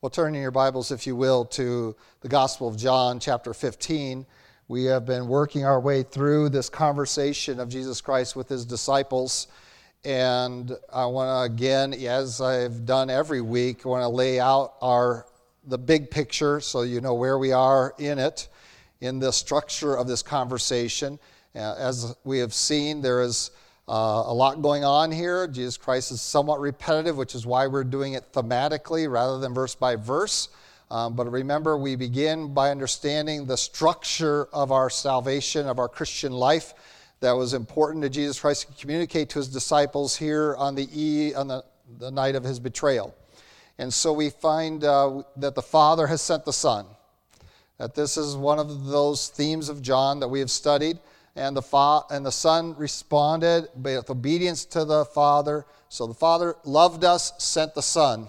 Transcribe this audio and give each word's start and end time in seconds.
Well, 0.00 0.10
turn 0.10 0.36
in 0.36 0.42
your 0.42 0.52
Bibles, 0.52 0.92
if 0.92 1.08
you 1.08 1.16
will, 1.16 1.44
to 1.46 1.96
the 2.20 2.28
Gospel 2.28 2.68
of 2.68 2.76
John, 2.76 3.18
chapter 3.18 3.52
15. 3.52 4.24
We 4.68 4.84
have 4.84 5.04
been 5.04 5.26
working 5.26 5.64
our 5.64 5.80
way 5.80 6.04
through 6.04 6.50
this 6.50 6.68
conversation 6.68 7.58
of 7.58 7.68
Jesus 7.68 8.00
Christ 8.00 8.36
with 8.36 8.48
his 8.48 8.64
disciples. 8.64 9.48
And 10.04 10.70
I 10.92 11.04
want 11.06 11.30
to, 11.30 11.52
again, 11.52 11.94
as 11.94 12.40
I've 12.40 12.86
done 12.86 13.10
every 13.10 13.40
week, 13.40 13.84
I 13.84 13.88
want 13.88 14.02
to 14.04 14.08
lay 14.08 14.38
out 14.38 14.74
our, 14.80 15.26
the 15.66 15.78
big 15.78 16.12
picture 16.12 16.60
so 16.60 16.82
you 16.82 17.00
know 17.00 17.14
where 17.14 17.36
we 17.36 17.50
are 17.50 17.92
in 17.98 18.20
it, 18.20 18.46
in 19.00 19.18
the 19.18 19.32
structure 19.32 19.96
of 19.96 20.06
this 20.06 20.22
conversation. 20.22 21.18
Uh, 21.56 21.74
as 21.76 22.14
we 22.22 22.38
have 22.38 22.54
seen, 22.54 23.02
there 23.02 23.20
is 23.20 23.50
uh, 23.88 24.24
a 24.26 24.34
lot 24.34 24.60
going 24.60 24.84
on 24.84 25.10
here. 25.10 25.48
Jesus 25.48 25.78
Christ 25.78 26.12
is 26.12 26.20
somewhat 26.20 26.60
repetitive, 26.60 27.16
which 27.16 27.34
is 27.34 27.46
why 27.46 27.66
we're 27.66 27.84
doing 27.84 28.12
it 28.12 28.32
thematically 28.32 29.10
rather 29.10 29.38
than 29.38 29.54
verse 29.54 29.74
by 29.74 29.96
verse. 29.96 30.50
Um, 30.90 31.14
but 31.14 31.30
remember, 31.30 31.76
we 31.78 31.96
begin 31.96 32.52
by 32.52 32.70
understanding 32.70 33.46
the 33.46 33.56
structure 33.56 34.46
of 34.52 34.72
our 34.72 34.90
salvation, 34.90 35.66
of 35.66 35.78
our 35.78 35.88
Christian 35.88 36.32
life, 36.32 36.74
that 37.20 37.32
was 37.32 37.54
important 37.54 38.02
to 38.02 38.10
Jesus 38.10 38.40
Christ 38.40 38.68
to 38.68 38.80
communicate 38.80 39.30
to 39.30 39.38
his 39.38 39.48
disciples 39.48 40.16
here 40.16 40.54
on 40.56 40.74
the, 40.74 40.88
e, 40.92 41.34
on 41.34 41.48
the, 41.48 41.64
the 41.98 42.10
night 42.10 42.36
of 42.36 42.44
his 42.44 42.60
betrayal. 42.60 43.14
And 43.78 43.92
so 43.92 44.12
we 44.12 44.30
find 44.30 44.84
uh, 44.84 45.22
that 45.36 45.54
the 45.54 45.62
Father 45.62 46.06
has 46.06 46.20
sent 46.20 46.44
the 46.44 46.52
Son. 46.52 46.86
That 47.78 47.94
this 47.94 48.16
is 48.16 48.36
one 48.36 48.58
of 48.58 48.86
those 48.86 49.28
themes 49.28 49.68
of 49.68 49.82
John 49.82 50.20
that 50.20 50.28
we 50.28 50.40
have 50.40 50.50
studied 50.50 50.98
and 51.38 51.56
the, 51.56 51.62
fa- 51.62 52.02
and 52.10 52.26
the 52.26 52.32
Son 52.32 52.74
responded 52.76 53.68
with 53.76 54.10
obedience 54.10 54.64
to 54.66 54.84
the 54.84 55.04
Father. 55.04 55.64
So 55.88 56.06
the 56.06 56.14
Father 56.14 56.56
loved 56.64 57.04
us, 57.04 57.32
sent 57.38 57.74
the 57.74 57.82
Son. 57.82 58.26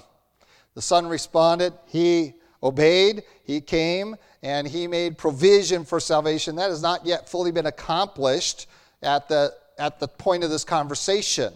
The 0.75 0.81
Son 0.81 1.07
responded, 1.07 1.73
He 1.87 2.35
obeyed, 2.61 3.23
He 3.43 3.61
came, 3.61 4.15
and 4.43 4.67
He 4.67 4.87
made 4.87 5.17
provision 5.17 5.85
for 5.85 5.99
salvation. 5.99 6.55
That 6.55 6.69
has 6.69 6.83
not 6.83 7.05
yet 7.05 7.27
fully 7.27 7.51
been 7.51 7.65
accomplished 7.65 8.67
at 9.01 9.27
the, 9.27 9.53
at 9.79 9.99
the 9.99 10.07
point 10.07 10.43
of 10.43 10.51
this 10.51 10.63
conversation. 10.63 11.53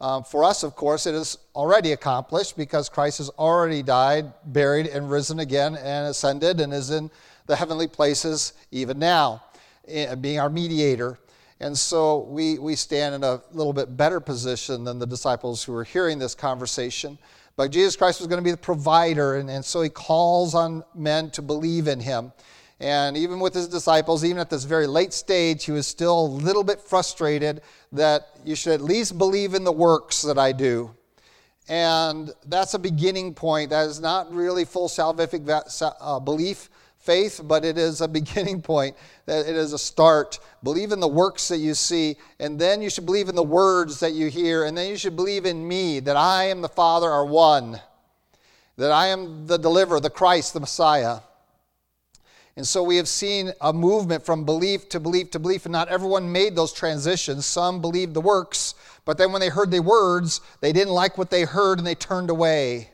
Um, 0.00 0.22
for 0.22 0.44
us, 0.44 0.62
of 0.62 0.76
course, 0.76 1.06
it 1.06 1.14
is 1.14 1.36
already 1.54 1.92
accomplished 1.92 2.56
because 2.56 2.88
Christ 2.88 3.18
has 3.18 3.28
already 3.30 3.82
died, 3.82 4.32
buried, 4.46 4.86
and 4.86 5.10
risen 5.10 5.40
again, 5.40 5.76
and 5.76 6.08
ascended, 6.08 6.60
and 6.60 6.72
is 6.72 6.90
in 6.90 7.10
the 7.46 7.56
heavenly 7.56 7.88
places 7.88 8.52
even 8.70 8.98
now. 8.98 9.42
Eh, 9.88 10.14
being 10.14 10.38
our 10.38 10.50
mediator. 10.50 11.18
And 11.58 11.76
so 11.76 12.20
we, 12.20 12.58
we 12.58 12.76
stand 12.76 13.16
in 13.16 13.24
a 13.24 13.40
little 13.52 13.72
bit 13.72 13.96
better 13.96 14.20
position 14.20 14.84
than 14.84 14.98
the 14.98 15.06
disciples 15.06 15.64
who 15.64 15.72
were 15.72 15.84
hearing 15.84 16.18
this 16.18 16.34
conversation. 16.34 17.18
But 17.56 17.72
Jesus 17.72 17.96
Christ 17.96 18.20
was 18.20 18.28
going 18.28 18.38
to 18.38 18.44
be 18.44 18.52
the 18.52 18.56
provider, 18.56 19.36
and, 19.36 19.50
and 19.50 19.64
so 19.64 19.82
he 19.82 19.88
calls 19.88 20.54
on 20.54 20.84
men 20.94 21.30
to 21.32 21.42
believe 21.42 21.88
in 21.88 22.00
him. 22.00 22.32
And 22.80 23.16
even 23.16 23.38
with 23.38 23.54
his 23.54 23.68
disciples, 23.68 24.24
even 24.24 24.38
at 24.38 24.50
this 24.50 24.64
very 24.64 24.86
late 24.86 25.12
stage, 25.12 25.64
he 25.64 25.72
was 25.72 25.86
still 25.86 26.26
a 26.26 26.28
little 26.28 26.64
bit 26.64 26.80
frustrated 26.80 27.60
that 27.92 28.28
you 28.44 28.56
should 28.56 28.72
at 28.72 28.80
least 28.80 29.18
believe 29.18 29.54
in 29.54 29.64
the 29.64 29.72
works 29.72 30.22
that 30.22 30.38
I 30.38 30.52
do. 30.52 30.90
And 31.68 32.32
that's 32.46 32.74
a 32.74 32.78
beginning 32.78 33.34
point. 33.34 33.70
That 33.70 33.86
is 33.86 34.00
not 34.00 34.32
really 34.32 34.64
full 34.64 34.88
salvific 34.88 35.48
uh, 36.00 36.20
belief 36.20 36.70
faith, 37.02 37.40
but 37.44 37.64
it 37.64 37.76
is 37.76 38.00
a 38.00 38.08
beginning 38.20 38.62
point, 38.62 38.96
that 39.26 39.46
it 39.46 39.56
is 39.56 39.72
a 39.72 39.78
start. 39.78 40.38
Believe 40.62 40.92
in 40.92 41.00
the 41.00 41.08
works 41.08 41.48
that 41.48 41.58
you 41.58 41.74
see, 41.74 42.16
and 42.38 42.58
then 42.58 42.80
you 42.80 42.88
should 42.90 43.06
believe 43.06 43.28
in 43.28 43.34
the 43.34 43.42
words 43.42 44.00
that 44.00 44.12
you 44.12 44.28
hear, 44.28 44.64
and 44.64 44.76
then 44.76 44.88
you 44.88 44.96
should 44.96 45.16
believe 45.16 45.44
in 45.44 45.66
me, 45.66 46.00
that 46.00 46.16
I 46.16 46.44
am 46.44 46.62
the 46.62 46.68
Father 46.68 47.10
are 47.10 47.26
one, 47.26 47.80
that 48.76 48.90
I 48.90 49.08
am 49.08 49.46
the 49.46 49.58
deliverer, 49.58 50.00
the 50.00 50.10
Christ, 50.10 50.54
the 50.54 50.60
Messiah. 50.60 51.20
And 52.56 52.66
so 52.66 52.82
we 52.82 52.96
have 52.96 53.08
seen 53.08 53.52
a 53.62 53.72
movement 53.72 54.26
from 54.26 54.44
belief 54.44 54.88
to 54.90 55.00
belief 55.00 55.30
to 55.30 55.38
belief, 55.38 55.64
and 55.64 55.72
not 55.72 55.88
everyone 55.88 56.30
made 56.30 56.54
those 56.54 56.72
transitions. 56.72 57.46
Some 57.46 57.80
believed 57.80 58.12
the 58.12 58.20
works, 58.20 58.74
but 59.04 59.16
then 59.16 59.32
when 59.32 59.40
they 59.40 59.48
heard 59.48 59.70
the 59.70 59.80
words, 59.80 60.40
they 60.60 60.72
didn't 60.72 60.92
like 60.92 61.16
what 61.16 61.30
they 61.30 61.44
heard 61.44 61.78
and 61.78 61.86
they 61.86 61.94
turned 61.94 62.28
away 62.28 62.90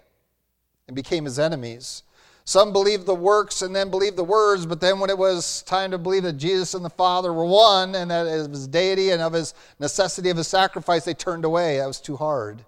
and 0.86 0.94
became 0.94 1.24
his 1.24 1.38
enemies. 1.38 2.04
Some 2.48 2.72
believed 2.72 3.04
the 3.04 3.14
works 3.14 3.60
and 3.60 3.76
then 3.76 3.90
believed 3.90 4.16
the 4.16 4.24
words, 4.24 4.64
but 4.64 4.80
then 4.80 5.00
when 5.00 5.10
it 5.10 5.18
was 5.18 5.60
time 5.64 5.90
to 5.90 5.98
believe 5.98 6.22
that 6.22 6.38
Jesus 6.38 6.72
and 6.72 6.82
the 6.82 6.88
Father 6.88 7.30
were 7.30 7.44
one 7.44 7.94
and 7.94 8.10
that 8.10 8.26
of 8.26 8.50
his 8.50 8.66
deity 8.66 9.10
and 9.10 9.20
of 9.20 9.34
his 9.34 9.52
necessity 9.78 10.30
of 10.30 10.38
his 10.38 10.48
sacrifice, 10.48 11.04
they 11.04 11.12
turned 11.12 11.44
away. 11.44 11.76
That 11.76 11.86
was 11.86 12.00
too 12.00 12.16
hard. 12.16 12.64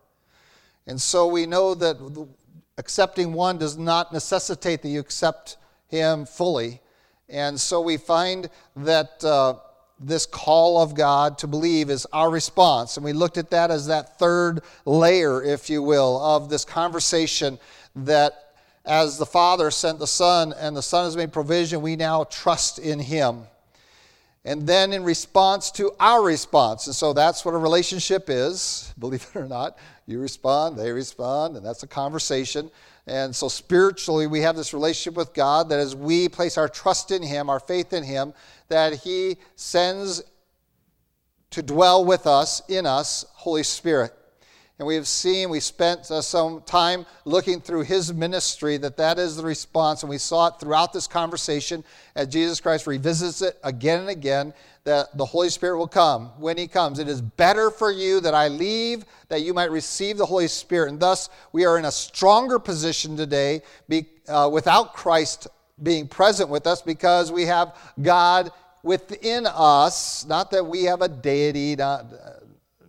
And 0.87 1.01
so 1.01 1.27
we 1.27 1.47
know 1.47 1.75
that 1.77 1.97
accepting 2.77 3.33
one 3.33 3.57
does 3.57 3.79
not 3.79 4.13
necessitate 4.13 4.83
that 4.83 4.91
you 4.91 5.01
accept 5.01 5.57
him 5.89 6.27
fully. 6.27 6.83
And 7.31 7.59
so 7.59 7.81
we 7.81 7.97
find 7.97 8.51
that 8.77 9.25
uh, 9.25 9.55
this 9.99 10.27
call 10.27 10.83
of 10.83 10.95
God 10.95 11.39
to 11.39 11.47
believe 11.47 11.89
is 11.89 12.07
our 12.13 12.29
response. 12.29 12.99
And 12.99 13.05
we 13.05 13.15
looked 13.15 13.39
at 13.39 13.49
that 13.49 13.71
as 13.71 13.87
that 13.87 14.19
third 14.19 14.61
layer, 14.85 15.43
if 15.43 15.71
you 15.71 15.83
will, 15.83 16.23
of 16.23 16.51
this 16.51 16.67
conversation 16.67 17.59
that 17.97 18.50
as 18.85 19.19
the 19.19 19.27
Father 19.27 19.71
sent 19.71 19.99
the 19.99 20.07
Son 20.07 20.55
and 20.59 20.77
the 20.77 20.83
Son 20.83 21.05
has 21.05 21.17
made 21.17 21.33
provision, 21.33 21.83
we 21.83 21.97
now 21.97 22.25
trust 22.25 22.79
in 22.79 22.99
Him. 22.99 23.43
And 24.45 24.67
then 24.67 24.93
in 24.93 25.05
response 25.05 25.71
to 25.73 25.93
our 26.01 26.23
response, 26.23 26.87
and 26.87 26.97
so 26.97 27.13
that's 27.13 27.45
what 27.45 27.55
a 27.55 27.59
relationship 27.59 28.25
is, 28.29 28.95
believe 28.99 29.27
it 29.35 29.39
or 29.39 29.47
not. 29.47 29.77
You 30.07 30.19
respond, 30.19 30.77
they 30.79 30.91
respond, 30.91 31.57
and 31.57 31.65
that's 31.65 31.83
a 31.83 31.87
conversation. 31.87 32.71
And 33.07 33.35
so 33.35 33.49
spiritually, 33.49 34.27
we 34.27 34.41
have 34.41 34.57
this 34.57 34.73
relationship 34.73 35.17
with 35.17 35.35
God 35.35 35.69
that 35.69 35.79
as 35.79 35.95
we 35.95 36.29
place 36.29 36.57
our 36.57 36.69
trust 36.69 37.11
in 37.11 37.23
Him, 37.23 37.51
our 37.51 37.61
faith 37.61 37.93
in 37.93 38.03
Him, 38.03 38.33
that 38.69 38.95
He 38.95 39.37
sends 39.57 40.23
to 41.51 41.63
dwell 41.63 42.05
with 42.05 42.27
us, 42.27 42.63
in 42.69 42.87
us, 42.87 43.25
Holy 43.33 43.63
Spirit. 43.63 44.13
And 44.81 44.87
we 44.87 44.95
have 44.95 45.07
seen, 45.07 45.51
we 45.51 45.61
spent 45.61 46.11
uh, 46.11 46.23
some 46.23 46.63
time 46.63 47.05
looking 47.27 47.61
through 47.61 47.83
his 47.83 48.15
ministry, 48.15 48.79
that 48.79 48.97
that 48.97 49.19
is 49.19 49.37
the 49.37 49.43
response. 49.43 50.03
And 50.03 50.09
we 50.09 50.17
saw 50.17 50.47
it 50.47 50.55
throughout 50.59 50.95
this 50.95 51.07
conversation 51.07 51.85
as 52.17 52.29
Jesus 52.29 52.63
Christ 52.63 52.87
revisits 52.87 53.43
it 53.43 53.59
again 53.63 54.01
and 54.01 54.09
again 54.09 54.55
that 54.85 55.15
the 55.19 55.27
Holy 55.27 55.51
Spirit 55.51 55.77
will 55.77 55.87
come 55.87 56.29
when 56.39 56.57
he 56.57 56.67
comes. 56.67 56.99
It 56.99 57.09
is 57.09 57.21
better 57.21 57.71
for 57.71 57.93
you 57.93 58.21
that 58.21 58.33
I 58.33 58.49
leave, 58.49 59.05
that 59.29 59.43
you 59.43 59.53
might 59.53 59.71
receive 59.71 60.17
the 60.17 60.25
Holy 60.25 60.49
Spirit. 60.49 60.89
And 60.89 60.99
thus, 60.99 61.29
we 61.53 61.67
are 61.67 61.77
in 61.77 61.85
a 61.85 61.93
stronger 61.93 62.59
position 62.59 63.19
today 63.19 63.61
be, 63.87 64.07
uh, 64.29 64.49
without 64.51 64.95
Christ 64.95 65.47
being 65.83 66.09
present 66.09 66.49
with 66.49 66.67
us 66.67 66.81
because 66.81 67.31
we 67.31 67.45
have 67.45 67.77
God 68.01 68.51
within 68.83 69.47
us. 69.47 70.25
Not 70.25 70.51
that 70.53 70.65
we 70.65 70.85
have 70.85 71.03
a 71.03 71.09
deity, 71.09 71.77
not 71.77 72.07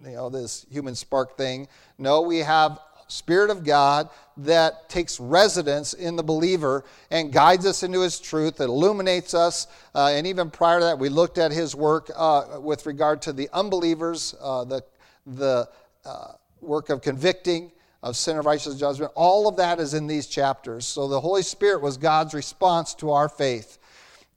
you 0.04 0.12
know, 0.12 0.30
this 0.30 0.66
human 0.70 0.96
spark 0.96 1.38
thing. 1.38 1.68
No, 1.98 2.22
we 2.22 2.40
have 2.40 2.80
Spirit 3.12 3.50
of 3.50 3.66
God 3.66 4.10
that 4.38 4.88
takes 4.88 5.20
residence 5.20 5.94
in 5.94 6.16
the 6.16 6.24
believer 6.24 6.86
and 7.10 7.32
guides 7.32 7.66
us 7.66 7.84
into 7.84 8.00
His 8.00 8.20
truth, 8.20 8.58
that 8.58 8.70
illuminates 8.70 9.34
us. 9.34 9.68
Uh, 9.94 10.12
and 10.14 10.26
even 10.26 10.50
prior 10.50 10.80
to 10.80 10.86
that, 10.86 10.98
we 10.98 11.10
looked 11.10 11.38
at 11.38 11.52
His 11.52 11.76
work 11.76 12.10
uh, 12.16 12.60
with 12.62 12.86
regard 12.86 13.22
to 13.24 13.34
the 13.34 13.50
unbelievers, 13.52 14.34
uh, 14.42 14.64
the, 14.64 14.82
the 15.26 15.68
uh, 16.06 16.32
work 16.62 16.90
of 16.90 17.02
convicting, 17.02 17.72
of 18.02 18.16
sin 18.16 18.38
of 18.38 18.46
righteous 18.46 18.80
judgment. 18.80 19.12
All 19.14 19.48
of 19.48 19.58
that 19.58 19.80
is 19.80 19.94
in 19.94 20.08
these 20.08 20.28
chapters. 20.28 20.86
So 20.86 21.08
the 21.08 21.20
Holy 21.20 21.44
Spirit 21.44 21.82
was 21.82 21.98
God's 21.98 22.34
response 22.34 22.96
to 22.96 23.12
our 23.12 23.28
faith. 23.28 23.78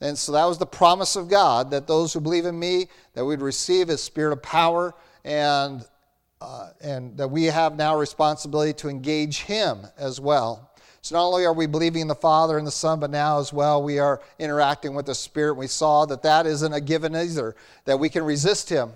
And 0.01 0.19
so 0.19 0.33
that 0.33 0.45
was 0.45 0.59
the 0.59 0.67
promise 0.67 1.15
of 1.15 1.29
God 1.29 1.71
that 1.71 1.87
those 1.87 2.13
who 2.13 2.21
believe 2.21 2.45
in 2.45 2.59
me, 2.59 2.89
that 3.15 3.25
we'd 3.25 3.41
receive 3.41 3.87
His 3.87 4.03
Spirit 4.03 4.33
of 4.33 4.43
power 4.43 4.95
and, 5.25 5.85
uh, 6.41 6.71
and 6.81 7.17
that 7.17 7.29
we 7.29 7.45
have 7.45 7.77
now 7.77 7.97
responsibility 7.97 8.73
to 8.75 8.89
engage 8.89 9.41
Him 9.41 9.87
as 9.97 10.21
well. 10.21 10.71
So 11.01 11.17
not 11.17 11.25
only 11.27 11.45
are 11.45 11.53
we 11.53 11.67
believing 11.67 12.03
in 12.03 12.09
the 12.09 12.15
Father 12.15 12.57
and 12.57 12.67
the 12.67 12.71
Son, 12.71 12.99
but 12.99 13.11
now 13.11 13.39
as 13.39 13.53
well 13.53 13.83
we 13.83 13.99
are 13.99 14.23
interacting 14.39 14.95
with 14.95 15.07
the 15.07 15.15
Spirit. 15.15 15.55
We 15.55 15.67
saw 15.67 16.07
that 16.07 16.23
that 16.23 16.47
isn't 16.47 16.73
a 16.73 16.81
given 16.81 17.15
either, 17.15 17.57
that 17.85 17.99
we 17.99 18.09
can 18.09 18.25
resist 18.25 18.71
Him, 18.71 18.93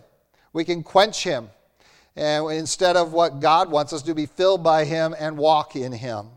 we 0.53 0.65
can 0.65 0.83
quench 0.83 1.23
Him, 1.23 1.51
and 2.17 2.51
instead 2.51 2.97
of 2.97 3.13
what 3.13 3.41
God 3.41 3.71
wants 3.71 3.93
us 3.93 4.03
to 4.03 4.15
be 4.15 4.27
filled 4.27 4.63
by 4.63 4.85
Him 4.85 5.15
and 5.19 5.37
walk 5.37 5.77
in 5.77 5.93
Him. 5.93 6.29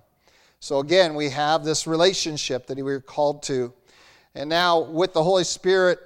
So 0.59 0.79
again, 0.79 1.15
we 1.15 1.29
have 1.29 1.63
this 1.63 1.87
relationship 1.87 2.67
that 2.67 2.77
we 2.77 2.91
are 2.91 2.99
called 2.99 3.41
to. 3.43 3.73
And 4.35 4.49
now, 4.49 4.79
with 4.79 5.13
the 5.13 5.23
Holy 5.23 5.43
Spirit 5.43 5.99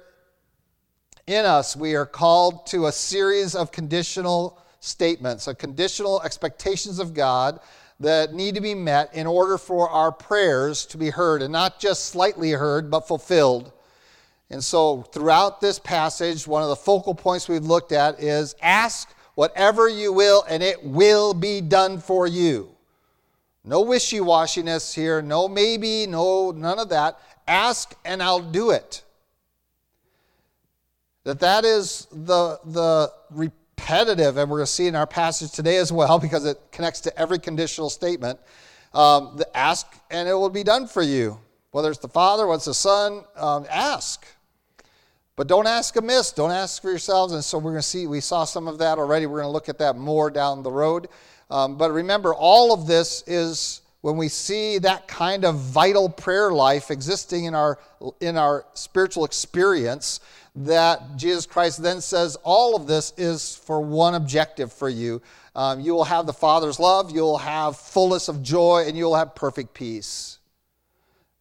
in 1.26 1.44
us, 1.44 1.74
we 1.76 1.96
are 1.96 2.06
called 2.06 2.66
to 2.68 2.86
a 2.86 2.92
series 2.92 3.56
of 3.56 3.72
conditional 3.72 4.62
statements, 4.78 5.48
a 5.48 5.54
conditional 5.54 6.22
expectations 6.22 7.00
of 7.00 7.14
God 7.14 7.58
that 7.98 8.32
need 8.32 8.54
to 8.54 8.60
be 8.60 8.74
met 8.74 9.12
in 9.12 9.26
order 9.26 9.58
for 9.58 9.88
our 9.90 10.12
prayers 10.12 10.86
to 10.86 10.98
be 10.98 11.10
heard, 11.10 11.42
and 11.42 11.50
not 11.52 11.80
just 11.80 12.06
slightly 12.06 12.52
heard, 12.52 12.90
but 12.90 13.08
fulfilled. 13.08 13.72
And 14.50 14.62
so, 14.62 15.02
throughout 15.02 15.60
this 15.60 15.80
passage, 15.80 16.46
one 16.46 16.62
of 16.62 16.68
the 16.68 16.76
focal 16.76 17.14
points 17.14 17.48
we've 17.48 17.64
looked 17.64 17.90
at 17.90 18.22
is 18.22 18.54
ask 18.62 19.12
whatever 19.34 19.88
you 19.88 20.12
will, 20.12 20.44
and 20.48 20.62
it 20.62 20.84
will 20.84 21.34
be 21.34 21.60
done 21.60 21.98
for 21.98 22.28
you. 22.28 22.70
No 23.64 23.80
wishy 23.80 24.20
washiness 24.20 24.94
here, 24.94 25.20
no 25.20 25.48
maybe, 25.48 26.06
no 26.06 26.52
none 26.52 26.78
of 26.78 26.90
that. 26.90 27.18
Ask 27.48 27.96
and 28.04 28.22
I'll 28.22 28.40
do 28.40 28.70
it. 28.70 29.02
That 31.26 31.40
that 31.40 31.64
is 31.64 32.06
the, 32.12 32.60
the 32.66 33.12
repetitive, 33.32 34.36
and 34.36 34.48
we're 34.48 34.58
going 34.58 34.66
to 34.66 34.72
see 34.72 34.86
in 34.86 34.94
our 34.94 35.08
passage 35.08 35.50
today 35.50 35.78
as 35.78 35.90
well, 35.90 36.18
because 36.20 36.44
it 36.44 36.60
connects 36.70 37.00
to 37.00 37.18
every 37.18 37.40
conditional 37.40 37.90
statement. 37.90 38.38
Um, 38.94 39.32
the 39.36 39.56
ask 39.56 39.88
and 40.08 40.28
it 40.28 40.34
will 40.34 40.50
be 40.50 40.62
done 40.62 40.86
for 40.86 41.02
you. 41.02 41.40
Whether 41.72 41.90
it's 41.90 41.98
the 41.98 42.06
Father, 42.06 42.46
whether 42.46 42.58
it's 42.58 42.66
the 42.66 42.74
Son, 42.74 43.24
um, 43.34 43.66
ask. 43.68 44.24
But 45.34 45.48
don't 45.48 45.66
ask 45.66 45.96
amiss. 45.96 46.30
Don't 46.30 46.52
ask 46.52 46.80
for 46.80 46.90
yourselves. 46.90 47.32
And 47.32 47.42
so 47.42 47.58
we're 47.58 47.72
going 47.72 47.82
to 47.82 47.88
see, 47.88 48.06
we 48.06 48.20
saw 48.20 48.44
some 48.44 48.68
of 48.68 48.78
that 48.78 48.96
already. 48.96 49.26
We're 49.26 49.40
going 49.40 49.48
to 49.48 49.52
look 49.52 49.68
at 49.68 49.78
that 49.78 49.96
more 49.96 50.30
down 50.30 50.62
the 50.62 50.70
road. 50.70 51.08
Um, 51.50 51.76
but 51.76 51.90
remember, 51.90 52.34
all 52.34 52.72
of 52.72 52.86
this 52.86 53.24
is 53.26 53.82
when 54.00 54.16
we 54.16 54.28
see 54.28 54.78
that 54.78 55.08
kind 55.08 55.44
of 55.44 55.56
vital 55.56 56.08
prayer 56.08 56.52
life 56.52 56.92
existing 56.92 57.46
in 57.46 57.54
our, 57.56 57.80
in 58.20 58.36
our 58.36 58.64
spiritual 58.74 59.24
experience, 59.24 60.20
that 60.56 61.16
Jesus 61.16 61.44
Christ 61.44 61.82
then 61.82 62.00
says 62.00 62.36
all 62.42 62.74
of 62.74 62.86
this 62.86 63.12
is 63.18 63.56
for 63.56 63.80
one 63.80 64.14
objective 64.14 64.72
for 64.72 64.88
you. 64.88 65.20
Um, 65.54 65.80
you 65.80 65.94
will 65.94 66.04
have 66.04 66.26
the 66.26 66.32
Father's 66.32 66.80
love, 66.80 67.10
you'll 67.10 67.38
have 67.38 67.76
fullness 67.76 68.28
of 68.28 68.42
joy, 68.42 68.84
and 68.86 68.96
you'll 68.96 69.14
have 69.14 69.34
perfect 69.34 69.74
peace. 69.74 70.38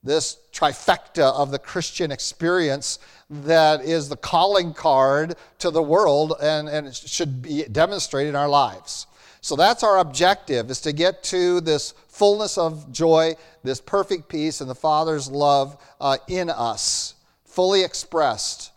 This 0.04 0.38
trifecta 0.54 1.34
of 1.34 1.52
the 1.52 1.60
Christian 1.60 2.12
experience 2.12 3.00
that 3.30 3.82
is 3.82 4.08
the 4.08 4.18
calling 4.18 4.74
card 4.74 5.36
to 5.60 5.72
the 5.72 5.82
world 5.82 6.34
and, 6.42 6.70
and 6.70 6.94
should 6.94 7.42
be 7.42 7.64
demonstrated 7.64 8.30
in 8.30 8.36
our 8.36 8.48
lives. 8.48 9.08
So 9.42 9.56
that's 9.56 9.84
our 9.84 10.00
objective 10.00 10.70
is 10.70 10.82
to 10.82 10.94
get 10.94 11.24
to 11.26 11.62
this 11.62 11.94
fullness 12.08 12.58
of 12.58 12.92
joy, 12.92 13.36
this 13.64 13.82
perfect 13.82 14.30
peace, 14.30 14.62
and 14.62 14.70
the 14.70 14.76
Father's 14.76 15.30
love 15.30 15.78
uh, 16.00 16.18
in 16.28 16.50
us, 16.50 17.16
fully 17.44 17.84
expressed. 17.84 18.72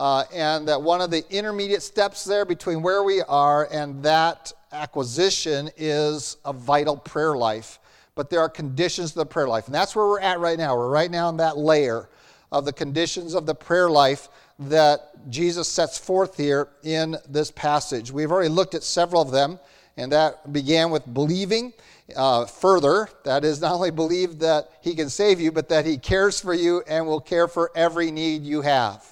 Uh, 0.00 0.24
and 0.32 0.66
that 0.66 0.80
one 0.80 1.02
of 1.02 1.10
the 1.10 1.22
intermediate 1.28 1.82
steps 1.82 2.24
there 2.24 2.46
between 2.46 2.80
where 2.80 3.02
we 3.02 3.20
are 3.20 3.68
and 3.70 4.02
that 4.02 4.50
acquisition 4.72 5.68
is 5.76 6.38
a 6.46 6.54
vital 6.54 6.96
prayer 6.96 7.36
life. 7.36 7.78
But 8.14 8.30
there 8.30 8.40
are 8.40 8.48
conditions 8.48 9.10
to 9.12 9.18
the 9.18 9.26
prayer 9.26 9.46
life. 9.46 9.66
And 9.66 9.74
that's 9.74 9.94
where 9.94 10.06
we're 10.06 10.20
at 10.20 10.40
right 10.40 10.56
now. 10.56 10.74
We're 10.74 10.88
right 10.88 11.10
now 11.10 11.28
in 11.28 11.36
that 11.36 11.58
layer 11.58 12.08
of 12.50 12.64
the 12.64 12.72
conditions 12.72 13.34
of 13.34 13.44
the 13.44 13.54
prayer 13.54 13.90
life 13.90 14.30
that 14.60 15.28
Jesus 15.28 15.68
sets 15.68 15.98
forth 15.98 16.34
here 16.34 16.68
in 16.82 17.18
this 17.28 17.50
passage. 17.50 18.10
We've 18.10 18.32
already 18.32 18.48
looked 18.48 18.74
at 18.74 18.82
several 18.82 19.20
of 19.20 19.30
them, 19.30 19.60
and 19.98 20.10
that 20.12 20.50
began 20.50 20.90
with 20.90 21.12
believing. 21.12 21.74
Uh, 22.16 22.46
further, 22.46 23.10
that 23.24 23.44
is, 23.44 23.60
not 23.60 23.74
only 23.74 23.90
believe 23.90 24.38
that 24.38 24.70
He 24.80 24.94
can 24.94 25.10
save 25.10 25.42
you, 25.42 25.52
but 25.52 25.68
that 25.68 25.84
He 25.84 25.98
cares 25.98 26.40
for 26.40 26.54
you 26.54 26.82
and 26.88 27.06
will 27.06 27.20
care 27.20 27.48
for 27.48 27.70
every 27.74 28.10
need 28.10 28.44
you 28.44 28.62
have. 28.62 29.04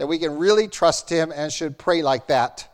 That 0.00 0.06
we 0.06 0.18
can 0.18 0.38
really 0.38 0.66
trust 0.66 1.10
Him 1.10 1.30
and 1.30 1.52
should 1.52 1.76
pray 1.76 2.00
like 2.00 2.28
that. 2.28 2.66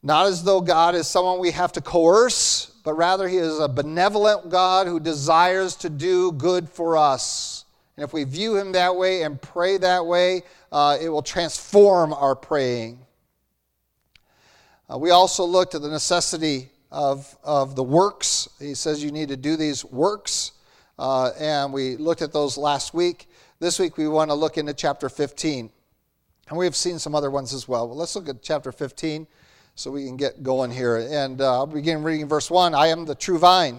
Not 0.00 0.26
as 0.26 0.44
though 0.44 0.60
God 0.60 0.94
is 0.94 1.08
someone 1.08 1.40
we 1.40 1.50
have 1.50 1.72
to 1.72 1.80
coerce, 1.80 2.66
but 2.84 2.94
rather 2.94 3.26
He 3.26 3.38
is 3.38 3.58
a 3.58 3.66
benevolent 3.66 4.50
God 4.50 4.86
who 4.86 5.00
desires 5.00 5.74
to 5.78 5.90
do 5.90 6.30
good 6.30 6.68
for 6.68 6.96
us. 6.96 7.64
And 7.96 8.04
if 8.04 8.12
we 8.12 8.22
view 8.22 8.56
Him 8.56 8.70
that 8.70 8.94
way 8.94 9.24
and 9.24 9.42
pray 9.42 9.78
that 9.78 10.06
way, 10.06 10.42
uh, 10.70 10.98
it 11.02 11.08
will 11.08 11.22
transform 11.22 12.12
our 12.12 12.36
praying. 12.36 13.00
Uh, 14.88 14.96
we 14.96 15.10
also 15.10 15.44
looked 15.44 15.74
at 15.74 15.82
the 15.82 15.90
necessity 15.90 16.68
of, 16.92 17.36
of 17.42 17.74
the 17.74 17.82
works. 17.82 18.48
He 18.60 18.74
says 18.74 19.02
you 19.02 19.10
need 19.10 19.30
to 19.30 19.36
do 19.36 19.56
these 19.56 19.84
works, 19.84 20.52
uh, 21.00 21.30
and 21.36 21.72
we 21.72 21.96
looked 21.96 22.22
at 22.22 22.32
those 22.32 22.56
last 22.56 22.94
week. 22.94 23.26
This 23.62 23.78
week 23.78 23.96
we 23.96 24.08
want 24.08 24.28
to 24.28 24.34
look 24.34 24.58
into 24.58 24.74
chapter 24.74 25.08
15. 25.08 25.70
And 26.48 26.58
we 26.58 26.64
have 26.64 26.74
seen 26.74 26.98
some 26.98 27.14
other 27.14 27.30
ones 27.30 27.54
as 27.54 27.68
well. 27.68 27.86
But 27.86 27.94
let's 27.94 28.16
look 28.16 28.28
at 28.28 28.42
chapter 28.42 28.72
15 28.72 29.24
so 29.76 29.92
we 29.92 30.04
can 30.04 30.16
get 30.16 30.42
going 30.42 30.72
here. 30.72 30.96
And 30.96 31.40
uh, 31.40 31.58
I'll 31.58 31.68
begin 31.68 32.02
reading 32.02 32.28
verse 32.28 32.50
1 32.50 32.74
I 32.74 32.88
am 32.88 33.04
the 33.04 33.14
true 33.14 33.38
vine, 33.38 33.78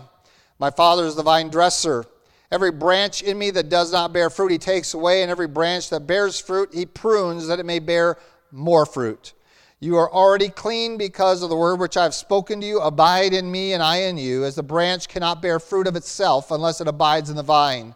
my 0.57 0.69
Father 0.69 1.05
is 1.05 1.15
the 1.15 1.21
vine 1.23 1.49
dresser. 1.49 2.05
Every 2.49 2.71
branch 2.71 3.23
in 3.23 3.37
me 3.37 3.51
that 3.51 3.67
does 3.67 3.91
not 3.91 4.13
bear 4.13 4.29
fruit, 4.29 4.53
he 4.53 4.57
takes 4.57 4.93
away, 4.93 5.21
and 5.21 5.29
every 5.29 5.49
branch 5.49 5.89
that 5.89 6.07
bears 6.07 6.39
fruit, 6.39 6.73
he 6.73 6.85
prunes 6.85 7.47
that 7.47 7.59
it 7.59 7.65
may 7.65 7.79
bear 7.79 8.17
more 8.53 8.85
fruit. 8.85 9.33
You 9.81 9.97
are 9.97 10.09
already 10.09 10.47
clean 10.47 10.97
because 10.97 11.43
of 11.43 11.49
the 11.49 11.57
word 11.57 11.81
which 11.81 11.97
I 11.97 12.03
have 12.03 12.15
spoken 12.15 12.61
to 12.61 12.65
you. 12.65 12.79
Abide 12.79 13.33
in 13.33 13.51
me, 13.51 13.73
and 13.73 13.83
I 13.83 14.03
in 14.03 14.17
you, 14.17 14.45
as 14.45 14.55
the 14.55 14.63
branch 14.63 15.09
cannot 15.09 15.41
bear 15.41 15.59
fruit 15.59 15.87
of 15.87 15.97
itself 15.97 16.51
unless 16.51 16.79
it 16.79 16.87
abides 16.87 17.29
in 17.29 17.35
the 17.35 17.43
vine. 17.43 17.95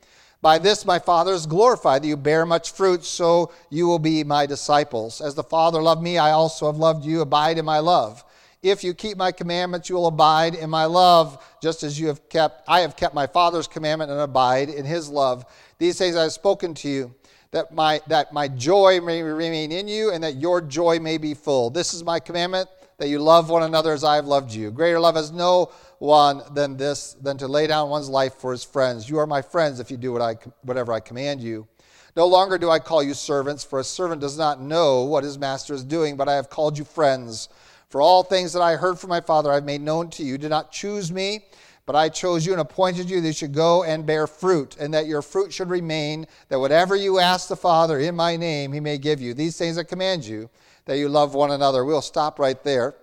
By 0.41 0.57
this 0.57 0.85
my 0.85 0.97
Father 0.97 1.33
is 1.33 1.45
glorified, 1.45 2.03
that 2.03 2.07
you 2.07 2.17
bear 2.17 2.45
much 2.45 2.71
fruit, 2.71 3.05
so 3.05 3.51
you 3.69 3.87
will 3.87 3.99
be 3.99 4.23
my 4.23 4.45
disciples. 4.45 5.21
As 5.21 5.35
the 5.35 5.43
Father 5.43 5.81
loved 5.81 6.01
me, 6.01 6.17
I 6.17 6.31
also 6.31 6.65
have 6.65 6.77
loved 6.77 7.05
you. 7.05 7.21
Abide 7.21 7.57
in 7.57 7.65
my 7.65 7.79
love. 7.79 8.23
If 8.63 8.83
you 8.83 8.93
keep 8.93 9.17
my 9.17 9.31
commandments, 9.31 9.89
you 9.89 9.95
will 9.95 10.07
abide 10.07 10.55
in 10.55 10.69
my 10.69 10.85
love, 10.85 11.43
just 11.61 11.83
as 11.83 11.99
you 11.99 12.07
have 12.07 12.27
kept 12.29 12.67
I 12.67 12.81
have 12.81 12.95
kept 12.95 13.13
my 13.13 13.27
Father's 13.27 13.67
commandment 13.67 14.11
and 14.11 14.19
abide 14.19 14.69
in 14.69 14.85
his 14.85 15.09
love. 15.09 15.45
These 15.77 15.97
things 15.97 16.15
I 16.15 16.23
have 16.23 16.31
spoken 16.31 16.73
to 16.75 16.89
you 16.89 17.15
that 17.51 17.73
my, 17.73 18.01
that 18.07 18.33
my 18.33 18.47
joy 18.47 19.01
may 19.01 19.21
remain 19.21 19.71
in 19.71 19.87
you 19.87 20.11
and 20.11 20.23
that 20.23 20.35
your 20.35 20.61
joy 20.61 20.99
may 20.99 21.17
be 21.17 21.33
full. 21.33 21.69
This 21.69 21.93
is 21.93 22.03
my 22.03 22.19
commandment 22.19 22.69
that 22.97 23.09
you 23.09 23.19
love 23.19 23.49
one 23.49 23.63
another 23.63 23.93
as 23.93 24.03
I 24.03 24.15
have 24.15 24.25
loved 24.25 24.53
you. 24.53 24.71
Greater 24.71 24.99
love 24.99 25.15
has 25.15 25.31
no 25.31 25.71
one 26.01 26.41
than 26.55 26.77
this, 26.77 27.13
than 27.21 27.37
to 27.37 27.47
lay 27.47 27.67
down 27.67 27.89
one's 27.89 28.09
life 28.09 28.33
for 28.33 28.51
his 28.51 28.63
friends. 28.63 29.07
You 29.07 29.19
are 29.19 29.27
my 29.27 29.43
friends 29.43 29.79
if 29.79 29.91
you 29.91 29.97
do 29.97 30.11
what 30.11 30.21
I, 30.21 30.35
whatever 30.63 30.91
I 30.91 30.99
command 30.99 31.41
you. 31.41 31.67
No 32.15 32.25
longer 32.25 32.57
do 32.57 32.71
I 32.71 32.79
call 32.79 33.03
you 33.03 33.13
servants, 33.13 33.63
for 33.63 33.79
a 33.79 33.83
servant 33.83 34.19
does 34.19 34.35
not 34.35 34.59
know 34.59 35.03
what 35.03 35.23
his 35.23 35.37
master 35.37 35.75
is 35.75 35.83
doing, 35.83 36.17
but 36.17 36.27
I 36.27 36.33
have 36.33 36.49
called 36.49 36.75
you 36.75 36.85
friends. 36.85 37.49
For 37.89 38.01
all 38.01 38.23
things 38.23 38.51
that 38.53 38.63
I 38.63 38.77
heard 38.77 38.97
from 38.97 39.11
my 39.11 39.21
Father 39.21 39.51
I 39.51 39.55
have 39.55 39.63
made 39.63 39.81
known 39.81 40.09
to 40.11 40.23
you. 40.23 40.39
Do 40.39 40.49
not 40.49 40.71
choose 40.71 41.11
me 41.11 41.45
but 41.85 41.95
I 41.95 42.09
chose 42.09 42.45
you 42.45 42.53
and 42.53 42.61
appointed 42.61 43.09
you 43.09 43.19
that 43.19 43.27
you 43.27 43.33
should 43.33 43.53
go 43.53 43.83
and 43.83 44.05
bear 44.05 44.27
fruit, 44.27 44.77
and 44.79 44.93
that 44.93 45.07
your 45.07 45.21
fruit 45.21 45.51
should 45.51 45.69
remain, 45.69 46.25
that 46.47 46.59
whatever 46.59 46.95
you 46.95 47.19
ask 47.19 47.49
the 47.49 47.55
Father 47.55 47.99
in 47.99 48.15
my 48.15 48.37
name, 48.37 48.71
he 48.71 48.79
may 48.79 48.97
give 48.97 49.19
you. 49.19 49.33
These 49.33 49.57
things 49.57 49.77
I 49.77 49.83
command 49.83 50.25
you, 50.25 50.49
that 50.85 50.97
you 50.97 51.09
love 51.09 51.33
one 51.33 51.51
another. 51.51 51.83
We'll 51.83 52.01
stop 52.01 52.39
right 52.39 52.63
there. 52.63 52.95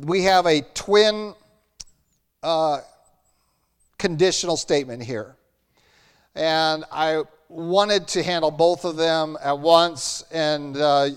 We 0.00 0.22
have 0.24 0.46
a 0.46 0.62
twin 0.74 1.34
uh, 2.42 2.80
conditional 3.98 4.56
statement 4.56 5.02
here. 5.02 5.36
And 6.34 6.84
I 6.90 7.22
wanted 7.48 8.06
to 8.08 8.22
handle 8.22 8.50
both 8.50 8.84
of 8.84 8.96
them 8.96 9.36
at 9.42 9.58
once, 9.58 10.24
and 10.32 10.76
uh, 10.76 11.10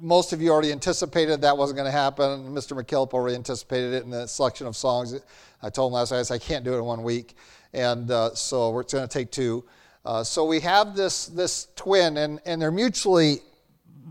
most 0.00 0.32
of 0.32 0.40
you 0.40 0.50
already 0.50 0.70
anticipated 0.70 1.40
that 1.40 1.56
wasn't 1.56 1.76
going 1.76 1.90
to 1.90 1.96
happen. 1.96 2.54
Mr. 2.54 2.80
McKillop 2.80 3.12
already 3.14 3.34
anticipated 3.34 3.94
it 3.94 4.04
in 4.04 4.10
the 4.10 4.26
selection 4.26 4.66
of 4.66 4.76
songs. 4.76 5.18
I 5.62 5.70
told 5.70 5.90
him 5.90 5.94
last 5.94 6.12
night, 6.12 6.20
I, 6.20 6.22
said, 6.22 6.34
I 6.34 6.38
can't 6.38 6.64
do 6.64 6.74
it 6.74 6.78
in 6.78 6.84
one 6.84 7.02
week. 7.02 7.34
And 7.72 8.10
uh, 8.10 8.34
so 8.34 8.70
we're 8.70 8.84
going 8.84 9.06
to 9.06 9.12
take 9.12 9.30
two. 9.30 9.64
Uh, 10.04 10.22
so 10.22 10.44
we 10.44 10.60
have 10.60 10.94
this, 10.94 11.26
this 11.26 11.68
twin, 11.74 12.16
and, 12.16 12.40
and 12.46 12.62
they're 12.62 12.70
mutually 12.70 13.40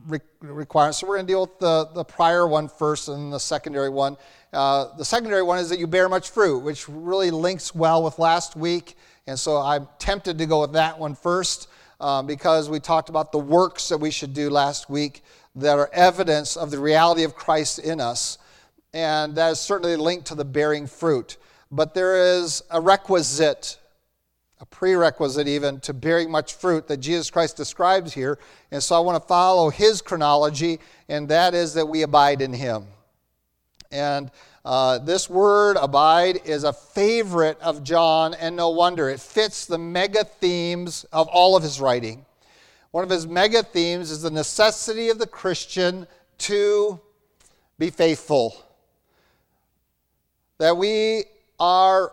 re- 0.08 0.20
required. 0.42 0.94
So 0.94 1.08
we're 1.08 1.16
going 1.16 1.28
to 1.28 1.32
deal 1.32 1.42
with 1.42 1.60
the, 1.60 1.86
the 1.94 2.04
prior 2.04 2.48
one 2.48 2.68
first 2.68 3.08
and 3.08 3.32
the 3.32 3.40
secondary 3.40 3.90
one. 3.90 4.18
Uh, 4.58 4.96
the 4.98 5.06
secondary 5.06 5.44
one 5.44 5.60
is 5.60 5.70
that 5.70 5.78
you 5.78 5.86
bear 5.86 6.10
much 6.10 6.32
fruit, 6.32 6.58
which 6.58 6.90
really 6.90 7.30
links 7.30 7.76
well 7.76 8.02
with 8.02 8.18
last 8.18 8.56
week. 8.56 8.98
And 9.28 9.38
so 9.38 9.58
I'm 9.58 9.88
tempted 10.00 10.40
to 10.40 10.48
go 10.48 10.62
with 10.62 10.74
that 10.74 10.98
one 10.98 11.14
first 11.14 11.68
um, 12.00 12.26
because 12.26 12.68
we 12.68 12.80
talked 12.80 13.10
about 13.10 13.32
the 13.32 13.38
works 13.38 13.88
that 13.90 14.00
we 14.00 14.10
should 14.10 14.34
do 14.34 14.50
last 14.50 14.90
week 14.90 15.22
that 15.58 15.78
are 15.78 15.92
evidence 15.94 16.58
of 16.58 16.72
the 16.72 16.80
reality 16.80 17.24
of 17.24 17.36
Christ 17.36 17.78
in 17.78 18.02
us. 18.02 18.40
And 18.96 19.36
that 19.36 19.52
is 19.52 19.60
certainly 19.60 19.96
linked 19.96 20.26
to 20.30 20.36
the 20.36 20.46
bearing 20.46 20.88
fruit. 20.88 21.38
But 21.70 21.94
there 21.94 22.40
is 22.40 22.64
a 22.72 22.82
requisite, 22.82 23.78
a 24.60 24.66
prerequisite 24.66 25.48
even, 25.48 25.80
to 25.82 25.94
bearing 25.94 26.32
much 26.32 26.56
fruit 26.56 26.88
that 26.88 26.98
Jesus 26.98 27.30
Christ 27.30 27.58
describes 27.58 28.12
here. 28.12 28.40
And 28.72 28.82
so 28.82 28.96
I 28.96 29.02
want 29.02 29.22
to 29.22 29.28
follow 29.28 29.70
his 29.70 30.02
chronology, 30.02 30.80
and 31.10 31.30
that 31.30 31.54
is 31.54 31.76
that 31.76 31.86
we 31.86 32.02
abide 32.02 32.42
in 32.42 32.54
him. 32.54 32.88
And 33.92 34.32
Uh, 34.68 34.98
this 34.98 35.30
word, 35.30 35.78
abide, 35.80 36.42
is 36.44 36.66
a 36.66 36.74
favorite 36.74 37.58
of 37.62 37.86
John, 37.86 38.34
and 38.34 38.54
no 38.54 38.68
wonder. 38.68 39.08
It 39.08 39.22
fits 39.22 39.66
the 39.66 39.78
mega 39.78 40.26
themes 40.26 41.06
of 41.14 41.30
all 41.30 41.56
of 41.56 41.64
his 41.64 41.80
writing. 41.80 42.26
One 42.92 43.06
of 43.06 43.10
his 43.10 43.26
mega 43.26 43.64
themes 43.64 44.12
is 44.12 44.24
the 44.24 44.30
necessity 44.30 45.08
of 45.08 45.20
the 45.20 45.26
Christian 45.26 46.06
to 46.40 47.00
be 47.80 47.90
faithful. 47.90 48.62
That 50.58 50.76
we 50.76 51.24
are 51.62 52.12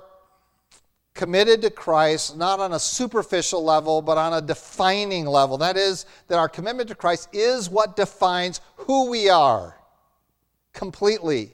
committed 1.13 1.61
to 1.63 1.71
Christ, 1.71 2.37
not 2.37 2.61
on 2.61 2.73
a 2.73 2.79
superficial 2.79 3.65
level, 3.65 4.01
but 4.01 4.17
on 4.17 4.33
a 4.33 4.41
defining 4.41 5.27
level. 5.27 5.59
That 5.59 5.77
is, 5.77 6.07
that 6.29 6.39
our 6.39 6.49
commitment 6.49 6.89
to 6.91 6.95
Christ 6.95 7.31
is 7.33 7.69
what 7.69 7.97
defines 7.97 8.61
who 8.77 9.11
we 9.11 9.29
are 9.29 9.77
completely. 10.73 11.54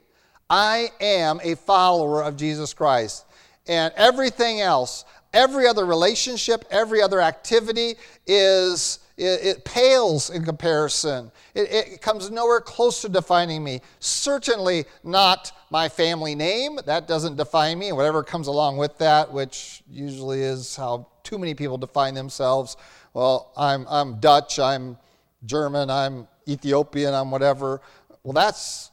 I 0.51 0.91
am 1.01 1.41
a 1.43 1.55
follower 1.55 2.23
of 2.23 2.37
Jesus 2.37 2.75
Christ. 2.75 3.25
And 3.69 3.95
everything 3.97 4.61
else, 4.61 5.05
every 5.33 5.67
other 5.67 5.87
relationship, 5.87 6.65
every 6.71 7.01
other 7.01 7.21
activity 7.21 7.95
is 8.27 8.99
it, 9.17 9.45
it 9.45 9.65
pales 9.65 10.31
in 10.31 10.45
comparison. 10.45 11.31
It, 11.55 11.71
it 11.71 12.01
comes 12.01 12.31
nowhere 12.31 12.61
close 12.61 13.03
to 13.03 13.09
defining 13.09 13.63
me. 13.63 13.83
Certainly 14.01 14.87
not 15.05 15.53
my 15.71 15.89
family 15.89 16.35
name. 16.35 16.79
That 16.87 17.07
doesn't 17.07 17.37
define 17.37 17.79
me. 17.79 17.93
Whatever 17.93 18.23
comes 18.25 18.47
along 18.47 18.79
with 18.79 18.97
that, 18.99 19.31
which 19.31 19.83
usually 19.89 20.41
is 20.41 20.75
how 20.75 21.07
too 21.23 21.39
many 21.39 21.55
people 21.55 21.79
define 21.79 22.15
themselves. 22.15 22.77
Well, 23.13 23.53
I'm, 23.57 23.87
I'm 23.89 24.21
Dutch, 24.21 24.59
I'm 24.59 24.97
German, 25.45 25.91
I'm 25.91 26.27
Ethiopian, 26.49 27.15
I'm 27.15 27.31
whatever. 27.31 27.81
Well, 28.23 28.33
that's, 28.33 28.90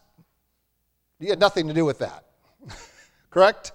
you 1.20 1.28
had 1.30 1.40
nothing 1.40 1.68
to 1.68 1.74
do 1.74 1.84
with 1.84 1.98
that. 1.98 2.24
Correct? 3.30 3.72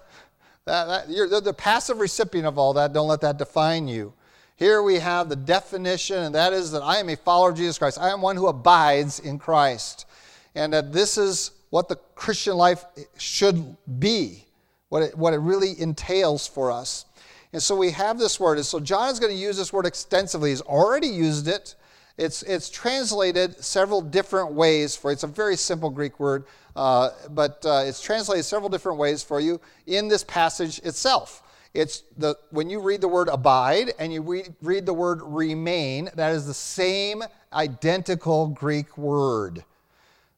That, 0.64 0.86
that, 0.86 1.10
you're 1.10 1.40
the 1.40 1.52
passive 1.52 1.98
recipient 1.98 2.46
of 2.46 2.58
all 2.58 2.72
that. 2.74 2.92
Don't 2.92 3.08
let 3.08 3.20
that 3.20 3.36
define 3.36 3.86
you. 3.86 4.14
Here 4.56 4.82
we 4.82 4.96
have 4.96 5.28
the 5.28 5.36
definition, 5.36 6.16
and 6.18 6.34
that 6.34 6.52
is 6.52 6.70
that 6.72 6.82
I 6.82 6.98
am 6.98 7.08
a 7.08 7.16
follower 7.16 7.50
of 7.50 7.56
Jesus 7.56 7.76
Christ. 7.76 7.98
I 8.00 8.10
am 8.10 8.22
one 8.22 8.36
who 8.36 8.46
abides 8.46 9.18
in 9.18 9.38
Christ. 9.38 10.06
And 10.54 10.72
that 10.72 10.92
this 10.92 11.18
is 11.18 11.50
what 11.70 11.88
the 11.88 11.96
Christian 12.14 12.56
life 12.56 12.84
should 13.18 13.76
be, 13.98 14.46
what 14.88 15.02
it, 15.02 15.18
what 15.18 15.34
it 15.34 15.38
really 15.38 15.78
entails 15.80 16.46
for 16.46 16.70
us. 16.70 17.04
And 17.52 17.62
so 17.62 17.76
we 17.76 17.90
have 17.90 18.18
this 18.18 18.38
word. 18.38 18.58
And 18.58 18.66
so 18.66 18.78
John 18.78 19.10
is 19.10 19.18
going 19.18 19.32
to 19.32 19.38
use 19.38 19.56
this 19.56 19.72
word 19.72 19.86
extensively. 19.86 20.50
He's 20.50 20.60
already 20.60 21.08
used 21.08 21.48
it. 21.48 21.74
It's, 22.16 22.44
it's 22.44 22.70
translated 22.70 23.62
several 23.62 24.00
different 24.00 24.52
ways 24.52 24.94
for 24.94 25.10
It's 25.10 25.24
a 25.24 25.28
very 25.28 25.56
simple 25.56 25.90
Greek 25.90 26.20
word, 26.20 26.44
uh, 26.76 27.10
but 27.30 27.64
uh, 27.64 27.84
it's 27.84 28.00
translated 28.00 28.44
several 28.44 28.68
different 28.68 28.98
ways 28.98 29.22
for 29.22 29.40
you 29.40 29.60
in 29.86 30.08
this 30.08 30.24
passage 30.24 30.78
itself. 30.80 31.42
It's 31.72 32.04
the 32.16 32.36
when 32.50 32.70
you 32.70 32.80
read 32.80 33.00
the 33.00 33.08
word 33.08 33.28
abide 33.28 33.92
and 33.98 34.12
you 34.12 34.22
read, 34.22 34.54
read 34.62 34.86
the 34.86 34.94
word 34.94 35.20
remain, 35.22 36.08
that 36.14 36.32
is 36.32 36.46
the 36.46 36.54
same 36.54 37.24
identical 37.52 38.48
Greek 38.48 38.96
word. 38.96 39.64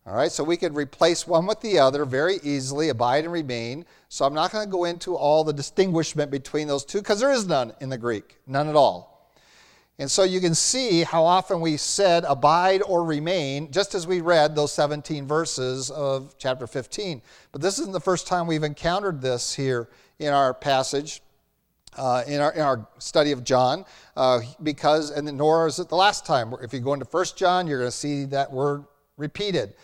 All 0.07 0.15
right, 0.15 0.31
so 0.31 0.45
we 0.45 0.57
could 0.57 0.77
replace 0.77 1.27
one 1.27 1.47
with 1.47 1.61
the 1.61 1.81
other 1.81 2.05
very 2.05 2.39
easily, 2.45 2.91
abide 2.91 3.25
and 3.25 3.33
remain. 3.33 3.85
So 4.09 4.25
I'm 4.25 4.35
not 4.35 4.53
going 4.53 4.65
to 4.65 4.71
go 4.71 4.85
into 4.85 5.17
all 5.17 5.43
the 5.43 5.53
distinguishment 5.53 6.31
between 6.31 6.69
those 6.69 6.85
two 6.85 6.99
because 6.99 7.19
there 7.19 7.33
is 7.33 7.49
none 7.49 7.73
in 7.81 7.89
the 7.89 7.99
Greek, 7.99 8.37
none 8.47 8.69
at 8.69 8.77
all. 8.77 9.16
And 9.99 10.11
so 10.11 10.25
you 10.25 10.41
can 10.41 10.55
see 10.55 11.05
how 11.05 11.25
often 11.25 11.61
we 11.61 11.79
said 11.79 12.25
abide 12.29 12.83
or 12.83 13.03
remain, 13.03 13.71
just 13.71 13.95
as 13.95 14.07
we 14.07 14.21
read 14.21 14.55
those 14.55 14.73
17 14.73 15.27
verses 15.27 15.91
of 15.91 16.35
chapter 16.37 16.67
15. 16.67 17.23
But 17.53 17.63
this 17.63 17.79
isn't 17.79 17.93
the 17.93 18.01
first 18.01 18.27
time 18.27 18.47
we've 18.47 18.63
encountered 18.63 19.23
this 19.23 19.55
here 19.55 19.89
in 20.19 20.33
our 20.33 20.53
passage 20.53 21.23
uh, 21.97 22.23
in, 22.27 22.41
our, 22.41 22.53
in 22.53 22.61
our 22.61 22.87
study 22.99 23.33
of 23.33 23.45
John, 23.45 23.85
uh, 24.17 24.41
because, 24.63 25.11
and 25.11 25.27
nor 25.37 25.67
is 25.67 25.79
it 25.79 25.89
the 25.89 25.97
last 25.97 26.27
time. 26.27 26.55
If 26.63 26.73
you 26.73 26.81
go 26.81 26.93
into 26.93 27.07
First 27.07 27.37
John, 27.37 27.67
you're 27.67 27.79
going 27.79 27.91
to 27.91 27.97
see 27.97 28.25
that 28.27 28.53
word 28.53 28.85
repeated. 29.17 29.75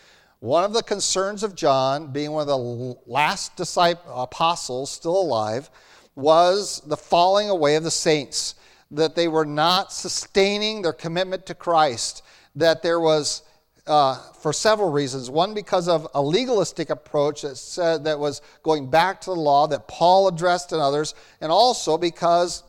One 0.41 0.65
of 0.65 0.73
the 0.73 0.83
concerns 0.83 1.43
of 1.43 1.55
John, 1.55 2.13
being 2.13 2.33
one 2.33 2.43
of 2.43 2.49
the 2.49 2.97
last 3.07 3.57
disciple, 3.57 4.23
apostles 4.23 4.91
still 4.91 5.19
alive, 5.19 5.71
was 6.15 6.83
the 6.87 6.97
falling 6.97 7.49
away 7.49 7.77
of 7.77 7.85
the 7.85 7.91
saints, 7.91 8.57
that 8.93 9.15
they 9.15 9.29
were 9.29 9.45
not 9.47 9.93
sustaining 9.93 10.83
their 10.83 10.93
commitment 10.93 11.47
to 11.47 11.55
Christ, 11.55 12.23
that 12.55 12.83
there 12.83 13.01
was 13.01 13.43
uh, 13.87 14.17
for 14.41 14.53
several 14.53 14.93
reasons. 14.93 15.29
One, 15.29 15.55
because 15.55 15.89
of 15.89 16.07
a 16.15 16.23
legalistic 16.23 16.91
approach 16.91 17.43
that 17.43 17.57
said 17.57 18.05
that 18.05 18.19
was 18.19 18.41
going 18.63 18.91
back 18.91 19.21
to 19.23 19.31
the 19.31 19.37
law 19.37 19.67
that 19.67 19.89
Paul 19.89 20.29
addressed 20.29 20.73
and 20.73 20.81
others, 20.81 21.15
and 21.41 21.51
also 21.51 21.99
because 21.99 22.63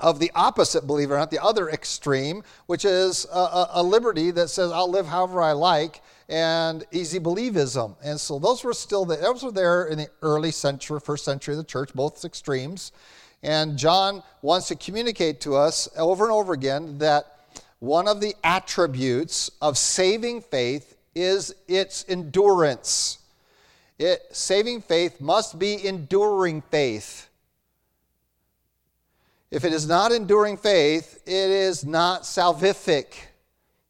of 0.00 0.18
the 0.18 0.32
opposite, 0.34 0.86
believe 0.86 1.10
it 1.10 1.14
or 1.14 1.18
not, 1.18 1.30
the 1.30 1.42
other 1.42 1.68
extreme, 1.70 2.42
which 2.66 2.84
is 2.84 3.24
a, 3.32 3.38
a, 3.38 3.70
a 3.74 3.82
liberty 3.82 4.32
that 4.32 4.48
says 4.48 4.72
I'll 4.72 4.90
live 4.90 5.06
however 5.06 5.40
I 5.40 5.52
like 5.52 6.02
and 6.28 6.84
easy 6.90 7.20
believism. 7.20 7.94
And 8.02 8.18
so 8.18 8.38
those 8.38 8.64
were 8.64 8.72
still. 8.72 9.04
Those 9.04 9.44
were 9.44 9.52
there 9.52 9.84
in 9.84 9.98
the 9.98 10.08
early 10.22 10.50
century, 10.50 10.98
first 10.98 11.24
century 11.24 11.54
of 11.54 11.58
the 11.58 11.64
church, 11.64 11.92
both 11.94 12.24
extremes. 12.24 12.90
And 13.42 13.76
John 13.76 14.22
wants 14.40 14.68
to 14.68 14.76
communicate 14.76 15.40
to 15.42 15.56
us 15.56 15.88
over 15.96 16.24
and 16.24 16.32
over 16.32 16.52
again 16.52 16.98
that 16.98 17.38
one 17.80 18.06
of 18.06 18.20
the 18.20 18.34
attributes 18.44 19.50
of 19.60 19.76
saving 19.76 20.42
faith 20.42 20.96
is 21.14 21.54
its 21.66 22.04
endurance. 22.08 23.18
It, 23.98 24.22
saving 24.30 24.82
faith 24.82 25.20
must 25.20 25.58
be 25.58 25.84
enduring 25.84 26.62
faith. 26.62 27.28
If 29.50 29.64
it 29.64 29.72
is 29.72 29.86
not 29.86 30.12
enduring 30.12 30.56
faith, 30.56 31.22
it 31.26 31.50
is 31.50 31.84
not 31.84 32.22
salvific. 32.22 33.14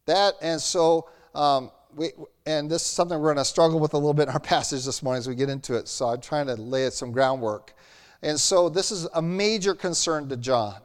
That 0.06 0.34
and 0.42 0.60
so 0.60 1.08
um, 1.34 1.70
we 1.94 2.10
and 2.44 2.68
this 2.68 2.82
is 2.82 2.88
something 2.88 3.18
we're 3.18 3.32
going 3.32 3.36
to 3.36 3.44
struggle 3.44 3.78
with 3.78 3.94
a 3.94 3.96
little 3.96 4.14
bit 4.14 4.24
in 4.24 4.30
our 4.30 4.40
passage 4.54 4.84
this 4.84 5.02
morning 5.02 5.18
as 5.18 5.28
we 5.28 5.34
get 5.34 5.48
into 5.48 5.74
it. 5.74 5.86
So 5.86 6.08
I'm 6.08 6.20
trying 6.20 6.46
to 6.46 6.54
lay 6.54 6.90
some 6.90 7.12
groundwork. 7.12 7.74
And 8.22 8.38
so 8.38 8.68
this 8.68 8.92
is 8.92 9.06
a 9.14 9.22
major 9.22 9.74
concern 9.74 10.28
to 10.28 10.36
John 10.36 10.76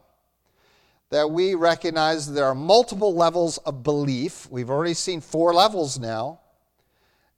that 1.09 1.29
we 1.29 1.55
recognize 1.55 2.31
there 2.31 2.45
are 2.45 2.55
multiple 2.55 3.15
levels 3.15 3.57
of 3.59 3.83
belief. 3.83 4.49
We've 4.51 4.69
already 4.69 4.93
seen 4.93 5.21
four 5.21 5.53
levels 5.53 5.99
now. 5.99 6.39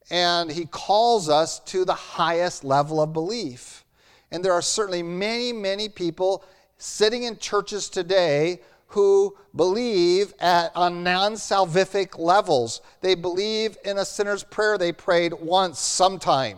And 0.09 0.49
he 0.49 0.65
calls 0.65 1.29
us 1.29 1.59
to 1.65 1.85
the 1.85 1.93
highest 1.93 2.63
level 2.63 2.99
of 2.99 3.13
belief. 3.13 3.85
And 4.31 4.43
there 4.43 4.53
are 4.53 4.61
certainly 4.61 5.03
many, 5.03 5.53
many 5.53 5.87
people 5.87 6.43
sitting 6.77 7.23
in 7.23 7.37
churches 7.37 7.89
today 7.89 8.61
who 8.87 9.37
believe 9.55 10.33
at 10.39 10.75
on 10.75 11.03
non-salvific 11.03 12.17
levels. 12.17 12.81
They 13.01 13.13
believe 13.13 13.77
in 13.85 13.99
a 13.99 14.05
sinner's 14.05 14.43
prayer 14.43 14.79
they 14.79 14.91
prayed 14.91 15.33
once 15.33 15.77
sometime. 15.79 16.57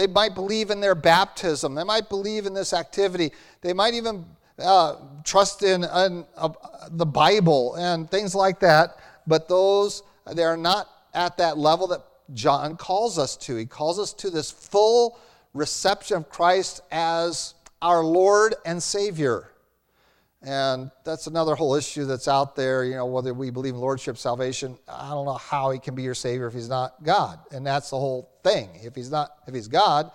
They 0.00 0.06
might 0.06 0.34
believe 0.34 0.70
in 0.70 0.80
their 0.80 0.94
baptism. 0.94 1.74
They 1.74 1.84
might 1.84 2.08
believe 2.08 2.46
in 2.46 2.54
this 2.54 2.72
activity. 2.72 3.32
They 3.60 3.74
might 3.74 3.92
even 3.92 4.24
uh, 4.58 4.94
trust 5.24 5.62
in 5.62 5.84
uh, 5.84 6.22
the 6.92 7.04
Bible 7.04 7.74
and 7.74 8.10
things 8.10 8.34
like 8.34 8.60
that, 8.60 8.96
but 9.26 9.46
those, 9.46 10.02
they 10.32 10.42
are 10.42 10.56
not 10.56 10.88
at 11.12 11.36
that 11.36 11.58
level 11.58 11.86
that 11.88 12.00
John 12.32 12.78
calls 12.78 13.18
us 13.18 13.36
to. 13.36 13.56
He 13.56 13.66
calls 13.66 13.98
us 13.98 14.14
to 14.14 14.30
this 14.30 14.50
full 14.50 15.18
reception 15.52 16.16
of 16.16 16.30
Christ 16.30 16.80
as 16.90 17.52
our 17.82 18.02
Lord 18.02 18.54
and 18.64 18.82
Savior. 18.82 19.49
And 20.42 20.90
that's 21.04 21.26
another 21.26 21.54
whole 21.54 21.74
issue 21.74 22.06
that's 22.06 22.26
out 22.26 22.56
there, 22.56 22.84
you 22.84 22.94
know, 22.94 23.04
whether 23.04 23.34
we 23.34 23.50
believe 23.50 23.74
in 23.74 23.80
lordship, 23.80 24.16
salvation. 24.16 24.78
I 24.88 25.10
don't 25.10 25.26
know 25.26 25.34
how 25.34 25.70
he 25.70 25.78
can 25.78 25.94
be 25.94 26.02
your 26.02 26.14
savior 26.14 26.46
if 26.46 26.54
he's 26.54 26.68
not 26.68 27.02
God. 27.02 27.40
And 27.52 27.66
that's 27.66 27.90
the 27.90 27.98
whole 27.98 28.30
thing. 28.42 28.70
If 28.82 28.94
he's 28.94 29.10
not 29.10 29.30
if 29.46 29.54
he's 29.54 29.68
God, 29.68 30.10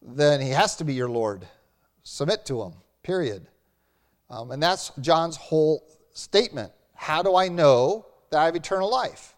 then 0.00 0.40
he 0.40 0.50
has 0.50 0.76
to 0.76 0.84
be 0.84 0.94
your 0.94 1.08
Lord. 1.08 1.46
Submit 2.04 2.46
to 2.46 2.62
him. 2.62 2.74
Period. 3.02 3.48
Um, 4.30 4.52
and 4.52 4.62
that's 4.62 4.92
John's 5.00 5.36
whole 5.36 5.82
statement. 6.12 6.70
How 6.94 7.22
do 7.22 7.34
I 7.34 7.48
know 7.48 8.06
that 8.30 8.38
I 8.38 8.44
have 8.44 8.54
eternal 8.56 8.90
life? 8.90 9.34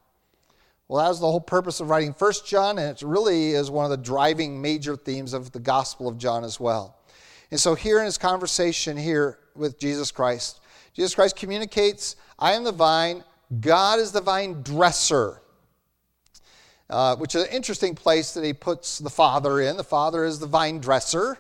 Well, 0.89 1.03
that 1.03 1.09
was 1.09 1.21
the 1.21 1.27
whole 1.27 1.41
purpose 1.41 1.81
of 1.81 1.91
writing 1.91 2.15
First 2.15 2.47
John, 2.47 2.79
and 2.79 2.91
it 2.91 3.03
really 3.03 3.51
is 3.53 3.71
one 3.71 3.85
of 3.85 3.91
the 3.91 3.99
driving 3.99 4.61
major 4.61 4.97
themes 4.97 5.35
of 5.35 5.53
the 5.53 5.61
Gospel 5.61 6.09
of 6.09 6.17
John 6.17 6.45
as 6.45 6.59
well. 6.59 6.99
And 7.51 7.61
so, 7.61 7.75
here 7.75 7.99
in 7.99 8.07
his 8.07 8.17
conversation 8.17 8.97
here 8.97 9.39
with 9.59 9.79
Jesus 9.79 10.11
Christ, 10.11 10.61
Jesus 10.95 11.15
Christ 11.15 11.37
communicates, 11.37 12.17
I 12.39 12.53
am 12.53 12.65
the 12.65 12.73
vine, 12.73 13.25
God 13.61 13.99
is 13.99 14.13
the 14.13 14.21
vine 14.21 14.63
dresser. 14.63 15.41
Uh, 16.91 17.15
which 17.17 17.35
is 17.35 17.45
an 17.45 17.51
interesting 17.51 17.95
place 17.95 18.33
that 18.33 18.43
he 18.43 18.55
puts 18.55 18.99
the 18.99 19.11
Father 19.11 19.61
in. 19.61 19.77
The 19.77 19.85
Father 19.85 20.25
is 20.25 20.39
the 20.39 20.47
vine 20.47 20.79
dresser. 20.79 21.39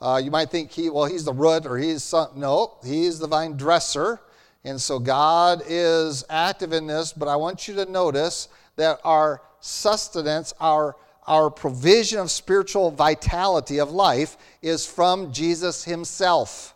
Uh, 0.00 0.20
you 0.22 0.30
might 0.30 0.48
think 0.48 0.70
he, 0.70 0.90
well, 0.90 1.06
he's 1.06 1.24
the 1.24 1.32
root 1.32 1.66
or 1.66 1.76
he's 1.76 2.04
some, 2.04 2.28
no, 2.36 2.78
he's 2.84 3.18
the 3.18 3.26
vine 3.26 3.56
dresser. 3.56 4.20
And 4.62 4.80
so 4.80 5.00
God 5.00 5.62
is 5.66 6.24
active 6.30 6.72
in 6.72 6.86
this, 6.86 7.12
but 7.12 7.26
I 7.26 7.34
want 7.34 7.66
you 7.66 7.74
to 7.74 7.84
notice 7.86 8.48
that 8.76 9.00
our 9.02 9.42
sustenance, 9.58 10.54
our, 10.60 10.94
our 11.26 11.50
provision 11.50 12.20
of 12.20 12.30
spiritual 12.30 12.92
vitality 12.92 13.80
of 13.80 13.90
life 13.90 14.36
is 14.62 14.86
from 14.86 15.32
Jesus 15.32 15.82
Himself. 15.82 16.75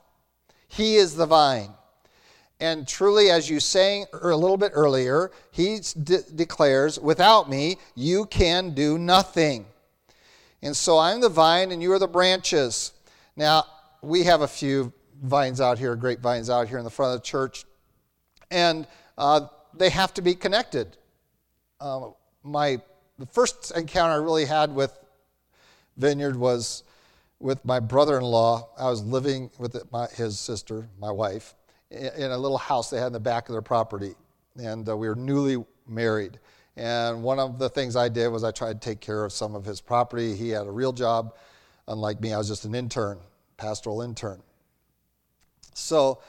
He 0.70 0.96
is 0.96 1.16
the 1.16 1.26
vine. 1.26 1.70
And 2.60 2.86
truly, 2.86 3.30
as 3.30 3.50
you 3.50 3.58
sang 3.58 4.06
a 4.12 4.28
little 4.36 4.56
bit 4.56 4.72
earlier, 4.74 5.30
He 5.50 5.80
de- 6.02 6.22
declares, 6.22 6.98
Without 6.98 7.50
me, 7.50 7.78
you 7.94 8.26
can 8.26 8.74
do 8.74 8.98
nothing. 8.98 9.66
And 10.62 10.76
so 10.76 10.98
I'm 10.98 11.20
the 11.20 11.28
vine 11.28 11.72
and 11.72 11.82
you 11.82 11.90
are 11.92 11.98
the 11.98 12.06
branches. 12.06 12.92
Now, 13.34 13.64
we 14.02 14.24
have 14.24 14.42
a 14.42 14.48
few 14.48 14.92
vines 15.22 15.60
out 15.60 15.78
here, 15.78 15.96
grapevines 15.96 16.50
out 16.50 16.68
here 16.68 16.78
in 16.78 16.84
the 16.84 16.90
front 16.90 17.14
of 17.14 17.20
the 17.20 17.26
church, 17.26 17.64
and 18.50 18.86
uh, 19.18 19.46
they 19.74 19.90
have 19.90 20.14
to 20.14 20.22
be 20.22 20.34
connected. 20.34 20.96
Uh, 21.80 22.08
my 22.42 22.80
the 23.18 23.26
first 23.26 23.72
encounter 23.76 24.14
I 24.14 24.16
really 24.16 24.46
had 24.46 24.74
with 24.74 24.98
Vineyard 25.96 26.36
was 26.36 26.84
with 27.40 27.64
my 27.64 27.80
brother-in-law. 27.80 28.68
I 28.78 28.88
was 28.88 29.02
living 29.02 29.50
with 29.58 29.76
my, 29.90 30.06
his 30.08 30.38
sister, 30.38 30.88
my 31.00 31.10
wife, 31.10 31.54
in 31.90 32.30
a 32.30 32.38
little 32.38 32.58
house 32.58 32.90
they 32.90 32.98
had 32.98 33.08
in 33.08 33.12
the 33.14 33.20
back 33.20 33.48
of 33.48 33.54
their 33.54 33.62
property, 33.62 34.14
and 34.56 34.88
uh, 34.88 34.96
we 34.96 35.08
were 35.08 35.16
newly 35.16 35.64
married. 35.88 36.38
And 36.76 37.22
one 37.22 37.40
of 37.40 37.58
the 37.58 37.68
things 37.68 37.96
I 37.96 38.08
did 38.08 38.28
was 38.28 38.44
I 38.44 38.52
tried 38.52 38.80
to 38.80 38.88
take 38.88 39.00
care 39.00 39.24
of 39.24 39.32
some 39.32 39.56
of 39.56 39.64
his 39.64 39.80
property. 39.80 40.36
He 40.36 40.50
had 40.50 40.66
a 40.66 40.70
real 40.70 40.92
job, 40.92 41.34
unlike 41.88 42.20
me. 42.20 42.32
I 42.32 42.38
was 42.38 42.48
just 42.48 42.64
an 42.64 42.74
intern, 42.74 43.18
pastoral 43.56 44.02
intern. 44.02 44.40
So 45.74 46.20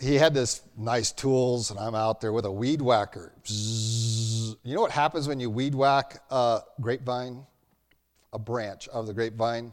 he 0.00 0.14
had 0.14 0.32
this 0.32 0.62
nice 0.76 1.12
tools, 1.12 1.70
and 1.70 1.78
I'm 1.78 1.94
out 1.94 2.20
there 2.20 2.32
with 2.32 2.44
a 2.44 2.52
weed 2.52 2.80
whacker. 2.80 3.32
Bzzz. 3.44 4.56
You 4.62 4.74
know 4.74 4.80
what 4.80 4.90
happens 4.90 5.28
when 5.28 5.40
you 5.40 5.50
weed 5.50 5.74
whack 5.74 6.22
a 6.30 6.60
grapevine, 6.80 7.46
a 8.32 8.38
branch 8.38 8.88
of 8.88 9.06
the 9.06 9.14
grapevine? 9.14 9.72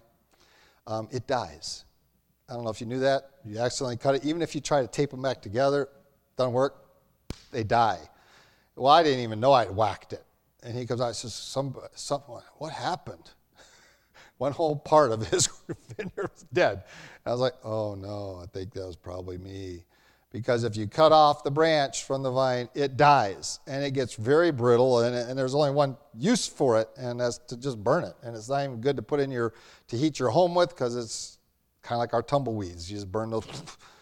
Um, 0.88 1.08
it 1.12 1.28
dies. 1.28 1.86
I 2.50 2.54
don't 2.54 2.64
know 2.64 2.70
if 2.70 2.80
you 2.80 2.88
knew 2.88 3.00
that. 3.00 3.30
You 3.44 3.60
accidentally 3.60 3.98
cut 3.98 4.16
it. 4.16 4.26
Even 4.26 4.42
if 4.42 4.54
you 4.54 4.62
try 4.62 4.82
to 4.82 4.88
tape 4.88 5.12
them 5.12 5.22
back 5.22 5.42
together, 5.42 5.90
doesn't 6.38 6.54
work. 6.54 6.86
They 7.52 7.64
die. 7.64 8.00
Well, 8.76 8.92
I 8.92 9.04
didn't 9.04 9.22
even 9.22 9.40
know 9.40 9.52
I 9.52 9.66
would 9.66 9.76
whacked 9.76 10.14
it. 10.14 10.24
And 10.62 10.78
he 10.78 10.86
comes 10.86 11.02
out 11.02 11.08
and 11.08 11.16
says, 11.16 11.34
some, 11.34 11.76
some, 11.96 12.22
what 12.58 12.72
happened? 12.72 13.32
One 14.38 14.52
whole 14.52 14.76
part 14.76 15.12
of 15.12 15.26
his 15.28 15.48
vineyard 15.98 16.30
was 16.34 16.46
dead. 16.52 16.84
And 17.24 17.28
I 17.28 17.32
was 17.32 17.40
like, 17.40 17.54
oh 17.64 17.96
no, 17.96 18.40
I 18.44 18.48
think 18.48 18.74
that 18.74 18.86
was 18.86 18.96
probably 18.96 19.38
me 19.38 19.86
because 20.36 20.66
if 20.66 20.76
you 20.76 20.86
cut 20.86 21.14
off 21.14 21.46
the 21.46 21.50
branch 21.50 22.04
from 22.04 22.22
the 22.22 22.30
vine, 22.30 22.68
it 22.76 22.98
dies 22.98 23.62
and 23.68 23.86
it 23.86 23.92
gets 23.92 24.16
very 24.16 24.52
brittle, 24.52 25.00
and, 25.00 25.16
and, 25.16 25.40
there's 25.40 25.56
only 25.56 25.72
one 25.72 25.96
use 26.14 26.46
for 26.46 26.78
it, 26.78 26.90
and 26.98 27.22
that's 27.22 27.38
to 27.38 27.56
just 27.56 27.82
burn 27.82 28.04
it. 28.04 28.16
And 28.22 28.36
it's 28.36 28.50
not 28.50 28.66
even 28.66 28.82
good 28.82 28.98
to 28.98 29.02
put 29.02 29.22
in 29.22 29.32
your 29.32 29.54
to 29.88 29.96
heat 29.96 30.20
your 30.20 30.28
home 30.28 30.54
with 30.54 30.72
because 30.72 30.98
it's 30.98 31.38
kind 31.84 31.96
of 31.96 32.00
like 32.00 32.14
our 32.14 32.22
tumbleweeds. 32.22 32.92
You 32.92 32.98
just 32.98 33.10
burn 33.10 33.30
those, 33.30 33.46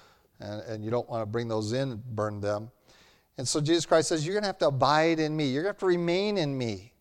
and, 0.40 0.62
and 0.62 0.84
you 0.84 0.90
don't 0.90 1.08
want 1.08 1.22
to 1.22 1.28
bring 1.28 1.48
those 1.48 1.72
in 1.72 2.02
burn 2.04 2.42
them. 2.42 2.72
And 3.38 3.48
so 3.48 3.62
Jesus 3.62 3.86
Christ 3.86 4.10
says, 4.10 4.26
You're 4.26 4.34
going 4.34 4.42
to 4.42 4.48
have 4.48 4.58
to 4.58 4.70
abide 4.70 5.20
in 5.20 5.38
me. 5.38 5.46
You're 5.46 5.62
going 5.62 5.76
to 5.76 5.76
have 5.76 5.82
to 5.82 5.86
remain 5.86 6.40
in 6.40 6.58
me. 6.58 6.93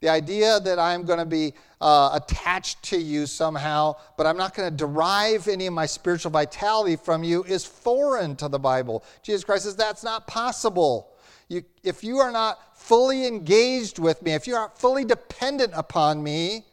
The 0.00 0.08
idea 0.08 0.60
that 0.60 0.78
I'm 0.78 1.04
going 1.04 1.18
to 1.18 1.26
be 1.26 1.54
uh, 1.80 2.10
attached 2.22 2.82
to 2.84 2.98
you 2.98 3.26
somehow, 3.26 3.96
but 4.16 4.26
I'm 4.26 4.36
not 4.36 4.54
going 4.54 4.70
to 4.70 4.76
derive 4.76 5.48
any 5.48 5.66
of 5.66 5.74
my 5.74 5.86
spiritual 5.86 6.30
vitality 6.30 6.96
from 6.96 7.24
you 7.24 7.42
is 7.44 7.64
foreign 7.64 8.36
to 8.36 8.48
the 8.48 8.58
Bible. 8.58 9.04
Jesus 9.22 9.42
Christ 9.42 9.64
says 9.64 9.74
that's 9.76 10.04
not 10.04 10.26
possible. 10.26 11.10
You, 11.48 11.64
if 11.82 12.04
you 12.04 12.18
are 12.18 12.30
not 12.30 12.78
fully 12.78 13.26
engaged 13.26 13.98
with 13.98 14.22
me, 14.22 14.34
if 14.34 14.46
you 14.46 14.54
aren't 14.54 14.78
fully 14.78 15.04
dependent 15.04 15.72
upon 15.74 16.22
me, 16.22 16.64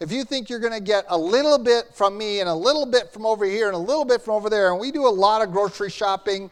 if 0.00 0.12
you 0.12 0.22
think 0.22 0.48
you're 0.48 0.60
going 0.60 0.72
to 0.72 0.80
get 0.80 1.06
a 1.08 1.18
little 1.18 1.58
bit 1.58 1.92
from 1.92 2.16
me 2.16 2.38
and 2.38 2.48
a 2.48 2.54
little 2.54 2.86
bit 2.86 3.12
from 3.12 3.26
over 3.26 3.44
here 3.44 3.66
and 3.66 3.74
a 3.74 3.80
little 3.80 4.04
bit 4.04 4.22
from 4.22 4.34
over 4.34 4.48
there, 4.48 4.70
and 4.70 4.78
we 4.80 4.92
do 4.92 5.06
a 5.06 5.10
lot 5.10 5.42
of 5.42 5.50
grocery 5.50 5.90
shopping 5.90 6.50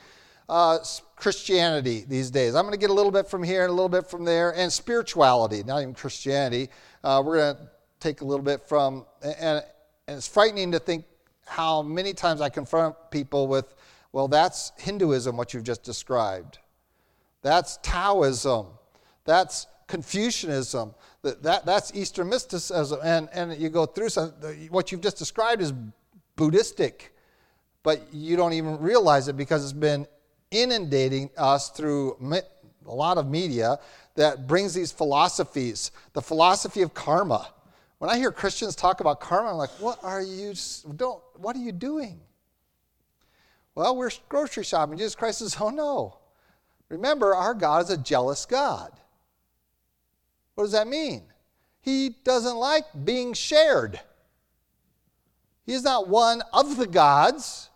uh, 0.49 0.79
Christianity 1.17 2.05
these 2.07 2.31
days. 2.31 2.55
I'm 2.55 2.63
going 2.65 2.75
to 2.75 2.79
get 2.79 2.91
a 2.91 2.95
little 2.95 3.11
bit 3.11 3.27
from 3.27 3.43
here 3.43 3.63
and 3.63 3.71
a 3.71 3.73
little 3.73 3.89
bit 3.89 4.07
from 4.07 4.25
there, 4.25 4.55
and 4.55 4.73
spirituality, 4.73 5.63
not 5.63 5.81
even 5.81 5.95
Christianity. 5.95 6.69
Uh, 7.03 7.23
we're 7.25 7.39
going 7.39 7.57
to 7.57 7.71
take 8.01 8.21
a 8.21 8.25
little 8.25 8.45
bit 8.45 8.63
from, 8.69 9.07
and, 9.23 9.35
and 10.07 10.17
it's 10.19 10.29
frightening 10.29 10.71
to 10.73 10.79
think 10.79 11.05
how 11.47 11.81
many 11.81 12.13
times 12.13 12.41
I 12.41 12.51
confront 12.51 12.95
people 13.11 13.47
with, 13.47 13.75
well, 14.13 14.29
that's 14.29 14.73
Hinduism, 14.79 15.37
what 15.37 15.55
you've 15.55 15.65
just 15.65 15.83
described. 15.83 16.59
That's 17.43 17.79
Taoism. 17.83 18.67
That's 19.25 19.67
Confucianism. 19.87 20.95
That, 21.23 21.43
that, 21.43 21.65
that's 21.65 21.95
Eastern 21.95 22.29
mysticism. 22.29 22.99
And, 23.03 23.29
and 23.33 23.57
you 23.57 23.69
go 23.69 23.87
through 23.87 24.11
some, 24.11 24.31
what 24.71 24.93
you've 24.93 25.01
just 25.01 25.17
described 25.17 25.63
is 25.63 25.73
Buddhistic, 26.35 27.15
but 27.83 28.13
you 28.13 28.37
don't 28.37 28.53
even 28.53 28.79
realize 28.79 29.29
it 29.29 29.37
because 29.37 29.63
it's 29.63 29.73
been 29.73 30.07
inundating 30.51 31.31
us 31.37 31.71
through 31.71 32.17
a 32.87 32.95
lot 32.95 33.19
of 33.19 33.27
media 33.27 33.79
that 34.15 34.47
brings 34.47 34.75
these 34.75 34.93
philosophies, 34.93 35.91
the 36.13 36.23
philosophy 36.23 36.83
of 36.83 36.95
karma. 36.95 37.53
When 37.99 38.11
I 38.11 38.17
hear 38.17 38.31
Christians 38.31 38.75
talk 38.77 39.01
about 39.01 39.21
karma, 39.21 39.51
I'm 39.51 39.57
like, 39.57 39.71
what 39.81 39.99
are 40.03 40.23
you 40.23 40.55
don't 40.97 41.23
what 41.37 41.57
are 41.57 41.61
you 41.61 41.73
doing? 41.73 42.21
Well, 43.75 43.97
we're 43.97 44.11
grocery 44.29 44.65
shopping. 44.65 44.99
Jesus 44.99 45.15
Christ 45.15 45.39
says, 45.39 45.57
oh 45.61 45.71
no. 45.71 46.19
Remember, 46.89 47.35
our 47.35 47.55
God 47.55 47.85
is 47.85 47.91
a 47.91 47.97
jealous 47.97 48.47
God. 48.47 48.93
What 50.55 50.65
does 50.65 50.73
that 50.73 50.87
mean? 50.87 51.25
He 51.81 52.17
doesn't 52.25 52.57
like 52.57 52.85
being 53.05 53.33
shared. 53.33 54.01
He 55.65 55.73
is 55.73 55.83
not 55.83 56.09
one 56.09 56.43
of 56.53 56.77
the 56.77 56.87
gods. 56.87 57.71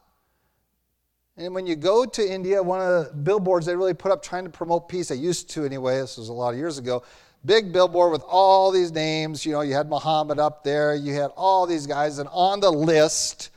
And 1.41 1.55
when 1.55 1.67
you 1.67 1.75
go 1.75 2.05
to 2.05 2.23
India, 2.23 2.63
one 2.63 2.83
of 2.83 3.07
the 3.07 3.15
billboards 3.15 3.65
they 3.65 3.75
really 3.75 3.95
put 3.95 4.13
up 4.13 4.23
trying 4.23 4.45
to 4.45 4.51
promote 4.51 4.91
peace, 4.91 5.09
they 5.09 5.15
used 5.15 5.49
to 5.51 5.65
anyway, 5.65 5.97
this 5.97 6.19
was 6.19 6.29
a 6.29 6.35
lot 6.35 6.53
of 6.53 6.59
years 6.59 6.77
ago, 6.77 7.03
big 7.47 7.73
billboard 7.73 8.13
with 8.13 8.23
all 8.29 8.71
these 8.71 8.93
names. 8.93 9.47
You 9.47 9.53
know, 9.53 9.63
you 9.63 9.73
had 9.73 9.89
Muhammad 9.89 10.39
up 10.39 10.63
there, 10.63 10.95
you 10.95 11.15
had 11.15 11.31
all 11.39 11.67
these 11.67 11.87
guys, 11.87 12.19
and 12.19 12.29
on 12.31 12.61
the 12.61 12.71
list 12.71 13.49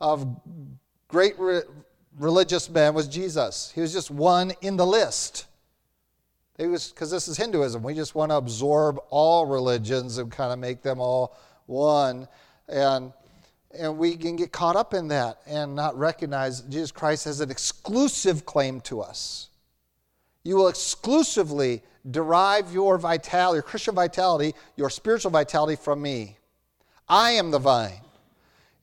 of 0.00 0.40
great 1.08 1.36
re- 1.36 1.62
religious 2.20 2.70
men 2.70 2.94
was 2.94 3.08
Jesus. 3.08 3.72
He 3.74 3.80
was 3.80 3.92
just 3.92 4.12
one 4.12 4.52
in 4.60 4.76
the 4.76 4.86
list. 4.86 5.46
It 6.56 6.68
was 6.68 6.90
because 6.90 7.10
this 7.10 7.26
is 7.26 7.36
Hinduism. 7.36 7.82
We 7.82 7.94
just 7.94 8.14
want 8.14 8.30
to 8.30 8.36
absorb 8.36 9.00
all 9.10 9.44
religions 9.46 10.18
and 10.18 10.30
kind 10.30 10.52
of 10.52 10.60
make 10.60 10.82
them 10.82 11.00
all 11.00 11.36
one. 11.66 12.28
And 12.68 13.12
and 13.78 13.98
we 13.98 14.16
can 14.16 14.36
get 14.36 14.52
caught 14.52 14.76
up 14.76 14.94
in 14.94 15.08
that 15.08 15.38
and 15.46 15.74
not 15.74 15.98
recognize 15.98 16.60
Jesus 16.62 16.90
Christ 16.90 17.24
has 17.24 17.40
an 17.40 17.50
exclusive 17.50 18.46
claim 18.46 18.80
to 18.82 19.00
us. 19.00 19.48
You 20.42 20.56
will 20.56 20.68
exclusively 20.68 21.82
derive 22.10 22.72
your 22.72 22.98
vitality, 22.98 23.56
your 23.56 23.62
Christian 23.62 23.94
vitality, 23.94 24.54
your 24.76 24.90
spiritual 24.90 25.30
vitality 25.30 25.76
from 25.76 26.02
me. 26.02 26.38
I 27.08 27.32
am 27.32 27.50
the 27.50 27.58
vine. 27.58 28.00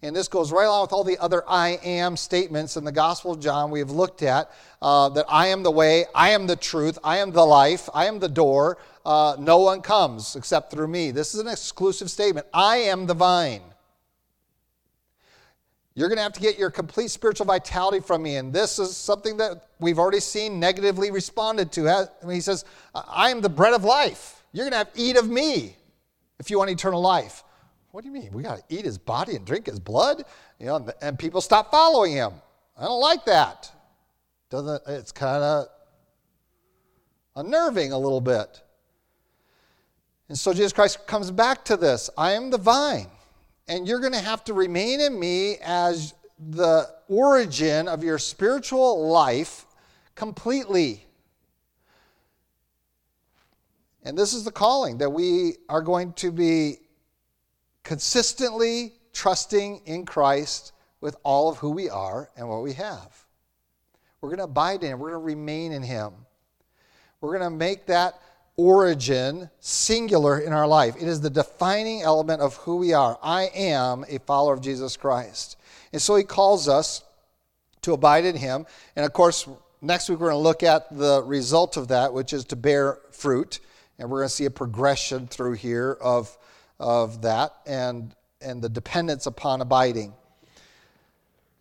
And 0.03 0.15
this 0.15 0.27
goes 0.27 0.51
right 0.51 0.65
along 0.65 0.81
with 0.81 0.93
all 0.93 1.03
the 1.03 1.19
other 1.19 1.43
I 1.47 1.79
am 1.83 2.17
statements 2.17 2.75
in 2.75 2.83
the 2.83 2.91
Gospel 2.91 3.33
of 3.33 3.39
John 3.39 3.69
we 3.69 3.79
have 3.79 3.91
looked 3.91 4.23
at 4.23 4.51
uh, 4.81 5.09
that 5.09 5.25
I 5.29 5.47
am 5.47 5.61
the 5.61 5.69
way, 5.69 6.05
I 6.15 6.31
am 6.31 6.47
the 6.47 6.55
truth, 6.55 6.97
I 7.03 7.19
am 7.19 7.31
the 7.31 7.45
life, 7.45 7.87
I 7.93 8.07
am 8.07 8.17
the 8.17 8.29
door. 8.29 8.79
Uh, 9.05 9.35
no 9.37 9.59
one 9.59 9.81
comes 9.81 10.35
except 10.35 10.71
through 10.71 10.87
me. 10.87 11.11
This 11.11 11.35
is 11.35 11.39
an 11.39 11.47
exclusive 11.47 12.09
statement. 12.09 12.47
I 12.51 12.77
am 12.77 13.05
the 13.05 13.13
vine. 13.13 13.61
You're 16.01 16.09
going 16.09 16.17
to 16.17 16.23
have 16.23 16.33
to 16.33 16.39
get 16.39 16.57
your 16.57 16.71
complete 16.71 17.11
spiritual 17.11 17.45
vitality 17.45 17.99
from 17.99 18.23
me. 18.23 18.37
And 18.37 18.51
this 18.51 18.79
is 18.79 18.97
something 18.97 19.37
that 19.37 19.67
we've 19.79 19.99
already 19.99 20.19
seen 20.19 20.59
negatively 20.59 21.11
responded 21.11 21.71
to. 21.73 22.09
He 22.27 22.41
says, 22.41 22.65
I 22.95 23.29
am 23.29 23.39
the 23.39 23.49
bread 23.49 23.75
of 23.75 23.83
life. 23.83 24.43
You're 24.51 24.63
going 24.63 24.71
to 24.71 24.79
have 24.79 24.93
to 24.93 24.99
eat 24.99 25.15
of 25.15 25.29
me 25.29 25.75
if 26.39 26.49
you 26.49 26.57
want 26.57 26.71
eternal 26.71 26.99
life. 26.99 27.43
What 27.91 28.01
do 28.03 28.07
you 28.07 28.15
mean? 28.15 28.31
We 28.33 28.41
got 28.41 28.67
to 28.67 28.75
eat 28.75 28.83
his 28.83 28.97
body 28.97 29.35
and 29.35 29.45
drink 29.45 29.67
his 29.67 29.79
blood? 29.79 30.23
You 30.59 30.65
know, 30.65 30.89
and 31.03 31.19
people 31.19 31.39
stop 31.39 31.69
following 31.69 32.13
him. 32.13 32.31
I 32.75 32.85
don't 32.85 32.99
like 32.99 33.23
that. 33.25 33.71
Doesn't 34.49 34.81
it's 34.87 35.11
kind 35.11 35.43
of 35.43 35.67
unnerving 37.35 37.91
a 37.91 37.97
little 37.99 38.21
bit. 38.21 38.59
And 40.29 40.39
so 40.39 40.51
Jesus 40.51 40.73
Christ 40.73 41.05
comes 41.05 41.29
back 41.29 41.63
to 41.65 41.77
this. 41.77 42.09
I 42.17 42.31
am 42.31 42.49
the 42.49 42.57
vine 42.57 43.05
and 43.71 43.87
you're 43.87 44.01
going 44.01 44.11
to 44.11 44.19
have 44.19 44.43
to 44.43 44.53
remain 44.53 44.99
in 44.99 45.17
me 45.17 45.55
as 45.63 46.13
the 46.49 46.89
origin 47.07 47.87
of 47.87 48.03
your 48.03 48.17
spiritual 48.17 49.07
life 49.07 49.65
completely. 50.13 51.05
And 54.03 54.17
this 54.17 54.33
is 54.33 54.43
the 54.43 54.51
calling 54.51 54.97
that 54.97 55.11
we 55.11 55.53
are 55.69 55.81
going 55.81 56.11
to 56.13 56.33
be 56.33 56.79
consistently 57.83 58.91
trusting 59.13 59.83
in 59.85 60.05
Christ 60.05 60.73
with 60.99 61.15
all 61.23 61.47
of 61.47 61.57
who 61.57 61.69
we 61.69 61.89
are 61.89 62.29
and 62.35 62.49
what 62.49 62.63
we 62.63 62.73
have. 62.73 63.25
We're 64.19 64.29
going 64.29 64.39
to 64.39 64.43
abide 64.43 64.83
in 64.83 64.91
Him, 64.91 64.99
we're 64.99 65.11
going 65.11 65.21
to 65.21 65.25
remain 65.25 65.71
in 65.71 65.81
Him. 65.81 66.11
We're 67.21 67.37
going 67.37 67.49
to 67.49 67.55
make 67.55 67.85
that 67.85 68.21
origin, 68.61 69.49
singular 69.59 70.39
in 70.39 70.53
our 70.53 70.67
life. 70.67 70.95
It 70.95 71.07
is 71.07 71.19
the 71.19 71.29
defining 71.29 72.03
element 72.03 72.41
of 72.41 72.55
who 72.57 72.77
we 72.77 72.93
are. 72.93 73.17
I 73.23 73.49
am 73.55 74.05
a 74.07 74.19
follower 74.19 74.53
of 74.53 74.61
Jesus 74.61 74.95
Christ. 74.95 75.57
And 75.91 76.01
so 76.01 76.15
he 76.15 76.23
calls 76.23 76.69
us 76.69 77.03
to 77.81 77.93
abide 77.93 78.25
in 78.25 78.35
him. 78.35 78.67
And 78.95 79.03
of 79.03 79.13
course, 79.13 79.47
next 79.81 80.09
week 80.09 80.19
we're 80.19 80.29
going 80.29 80.39
to 80.39 80.43
look 80.43 80.61
at 80.61 80.95
the 80.95 81.23
result 81.23 81.75
of 81.75 81.87
that, 81.87 82.13
which 82.13 82.33
is 82.33 82.45
to 82.45 82.55
bear 82.55 82.99
fruit. 83.11 83.59
And 83.97 84.09
we're 84.09 84.19
going 84.19 84.29
to 84.29 84.35
see 84.35 84.45
a 84.45 84.51
progression 84.51 85.25
through 85.25 85.53
here 85.53 85.97
of, 85.99 86.37
of 86.79 87.23
that 87.23 87.53
and, 87.65 88.15
and 88.41 88.61
the 88.61 88.69
dependence 88.69 89.25
upon 89.25 89.61
abiding. 89.61 90.13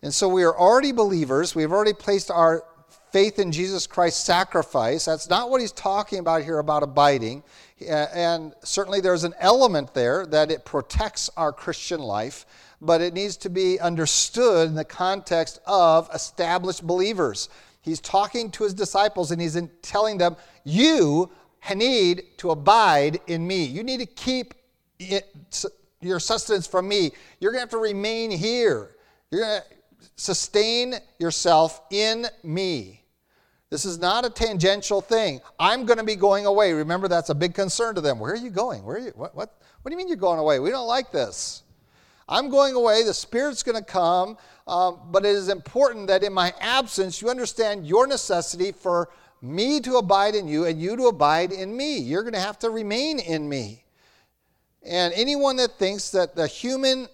And 0.03 0.13
so 0.13 0.29
we 0.29 0.45
are 0.45 0.57
already 0.57 0.93
believers. 0.93 1.55
We've 1.55 1.73
already 1.73 1.93
placed 1.93 2.31
our 2.31 2.65
faith 3.13 3.39
in 3.39 3.53
Jesus 3.53 3.87
Christ's 3.87 4.25
sacrifice. 4.25 5.05
That's 5.05 5.29
not 5.29 5.51
what 5.51 5.61
he's 5.61 5.73
talking 5.73 6.19
about 6.19 6.43
here 6.43 6.59
about 6.59 6.83
abiding. 6.83 7.43
And 7.89 8.55
certainly 8.63 9.01
there's 9.01 9.25
an 9.25 9.35
element 9.39 9.95
there 9.95 10.27
that 10.27 10.51
it 10.51 10.65
protects 10.65 11.31
our 11.37 11.53
Christian 11.53 12.01
life, 12.01 12.47
but 12.81 13.01
it 13.01 13.15
needs 13.15 13.37
to 13.39 13.51
be 13.51 13.81
understood 13.81 14.69
in 14.69 14.75
the 14.75 14.85
context 14.85 15.61
of 15.67 16.09
established 16.15 16.87
believers. 16.87 17.49
He's 17.83 18.01
talking 18.01 18.51
to 18.53 18.65
his 18.65 18.75
disciples 18.75 19.31
and 19.31 19.41
he's 19.41 19.59
telling 19.83 20.19
them, 20.19 20.37
You 20.65 21.31
need 21.75 22.25
to 22.39 22.51
abide 22.51 23.21
in 23.27 23.47
me. 23.47 23.65
You 23.65 23.83
need 23.83 24.01
to 24.01 24.07
keep 24.07 24.55
it, 24.99 25.35
your 26.01 26.21
sustenance 26.21 26.67
from 26.67 26.89
me. 26.89 27.13
You're 27.41 27.53
going 27.53 27.59
to 27.59 27.63
have 27.63 27.71
to 27.71 27.79
remain 27.79 28.31
here. 28.31 28.97
You're 29.31 29.41
going 29.43 29.61
to 29.61 30.09
sustain 30.17 30.95
yourself 31.19 31.81
in 31.91 32.27
me. 32.43 33.00
This 33.71 33.85
is 33.85 34.01
not 34.01 34.25
a 34.25 34.31
tangential 34.31 35.01
thing. 35.01 35.41
I'm 35.59 35.87
going 35.87 35.99
to 35.99 36.05
be 36.05 36.17
going 36.17 36.45
away. 36.45 36.73
Remember, 36.73 37.07
that's 37.07 37.31
a 37.31 37.35
big 37.35 37.55
concern 37.55 37.95
to 37.95 38.01
them. 38.01 38.19
Where 38.19 38.33
are 38.33 38.37
you 38.37 38.51
going? 38.51 38.85
Where 38.85 38.97
are 38.97 39.01
you? 39.01 39.13
What, 39.15 39.35
what, 39.37 39.55
what 39.81 39.91
do 39.91 39.93
you 39.93 39.97
mean 39.97 40.09
you're 40.09 40.17
going 40.17 40.41
away? 40.41 40.59
We 40.59 40.71
don't 40.71 40.89
like 40.89 41.13
this. 41.13 41.63
I'm 42.29 42.51
going 42.51 42.75
away. 42.75 43.05
The 43.05 43.15
Spirit's 43.15 43.63
going 43.63 43.79
to 43.79 43.85
come. 43.85 44.37
Um, 44.67 44.99
but 45.11 45.25
it 45.25 45.31
is 45.31 45.49
important 45.49 46.09
that 46.09 46.25
in 46.25 46.33
my 46.33 46.53
absence, 46.61 47.23
you 47.23 47.31
understand 47.31 47.87
your 47.87 48.09
necessity 48.09 48.73
for 48.73 49.09
me 49.41 49.81
to 49.81 49.97
abide 49.97 50.35
in 50.35 50.49
you 50.49 50.67
and 50.67 50.81
you 50.81 50.97
to 50.97 51.07
abide 51.07 51.53
in 51.53 51.77
me. 51.77 51.99
You're 51.99 52.23
going 52.23 52.35
to 52.35 52.41
have 52.41 52.59
to 52.61 52.71
remain 52.71 53.21
in 53.21 53.49
me. 53.49 53.85
And 54.83 55.13
anyone 55.15 55.57
that 55.57 55.79
thinks 55.79 56.11
that 56.11 56.35
the 56.35 56.47
human 56.47 57.09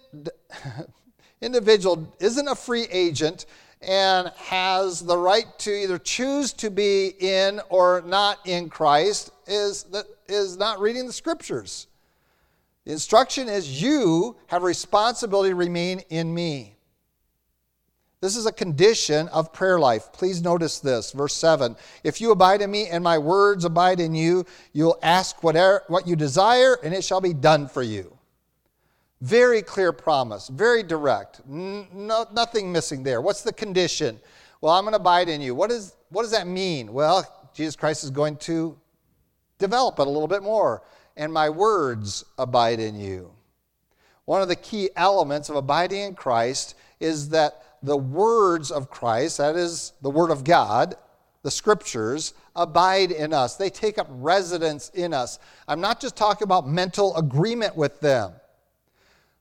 individual 1.41 2.15
isn't 2.19 2.47
a 2.47 2.55
free 2.55 2.87
agent 2.91 3.45
and 3.81 4.31
has 4.37 5.01
the 5.01 5.17
right 5.17 5.45
to 5.59 5.71
either 5.71 5.97
choose 5.97 6.53
to 6.53 6.69
be 6.69 7.13
in 7.19 7.61
or 7.69 8.03
not 8.05 8.39
in 8.45 8.69
Christ 8.69 9.31
is, 9.45 9.83
that 9.83 10.05
is 10.27 10.57
not 10.57 10.79
reading 10.79 11.05
the 11.05 11.13
scriptures. 11.13 11.87
The 12.85 12.91
instruction 12.93 13.49
is 13.49 13.81
you 13.81 14.35
have 14.47 14.63
responsibility 14.63 15.49
to 15.49 15.55
remain 15.55 15.99
in 16.09 16.33
me. 16.33 16.77
This 18.19 18.35
is 18.35 18.47
a 18.47 18.51
condition 18.51 19.27
of 19.27 19.53
prayer 19.53 19.79
life. 19.79 20.11
Please 20.11 20.41
notice 20.41 20.79
this, 20.79 21.11
verse 21.11 21.35
7. 21.35 21.75
If 22.03 22.19
you 22.19 22.31
abide 22.31 22.61
in 22.61 22.71
me 22.71 22.87
and 22.87 23.03
my 23.03 23.19
words 23.19 23.63
abide 23.63 23.99
in 23.99 24.15
you, 24.15 24.45
you'll 24.73 24.97
ask 25.03 25.43
whatever, 25.43 25.83
what 25.87 26.07
you 26.07 26.15
desire, 26.15 26.79
and 26.83 26.95
it 26.95 27.03
shall 27.03 27.21
be 27.21 27.33
done 27.33 27.67
for 27.67 27.83
you. 27.83 28.16
Very 29.21 29.61
clear 29.63 29.91
promise, 29.91 30.47
very 30.47 30.83
direct. 30.83 31.41
No, 31.47 32.25
nothing 32.33 32.71
missing 32.71 33.03
there. 33.03 33.19
What's 33.19 33.41
the 33.41 33.53
condition? 33.53 34.19
Well, 34.61 34.73
I'm 34.73 34.83
going 34.83 34.93
to 34.93 34.99
abide 34.99 35.27
in 35.27 35.41
you. 35.41 35.55
What, 35.55 35.71
is, 35.71 35.95
what 36.09 36.21
does 36.21 36.31
that 36.31 36.47
mean? 36.47 36.93
Well, 36.93 37.25
Jesus 37.53 37.75
Christ 37.75 38.03
is 38.03 38.11
going 38.11 38.37
to 38.37 38.77
develop 39.57 39.99
it 39.99 40.05
a 40.05 40.09
little 40.09 40.27
bit 40.27 40.43
more. 40.43 40.83
And 41.15 41.33
my 41.33 41.49
words 41.49 42.25
abide 42.37 42.79
in 42.79 42.99
you. 42.99 43.31
One 44.25 44.41
of 44.41 44.49
the 44.49 44.55
key 44.55 44.89
elements 44.95 45.49
of 45.49 45.55
abiding 45.55 46.01
in 46.01 46.13
Christ 46.13 46.75
is 46.99 47.29
that 47.29 47.63
the 47.81 47.97
words 47.97 48.71
of 48.71 48.89
Christ, 48.89 49.37
that 49.37 49.55
is 49.55 49.93
the 50.01 50.09
Word 50.09 50.31
of 50.31 50.43
God, 50.43 50.95
the 51.43 51.51
Scriptures, 51.51 52.33
abide 52.55 53.11
in 53.11 53.33
us. 53.33 53.55
They 53.55 53.69
take 53.69 53.97
up 53.97 54.07
residence 54.09 54.89
in 54.89 55.13
us. 55.13 55.39
I'm 55.67 55.81
not 55.81 55.99
just 55.99 56.15
talking 56.15 56.43
about 56.43 56.67
mental 56.67 57.15
agreement 57.15 57.75
with 57.75 57.99
them. 57.99 58.33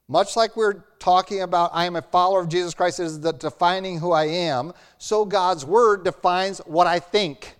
Much 0.09 0.37
like 0.37 0.57
we're 0.57 0.85
talking 1.01 1.43
about, 1.43 1.71
I 1.75 1.85
am 1.85 1.97
a 1.97 2.03
follower 2.03 2.41
of 2.41 2.49
Jesus 2.49 2.75
Christ, 2.75 3.01
is 3.01 3.21
the 3.21 3.33
defining 3.33 3.99
who 3.99 4.13
I 4.13 4.27
am, 4.27 4.73
so 4.99 5.25
God's 5.25 5.65
word 5.65 6.05
defines 6.05 6.59
what 6.59 6.87
I 6.87 7.01
think. 7.01 7.57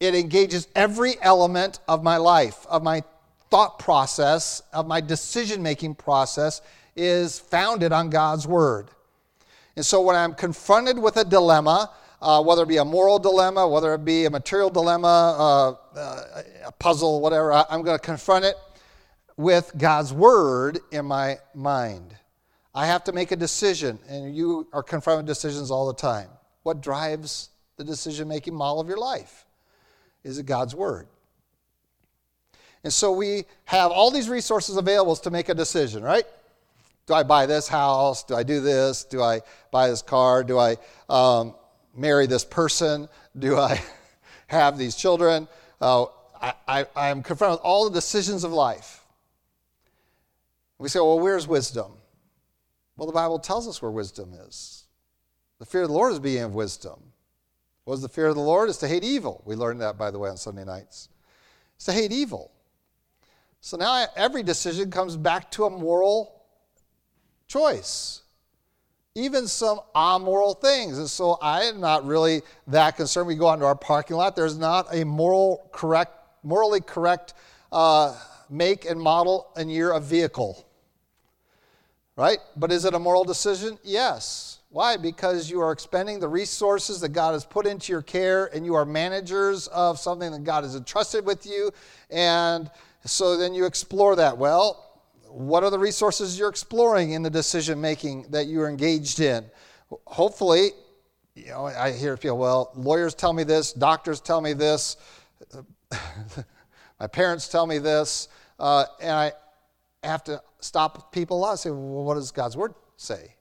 It 0.00 0.14
engages 0.14 0.68
every 0.74 1.14
element 1.22 1.78
of 1.88 2.02
my 2.02 2.18
life, 2.18 2.66
of 2.68 2.82
my 2.82 3.02
thought 3.50 3.78
process, 3.78 4.62
of 4.72 4.86
my 4.86 5.00
decision 5.00 5.62
making 5.62 5.94
process, 5.94 6.60
is 6.94 7.38
founded 7.38 7.92
on 7.92 8.10
God's 8.10 8.46
word. 8.46 8.88
And 9.76 9.86
so 9.86 10.02
when 10.02 10.14
I'm 10.14 10.34
confronted 10.34 10.98
with 10.98 11.16
a 11.16 11.24
dilemma, 11.24 11.90
uh, 12.20 12.42
whether 12.42 12.64
it 12.64 12.68
be 12.68 12.76
a 12.76 12.84
moral 12.84 13.18
dilemma, 13.18 13.66
whether 13.66 13.94
it 13.94 14.04
be 14.04 14.26
a 14.26 14.30
material 14.30 14.68
dilemma, 14.68 15.06
uh, 15.96 15.98
uh, 15.98 16.42
a 16.66 16.72
puzzle, 16.72 17.22
whatever, 17.22 17.52
I'm 17.52 17.82
going 17.82 17.98
to 17.98 18.04
confront 18.04 18.44
it 18.44 18.56
with 19.36 19.72
God's 19.76 20.12
word 20.12 20.78
in 20.90 21.06
my 21.06 21.38
mind. 21.54 22.16
I 22.74 22.86
have 22.86 23.04
to 23.04 23.12
make 23.12 23.30
a 23.30 23.36
decision, 23.36 23.98
and 24.08 24.34
you 24.34 24.66
are 24.72 24.82
confronted 24.82 25.26
with 25.26 25.36
decisions 25.36 25.70
all 25.70 25.86
the 25.86 25.94
time. 25.94 26.28
What 26.62 26.80
drives 26.80 27.50
the 27.76 27.84
decision 27.84 28.28
making 28.28 28.54
model 28.54 28.80
of 28.80 28.88
your 28.88 28.96
life? 28.96 29.46
Is 30.24 30.38
it 30.38 30.46
God's 30.46 30.74
word? 30.74 31.06
And 32.82 32.92
so 32.92 33.12
we 33.12 33.44
have 33.64 33.90
all 33.90 34.10
these 34.10 34.28
resources 34.28 34.76
available 34.76 35.16
to 35.16 35.30
make 35.30 35.48
a 35.48 35.54
decision, 35.54 36.02
right? 36.02 36.24
Do 37.06 37.14
I 37.14 37.22
buy 37.22 37.46
this 37.46 37.68
house? 37.68 38.24
Do 38.24 38.34
I 38.34 38.42
do 38.42 38.60
this? 38.60 39.04
Do 39.04 39.22
I 39.22 39.40
buy 39.70 39.88
this 39.88 40.02
car? 40.02 40.42
Do 40.42 40.58
I 40.58 40.76
um, 41.08 41.54
marry 41.94 42.26
this 42.26 42.44
person? 42.44 43.08
Do 43.38 43.56
I 43.56 43.80
have 44.48 44.78
these 44.78 44.96
children? 44.96 45.48
Uh, 45.80 46.06
I, 46.40 46.54
I, 46.66 46.86
I'm 46.96 47.22
confronted 47.22 47.60
with 47.60 47.64
all 47.64 47.88
the 47.88 47.94
decisions 47.94 48.44
of 48.44 48.52
life. 48.52 49.03
We 50.84 50.90
say, 50.90 50.98
well, 50.98 51.18
where's 51.18 51.48
wisdom? 51.48 51.92
Well, 52.98 53.06
the 53.06 53.14
Bible 53.14 53.38
tells 53.38 53.66
us 53.66 53.80
where 53.80 53.90
wisdom 53.90 54.34
is. 54.34 54.84
The 55.58 55.64
fear 55.64 55.84
of 55.84 55.88
the 55.88 55.94
Lord 55.94 56.12
is 56.12 56.18
being 56.18 56.42
of 56.42 56.54
wisdom. 56.54 57.00
What 57.84 57.94
is 57.94 58.02
the 58.02 58.08
fear 58.10 58.26
of 58.26 58.34
the 58.34 58.42
Lord? 58.42 58.68
Is 58.68 58.76
to 58.78 58.86
hate 58.86 59.02
evil. 59.02 59.40
We 59.46 59.54
learned 59.54 59.80
that, 59.80 59.96
by 59.96 60.10
the 60.10 60.18
way, 60.18 60.28
on 60.28 60.36
Sunday 60.36 60.62
nights. 60.62 61.08
It's 61.76 61.86
to 61.86 61.92
hate 61.94 62.12
evil. 62.12 62.50
So 63.62 63.78
now 63.78 64.04
every 64.14 64.42
decision 64.42 64.90
comes 64.90 65.16
back 65.16 65.50
to 65.52 65.64
a 65.64 65.70
moral 65.70 66.42
choice, 67.48 68.20
even 69.14 69.48
some 69.48 69.80
amoral 69.96 70.52
things. 70.52 70.98
And 70.98 71.08
so 71.08 71.38
I 71.40 71.62
am 71.62 71.80
not 71.80 72.04
really 72.04 72.42
that 72.66 72.98
concerned. 72.98 73.26
We 73.26 73.36
go 73.36 73.48
out 73.48 73.54
into 73.54 73.64
our 73.64 73.74
parking 73.74 74.18
lot. 74.18 74.36
There's 74.36 74.58
not 74.58 74.94
a 74.94 75.02
moral 75.04 75.66
correct, 75.72 76.12
morally 76.42 76.82
correct 76.82 77.32
uh, 77.72 78.14
make 78.50 78.84
and 78.84 79.00
model 79.00 79.50
and 79.56 79.72
year 79.72 79.90
of 79.90 80.04
vehicle. 80.04 80.63
Right? 82.16 82.38
But 82.56 82.70
is 82.70 82.84
it 82.84 82.94
a 82.94 82.98
moral 82.98 83.24
decision? 83.24 83.78
Yes. 83.82 84.60
Why? 84.70 84.96
Because 84.96 85.50
you 85.50 85.60
are 85.60 85.72
expending 85.72 86.20
the 86.20 86.28
resources 86.28 87.00
that 87.00 87.10
God 87.10 87.32
has 87.32 87.44
put 87.44 87.66
into 87.66 87.92
your 87.92 88.02
care 88.02 88.46
and 88.54 88.64
you 88.64 88.74
are 88.74 88.84
managers 88.84 89.66
of 89.68 89.98
something 89.98 90.30
that 90.32 90.44
God 90.44 90.64
has 90.64 90.76
entrusted 90.76 91.24
with 91.24 91.44
you. 91.46 91.72
And 92.10 92.70
so 93.04 93.36
then 93.36 93.54
you 93.54 93.66
explore 93.66 94.16
that. 94.16 94.36
Well, 94.38 95.00
what 95.28 95.64
are 95.64 95.70
the 95.70 95.78
resources 95.78 96.38
you're 96.38 96.48
exploring 96.48 97.12
in 97.12 97.22
the 97.22 97.30
decision 97.30 97.80
making 97.80 98.26
that 98.30 98.46
you're 98.46 98.68
engaged 98.68 99.18
in? 99.18 99.44
Hopefully, 100.06 100.70
you 101.34 101.48
know, 101.48 101.66
I 101.66 101.90
hear 101.90 102.16
people, 102.16 102.38
well, 102.38 102.70
lawyers 102.76 103.14
tell 103.14 103.32
me 103.32 103.42
this, 103.42 103.72
doctors 103.72 104.20
tell 104.20 104.40
me 104.40 104.52
this, 104.52 104.96
my 107.00 107.06
parents 107.08 107.48
tell 107.48 107.66
me 107.66 107.78
this. 107.78 108.28
Uh, 108.58 108.84
and 109.00 109.10
I 109.10 109.32
have 110.04 110.22
to 110.24 110.40
stop 110.64 111.12
people 111.12 111.38
a 111.38 111.40
lot 111.40 111.58
say, 111.58 111.70
well, 111.70 112.04
what 112.04 112.14
does 112.14 112.30
God's 112.30 112.56
word 112.56 112.74
say? 112.96 113.34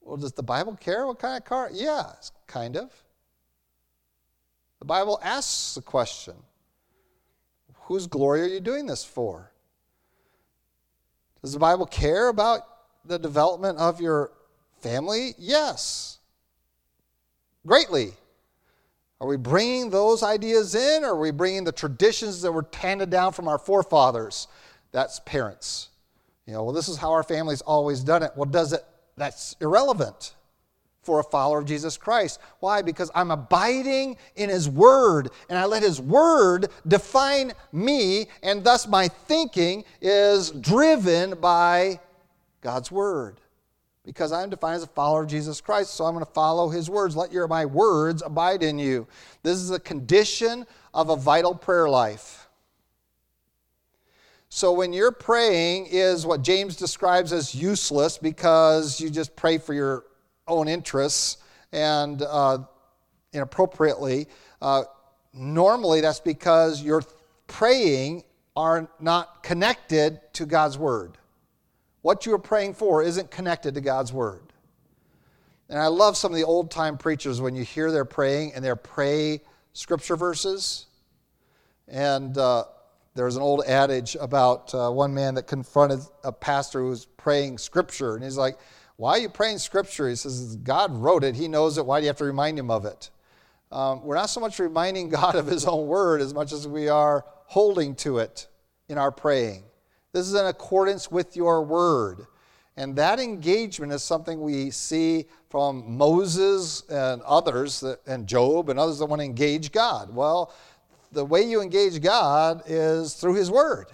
Well, 0.00 0.16
does 0.16 0.32
the 0.32 0.42
Bible 0.42 0.76
care 0.76 1.06
what 1.06 1.18
kind 1.18 1.36
of 1.36 1.44
car? 1.44 1.68
Yeah, 1.72 2.12
kind 2.46 2.76
of. 2.76 2.90
The 4.78 4.86
Bible 4.86 5.20
asks 5.22 5.74
the 5.74 5.82
question 5.82 6.34
Whose 7.82 8.06
glory 8.06 8.42
are 8.42 8.46
you 8.46 8.60
doing 8.60 8.86
this 8.86 9.04
for? 9.04 9.52
Does 11.42 11.52
the 11.52 11.58
Bible 11.58 11.86
care 11.86 12.28
about 12.28 12.62
the 13.04 13.18
development 13.18 13.78
of 13.78 14.00
your 14.00 14.32
family? 14.80 15.34
Yes, 15.38 16.18
greatly. 17.66 18.12
Are 19.20 19.28
we 19.28 19.36
bringing 19.36 19.90
those 19.90 20.22
ideas 20.22 20.74
in, 20.74 21.04
or 21.04 21.10
are 21.10 21.20
we 21.20 21.30
bringing 21.30 21.64
the 21.64 21.72
traditions 21.72 22.40
that 22.40 22.52
were 22.52 22.66
handed 22.74 23.10
down 23.10 23.32
from 23.32 23.48
our 23.48 23.58
forefathers? 23.58 24.48
That's 24.92 25.20
parents. 25.20 25.88
You 26.46 26.54
know, 26.54 26.64
well, 26.64 26.72
this 26.72 26.88
is 26.88 26.96
how 26.96 27.12
our 27.12 27.22
family's 27.22 27.60
always 27.60 28.00
done 28.00 28.22
it. 28.22 28.32
Well, 28.36 28.48
does 28.48 28.72
it? 28.72 28.84
That's 29.16 29.54
irrelevant. 29.60 30.34
for 31.02 31.20
a 31.20 31.24
follower 31.24 31.58
of 31.58 31.64
Jesus 31.64 31.96
Christ. 31.96 32.40
Why? 32.60 32.82
Because 32.82 33.10
I'm 33.14 33.30
abiding 33.30 34.16
in 34.36 34.50
His 34.50 34.68
Word, 34.68 35.30
and 35.48 35.58
I 35.58 35.64
let 35.64 35.82
His 35.82 36.00
Word 36.00 36.68
define 36.86 37.52
me, 37.72 38.26
and 38.42 38.62
thus 38.62 38.86
my 38.86 39.08
thinking 39.08 39.84
is 40.00 40.50
driven 40.50 41.34
by 41.40 42.00
God's 42.60 42.90
Word. 42.92 43.40
Because 44.04 44.32
I'm 44.32 44.50
defined 44.50 44.76
as 44.76 44.82
a 44.82 44.88
follower 44.88 45.22
of 45.22 45.28
Jesus 45.28 45.60
Christ, 45.60 45.94
so 45.94 46.04
I'm 46.04 46.14
going 46.14 46.24
to 46.24 46.32
follow 46.32 46.68
His 46.68 46.90
words. 46.90 47.16
Let 47.16 47.32
your 47.32 47.48
my 47.48 47.64
words 47.64 48.22
abide 48.24 48.62
in 48.62 48.78
you. 48.78 49.06
This 49.42 49.56
is 49.58 49.70
a 49.70 49.80
condition 49.80 50.66
of 50.92 51.08
a 51.08 51.16
vital 51.16 51.54
prayer 51.54 51.88
life. 51.88 52.39
So 54.52 54.72
when 54.72 54.92
you're 54.92 55.12
praying 55.12 55.86
is 55.90 56.26
what 56.26 56.42
James 56.42 56.74
describes 56.74 57.32
as 57.32 57.54
useless 57.54 58.18
because 58.18 59.00
you 59.00 59.08
just 59.08 59.36
pray 59.36 59.58
for 59.58 59.72
your 59.72 60.04
own 60.48 60.66
interests 60.66 61.36
and 61.72 62.20
uh, 62.20 62.58
inappropriately. 63.32 64.26
Uh, 64.60 64.82
normally, 65.32 66.00
that's 66.00 66.18
because 66.18 66.82
your 66.82 67.04
praying 67.46 68.24
are 68.56 68.90
not 68.98 69.44
connected 69.44 70.20
to 70.32 70.46
God's 70.46 70.76
word. 70.76 71.16
What 72.02 72.26
you 72.26 72.34
are 72.34 72.38
praying 72.38 72.74
for 72.74 73.04
isn't 73.04 73.30
connected 73.30 73.74
to 73.74 73.80
God's 73.80 74.12
word. 74.12 74.52
And 75.68 75.78
I 75.78 75.86
love 75.86 76.16
some 76.16 76.32
of 76.32 76.36
the 76.36 76.44
old 76.44 76.72
time 76.72 76.98
preachers 76.98 77.40
when 77.40 77.54
you 77.54 77.62
hear 77.62 77.92
their 77.92 78.04
praying 78.04 78.54
and 78.54 78.64
they 78.64 78.74
pray 78.74 79.42
scripture 79.74 80.16
verses. 80.16 80.86
And 81.86 82.36
uh, 82.36 82.64
there's 83.14 83.36
an 83.36 83.42
old 83.42 83.64
adage 83.66 84.16
about 84.20 84.72
uh, 84.74 84.90
one 84.90 85.12
man 85.12 85.34
that 85.34 85.46
confronted 85.46 86.00
a 86.22 86.32
pastor 86.32 86.80
who 86.80 86.88
was 86.88 87.06
praying 87.06 87.58
scripture. 87.58 88.14
And 88.14 88.22
he's 88.22 88.36
like, 88.36 88.56
why 88.96 89.12
are 89.12 89.18
you 89.18 89.28
praying 89.28 89.58
scripture? 89.58 90.08
He 90.08 90.14
says, 90.14 90.56
God 90.56 90.94
wrote 90.94 91.24
it. 91.24 91.34
He 91.34 91.48
knows 91.48 91.78
it. 91.78 91.86
Why 91.86 92.00
do 92.00 92.04
you 92.04 92.08
have 92.08 92.18
to 92.18 92.24
remind 92.24 92.58
him 92.58 92.70
of 92.70 92.84
it? 92.84 93.10
Um, 93.72 94.02
we're 94.04 94.16
not 94.16 94.26
so 94.26 94.40
much 94.40 94.58
reminding 94.58 95.08
God 95.10 95.34
of 95.34 95.46
his 95.46 95.64
own 95.64 95.86
word 95.86 96.20
as 96.20 96.34
much 96.34 96.52
as 96.52 96.68
we 96.68 96.88
are 96.88 97.24
holding 97.46 97.94
to 97.96 98.18
it 98.18 98.46
in 98.88 98.98
our 98.98 99.10
praying. 99.10 99.64
This 100.12 100.26
is 100.26 100.34
in 100.34 100.46
accordance 100.46 101.10
with 101.10 101.36
your 101.36 101.62
word. 101.62 102.26
And 102.76 102.96
that 102.96 103.20
engagement 103.20 103.92
is 103.92 104.02
something 104.02 104.40
we 104.40 104.70
see 104.70 105.26
from 105.50 105.96
Moses 105.96 106.82
and 106.88 107.20
others, 107.22 107.84
and 108.06 108.26
Job 108.26 108.70
and 108.70 108.78
others 108.78 109.00
that 109.00 109.06
want 109.06 109.20
to 109.20 109.24
engage 109.24 109.72
God. 109.72 110.14
Well, 110.14 110.54
the 111.12 111.24
way 111.24 111.42
you 111.42 111.60
engage 111.60 112.00
God 112.00 112.62
is 112.66 113.14
through 113.14 113.34
His 113.34 113.50
Word 113.50 113.86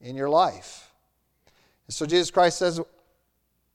in 0.00 0.16
your 0.16 0.28
life. 0.28 0.90
And 1.86 1.94
so 1.94 2.06
Jesus 2.06 2.30
Christ 2.30 2.58
says, 2.58 2.80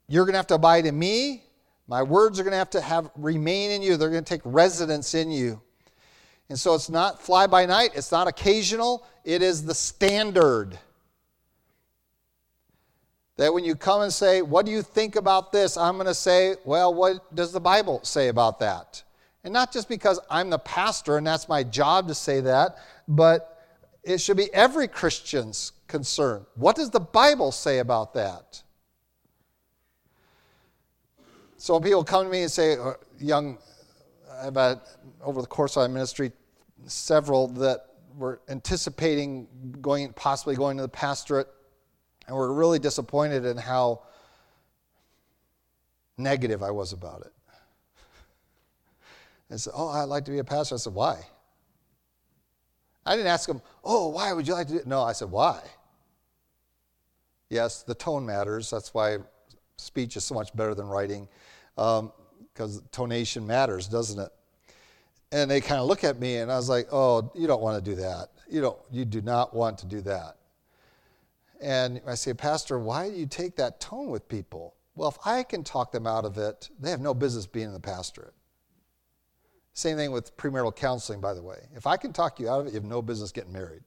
you're 0.08 0.26
going 0.26 0.34
to 0.34 0.38
have 0.38 0.48
to 0.48 0.56
abide 0.56 0.86
in 0.86 0.98
me. 0.98 1.44
My 1.88 2.04
words 2.04 2.40
are 2.40 2.44
going 2.44 2.52
to 2.52 2.58
have 2.58 2.70
to 2.72 2.82
have 2.82 3.10
remain 3.16 3.72
in 3.72 3.82
you. 3.82 3.98
They're 3.98 4.10
going 4.10 4.24
to 4.24 4.30
take 4.30 4.42
residence 4.46 5.14
in 5.14 5.32
you. 5.32 5.62
And 6.50 6.60
so 6.60 6.76
it's 6.76 6.90
not 6.90 7.22
fly 7.22 7.48
by 7.48 7.66
night, 7.66 7.92
it's 7.96 8.12
not 8.12 8.28
occasional, 8.28 9.06
it 9.24 9.42
is 9.42 9.66
the 9.66 9.74
standard. 9.74 10.78
That 13.38 13.54
when 13.54 13.64
you 13.64 13.76
come 13.76 14.02
and 14.02 14.14
say, 14.14 14.42
What 14.42 14.66
do 14.66 14.72
you 14.72 14.82
think 14.82 15.16
about 15.16 15.52
this? 15.52 15.78
I'm 15.78 15.96
going 15.96 16.06
to 16.06 16.14
say, 16.14 16.56
Well, 16.64 16.94
what 16.94 17.34
does 17.36 17.52
the 17.52 17.60
Bible 17.60 18.02
say 18.04 18.28
about 18.28 18.60
that? 18.60 19.02
And 19.44 19.54
not 19.54 19.74
just 19.74 19.90
because 19.90 20.20
I'm 20.30 20.50
the 20.50 20.60
pastor 20.60 21.18
and 21.18 21.28
that's 21.28 21.50
my 21.50 21.64
job 21.64 22.08
to 22.08 22.16
say 22.16 22.40
that, 22.42 22.78
but 23.08 23.62
it 24.04 24.20
should 24.20 24.38
be 24.38 24.54
every 24.54 24.88
Christian's 24.88 25.74
concern. 25.88 26.46
What 26.56 26.76
does 26.76 26.90
the 26.90 27.00
Bible 27.00 27.52
say 27.52 27.80
about 27.80 28.14
that? 28.14 28.64
So 31.58 31.80
people 31.80 32.04
come 32.04 32.26
to 32.26 32.32
me 32.32 32.42
and 32.42 32.52
say, 32.52 32.78
uh, 32.78 32.94
young, 33.20 33.58
I've 34.42 34.56
had 34.56 34.82
over 35.22 35.42
the 35.42 35.48
course 35.48 35.78
of 35.78 35.82
my 35.82 35.94
ministry 35.94 36.32
several 36.88 37.48
that 37.48 37.86
were 38.18 38.42
anticipating 38.50 39.48
going, 39.82 40.12
possibly 40.14 40.56
going 40.56 40.78
to 40.78 40.84
the 40.84 40.90
pastorate, 40.90 41.48
and 42.28 42.36
were 42.36 42.54
really 42.54 42.80
disappointed 42.80 43.46
in 43.46 43.58
how 43.58 44.02
negative 46.18 46.64
I 46.64 46.72
was 46.72 46.94
about 46.94 47.22
it. 47.22 47.34
I 49.54 49.58
said, 49.58 49.74
Oh, 49.76 49.90
I'd 49.90 50.04
like 50.04 50.26
to 50.26 50.32
be 50.32 50.40
a 50.40 50.44
pastor. 50.44 50.76
I 50.76 50.78
said, 50.78 50.94
Why? 50.94 51.20
I 53.06 53.16
didn't 53.16 53.28
ask 53.28 53.48
him, 53.48 53.62
Oh, 53.84 54.10
why 54.10 54.34
would 54.34 54.48
you 54.48 54.54
like 54.54 54.68
to 54.68 54.74
do 54.74 54.80
it? 54.80 54.88
No, 54.88 55.04
I 55.04 55.14
said, 55.14 55.30
Why? 55.30 55.62
Yes, 57.50 57.84
the 57.84 57.94
tone 57.94 58.26
matters. 58.26 58.70
That's 58.70 58.94
why 58.94 59.18
speech 59.78 60.18
is 60.18 60.24
so 60.24 60.34
much 60.34 60.56
better 60.56 60.74
than 60.74 60.88
writing 60.88 61.28
because 61.76 62.78
um, 62.78 62.84
tonation 62.92 63.46
matters, 63.46 63.88
doesn't 63.88 64.20
it? 64.20 64.32
And 65.32 65.50
they 65.50 65.62
kind 65.62 65.80
of 65.80 65.88
look 65.88 66.04
at 66.04 66.20
me, 66.20 66.38
and 66.38 66.52
I 66.52 66.56
was 66.56 66.70
like, 66.70 66.88
"Oh, 66.92 67.32
you 67.36 67.48
don't 67.48 67.62
want 67.62 67.84
to 67.84 67.92
do 67.92 67.96
that. 67.98 68.30
You 68.50 68.62
don't. 68.62 68.78
You 68.92 69.04
do 69.06 69.22
not 69.22 69.54
want 69.56 69.80
to 69.80 69.88
do 69.88 70.02
that." 70.02 70.38
And 71.60 72.02
I 72.06 72.16
say, 72.16 72.34
Pastor, 72.34 72.78
why 72.78 73.10
do 73.10 73.16
you 73.16 73.26
take 73.26 73.56
that 73.56 73.80
tone 73.80 74.10
with 74.10 74.28
people? 74.28 74.76
Well, 74.96 75.10
if 75.10 75.18
I 75.26 75.44
can 75.44 75.64
talk 75.64 75.92
them 75.92 76.06
out 76.06 76.26
of 76.26 76.38
it, 76.38 76.70
they 76.80 76.92
have 76.92 77.00
no 77.00 77.14
business 77.14 77.46
being 77.46 77.68
in 77.68 77.74
the 77.74 77.80
pastorate. 77.80 78.34
Same 79.74 79.98
thing 79.98 80.12
with 80.12 80.36
premarital 80.38 80.76
counseling, 80.76 81.20
by 81.20 81.34
the 81.34 81.42
way. 81.42 81.58
If 81.76 81.88
I 81.88 81.98
can 81.98 82.14
talk 82.14 82.40
you 82.40 82.48
out 82.50 82.62
of 82.62 82.68
it, 82.68 82.74
you 82.74 82.76
have 82.76 82.84
no 82.84 83.02
business 83.02 83.32
getting 83.32 83.52
married. 83.52 83.82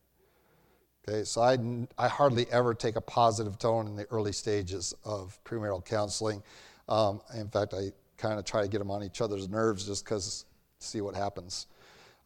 Okay, 1.09 1.22
so 1.22 1.40
I, 1.40 1.57
I 1.96 2.09
hardly 2.09 2.46
ever 2.51 2.75
take 2.75 2.96
a 2.96 3.01
positive 3.01 3.59
tone 3.59 3.87
in 3.87 3.94
the 3.94 4.07
early 4.11 4.33
stages 4.33 4.92
of 5.05 5.38
premarital 5.44 5.85
counseling. 5.85 6.42
Um, 6.88 7.20
in 7.37 7.49
fact, 7.49 7.75
I 7.75 7.92
kind 8.16 8.38
of 8.38 8.44
try 8.44 8.62
to 8.62 8.68
get 8.68 8.79
them 8.79 8.90
on 8.90 9.05
each 9.05 9.20
other's 9.20 9.49
nerves 9.49 9.87
just 9.87 10.05
because 10.05 10.44
see 10.81 11.01
what 11.01 11.14
happens. 11.14 11.66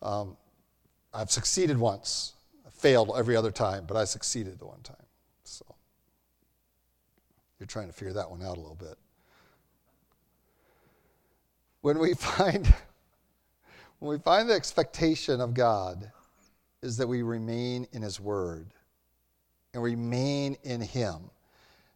Um, 0.01 0.37
I've 1.12 1.31
succeeded 1.31 1.77
once, 1.77 2.33
failed 2.73 3.12
every 3.16 3.37
other 3.37 3.51
time, 3.51 3.85
but 3.87 3.96
I 3.96 4.05
succeeded 4.05 4.59
the 4.59 4.66
one 4.66 4.81
time. 4.81 4.96
So 5.44 5.66
you're 7.59 7.66
trying 7.66 7.88
to 7.88 7.92
figure 7.92 8.14
that 8.14 8.31
one 8.31 8.42
out 8.42 8.57
a 8.57 8.61
little 8.61 8.77
bit. 8.77 8.96
When 11.83 11.99
we 11.99 12.14
find 12.14 12.73
when 14.01 14.11
we 14.11 14.19
find 14.19 14.49
the 14.49 14.55
expectation 14.55 15.41
of 15.41 15.55
God 15.55 16.11
is 16.83 16.97
that 16.97 17.07
we 17.07 17.23
remain 17.23 17.87
in 17.93 18.03
His 18.03 18.19
Word 18.19 18.73
and 19.73 19.83
remain 19.83 20.57
in 20.65 20.81
Him, 20.81 21.31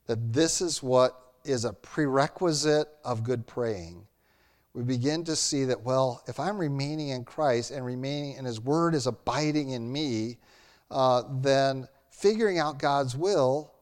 that 0.06 0.32
this 0.32 0.60
is 0.60 0.82
what 0.82 1.18
is 1.44 1.64
a 1.64 1.72
prerequisite 1.72 2.88
of 3.04 3.24
good 3.24 3.46
praying, 3.46 4.06
we 4.74 4.82
begin 4.82 5.24
to 5.24 5.36
see 5.36 5.64
that, 5.64 5.82
well, 5.82 6.22
if 6.26 6.38
I'm 6.38 6.58
remaining 6.58 7.08
in 7.08 7.24
Christ 7.24 7.70
and 7.70 7.84
remaining 7.84 8.36
and 8.36 8.46
His 8.46 8.60
Word 8.60 8.94
is 8.94 9.06
abiding 9.06 9.70
in 9.70 9.90
me, 9.90 10.36
uh, 10.90 11.22
then 11.40 11.88
figuring 12.10 12.58
out 12.58 12.78
God's 12.78 13.16
will 13.16 13.72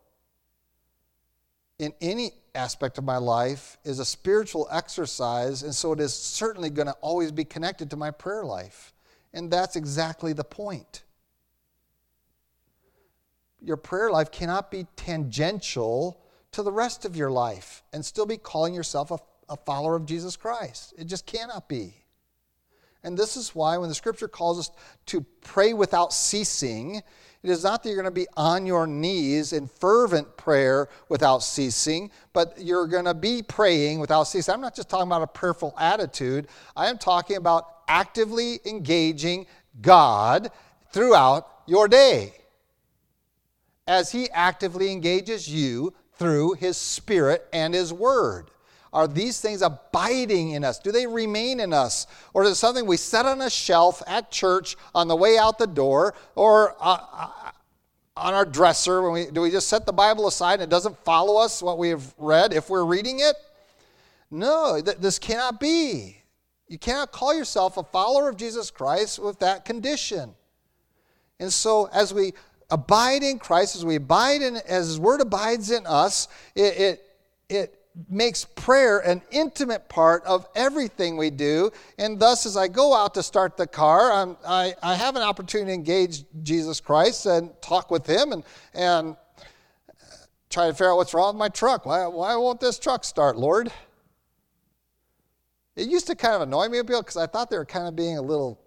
in 1.79 1.93
any 2.01 2.33
aspect 2.55 2.99
of 2.99 3.05
my 3.05 3.17
life 3.17 3.79
is 3.85 3.99
a 3.99 4.05
spiritual 4.05 4.69
exercise, 4.71 5.63
and 5.63 5.75
so 5.75 5.93
it 5.93 6.01
is 6.01 6.15
certainly 6.15 6.71
going 6.71 6.87
to 6.87 6.97
always 7.01 7.33
be 7.33 7.45
connected 7.45 7.91
to 7.91 7.97
my 7.97 8.11
prayer 8.11 8.45
life. 8.45 8.93
And 9.33 9.51
that's 9.51 9.77
exactly 9.77 10.33
the 10.33 10.45
point. 10.45 11.05
Your 13.61 13.77
prayer 13.77 14.11
life 14.11 14.31
cannot 14.31 14.71
be 14.71 14.87
tangential 14.97 16.21
to 16.53 16.63
the 16.63 16.73
rest 16.73 17.05
of 17.05 17.17
your 17.17 17.31
life 17.31 17.83
and 17.93 18.05
still 18.05 18.27
be 18.27 18.37
calling 18.37 18.75
yourself 18.75 19.11
a, 19.11 19.19
a 19.49 19.57
follower 19.57 19.97
of 19.97 20.05
Jesus 20.05 20.37
Christ. 20.37 20.93
It 20.99 21.07
just 21.07 21.27
cannot 21.27 21.69
be. 21.69 21.95
And 23.05 23.19
this 23.19 23.37
is 23.37 23.55
why 23.55 23.79
when 23.79 23.89
the 23.89 23.95
scripture 23.95 24.29
calls 24.29 24.59
us 24.59 24.71
to 25.07 25.23
pray 25.43 25.73
without 25.73 26.13
ceasing, 26.13 27.03
it 27.43 27.51
is 27.51 27.65
not 27.65 27.83
that 27.83 27.89
you're 27.89 28.01
going 28.01 28.05
to 28.05 28.11
be 28.11 28.27
on 28.37 28.67
your 28.67 28.87
knees 28.87 29.53
in 29.53 29.67
fervent 29.67 30.37
prayer 30.37 30.89
without 31.09 31.43
ceasing, 31.43 32.11
but 32.33 32.57
you're 32.61 32.87
going 32.87 33.05
to 33.05 33.15
be 33.15 33.43
praying 33.43 33.99
without 33.99 34.25
ceasing. 34.25 34.55
I'm 34.55 34.61
not 34.61 34.77
just 34.77 34.89
talking 34.89 35.09
about 35.09 35.23
a 35.23 35.27
prayerful 35.27 35.75
attitude, 35.79 36.49
I 36.77 36.89
am 36.89 36.99
talking 36.99 37.37
about 37.37 37.67
actively 37.89 38.61
engaging 38.65 39.47
God 39.81 40.51
throughout 40.93 41.49
your 41.67 41.89
day 41.89 42.35
as 43.87 44.13
He 44.13 44.31
actively 44.31 44.93
engages 44.93 45.49
you 45.49 45.93
through 46.23 46.53
his 46.53 46.77
spirit 46.77 47.45
and 47.53 47.75
his 47.75 47.93
word. 47.93 48.52
Are 48.93 49.09
these 49.09 49.41
things 49.41 49.63
abiding 49.63 50.51
in 50.51 50.65
us? 50.65 50.79
Do 50.79 50.93
they 50.93 51.07
remain 51.07 51.61
in 51.61 51.73
us? 51.73 52.07
Or 52.35 52.45
is 52.45 52.51
it 52.51 52.55
something 52.57 52.85
we 52.85 52.99
set 52.99 53.25
on 53.25 53.41
a 53.41 53.49
shelf 53.49 54.03
at 54.07 54.31
church 54.31 54.77
on 54.95 55.09
the 55.09 55.17
way 55.17 55.39
out 55.39 55.59
the 55.59 55.67
door 55.67 56.15
or 56.35 56.77
uh, 56.79 56.99
uh, 57.13 57.51
on 58.17 58.35
our 58.35 58.45
dresser? 58.45 59.01
When 59.01 59.13
we, 59.13 59.31
do 59.31 59.41
we 59.41 59.51
just 59.51 59.69
set 59.69 59.87
the 59.87 59.93
Bible 59.93 60.27
aside 60.27 60.55
and 60.55 60.65
it 60.65 60.69
doesn't 60.69 60.99
follow 61.05 61.39
us 61.41 61.63
what 61.63 61.79
we 61.79 61.89
have 61.89 62.15
read 62.19 62.53
if 62.53 62.69
we're 62.69 62.85
reading 62.85 63.21
it? 63.21 63.35
No, 64.31 64.81
th- 64.83 64.99
this 64.99 65.19
cannot 65.19 65.59
be. 65.59 66.19
You 66.69 66.79
cannot 66.79 67.13
call 67.13 67.35
yourself 67.35 67.79
a 67.79 67.83
follower 67.83 68.29
of 68.29 68.37
Jesus 68.37 68.71
Christ 68.71 69.19
with 69.19 69.39
that 69.39 69.65
condition. 69.65 70.35
And 71.41 71.53
so, 71.53 71.89
as 71.93 72.13
we 72.13 72.35
abide 72.71 73.23
in 73.23 73.39
Christ, 73.39 73.75
as 73.75 73.85
we 73.85 73.97
abide 73.97 74.43
in, 74.43 74.57
as 74.57 74.87
His 74.87 74.99
Word 74.99 75.21
abides 75.21 75.71
in 75.71 75.87
us, 75.87 76.29
it, 76.55 76.79
it, 76.79 77.07
it 77.49 77.82
makes 78.09 78.45
prayer 78.45 79.01
an 79.01 79.23
intimate 79.31 79.89
part 79.89 80.25
of 80.25 80.49
everything 80.55 81.17
we 81.17 81.31
do. 81.31 81.71
And 81.99 82.19
thus, 82.19 82.47
as 82.47 82.57
I 82.57 82.69
go 82.69 82.95
out 82.95 83.15
to 83.15 83.23
start 83.23 83.57
the 83.57 83.67
car, 83.67 84.11
I'm, 84.13 84.37
I, 84.47 84.75
I 84.83 84.95
have 84.95 85.17
an 85.17 85.23
opportunity 85.23 85.71
to 85.71 85.75
engage 85.75 86.25
Jesus 86.43 86.81
Christ 86.81 87.27
and 87.27 87.51
talk 87.61 87.91
with 87.91 88.07
Him 88.07 88.33
and, 88.33 88.45
and 88.75 89.17
try 90.49 90.67
to 90.69 90.73
figure 90.73 90.91
out 90.91 90.97
what's 90.97 91.15
wrong 91.15 91.35
with 91.35 91.39
my 91.39 91.49
truck. 91.49 91.87
Why, 91.87 92.07
why 92.07 92.37
won't 92.37 92.61
this 92.61 92.79
truck 92.79 93.05
start, 93.05 93.37
Lord? 93.37 93.71
It 95.77 95.89
used 95.89 96.07
to 96.09 96.15
kind 96.15 96.35
of 96.35 96.43
annoy 96.43 96.69
me 96.69 96.79
a 96.79 96.85
bit 96.85 96.99
because 96.99 97.17
I 97.17 97.27
thought 97.27 97.51
they 97.51 97.57
were 97.57 97.65
kind 97.65 97.89
of 97.89 97.97
being 97.97 98.19
a 98.19 98.23
little 98.23 98.61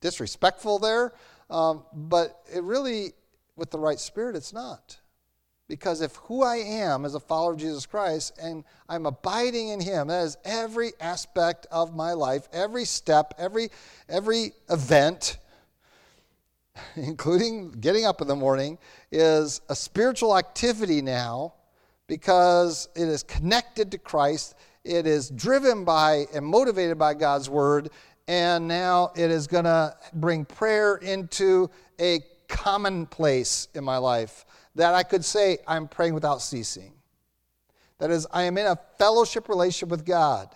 disrespectful 0.00 0.78
there. 0.78 1.12
Um, 1.48 1.82
but 1.92 2.40
it 2.52 2.62
really, 2.62 3.12
with 3.56 3.70
the 3.70 3.78
right 3.78 3.98
spirit, 3.98 4.36
it's 4.36 4.52
not. 4.52 4.98
Because 5.70 6.00
if 6.00 6.16
who 6.16 6.42
I 6.42 6.56
am 6.56 7.04
as 7.04 7.14
a 7.14 7.20
follower 7.20 7.52
of 7.52 7.58
Jesus 7.58 7.86
Christ 7.86 8.36
and 8.42 8.64
I'm 8.88 9.06
abiding 9.06 9.68
in 9.68 9.78
Him, 9.78 10.08
that 10.08 10.24
is 10.24 10.36
every 10.44 10.90
aspect 11.00 11.68
of 11.70 11.94
my 11.94 12.12
life, 12.12 12.48
every 12.52 12.84
step, 12.84 13.34
every, 13.38 13.70
every 14.08 14.50
event, 14.68 15.38
including 16.96 17.70
getting 17.70 18.04
up 18.04 18.20
in 18.20 18.26
the 18.26 18.34
morning, 18.34 18.78
is 19.12 19.60
a 19.68 19.76
spiritual 19.76 20.36
activity 20.36 21.00
now 21.00 21.54
because 22.08 22.88
it 22.96 23.06
is 23.06 23.22
connected 23.22 23.92
to 23.92 23.98
Christ. 23.98 24.56
It 24.82 25.06
is 25.06 25.30
driven 25.30 25.84
by 25.84 26.26
and 26.34 26.44
motivated 26.44 26.98
by 26.98 27.14
God's 27.14 27.48
Word. 27.48 27.90
And 28.26 28.66
now 28.66 29.12
it 29.14 29.30
is 29.30 29.46
going 29.46 29.66
to 29.66 29.94
bring 30.14 30.46
prayer 30.46 30.96
into 30.96 31.70
a 32.00 32.22
commonplace 32.48 33.68
in 33.76 33.84
my 33.84 33.98
life 33.98 34.44
that 34.74 34.94
I 34.94 35.02
could 35.02 35.24
say, 35.24 35.58
I'm 35.66 35.88
praying 35.88 36.14
without 36.14 36.42
ceasing. 36.42 36.92
That 37.98 38.10
is, 38.10 38.26
I 38.32 38.44
am 38.44 38.56
in 38.56 38.66
a 38.66 38.78
fellowship 38.98 39.48
relationship 39.48 39.90
with 39.90 40.04
God. 40.06 40.48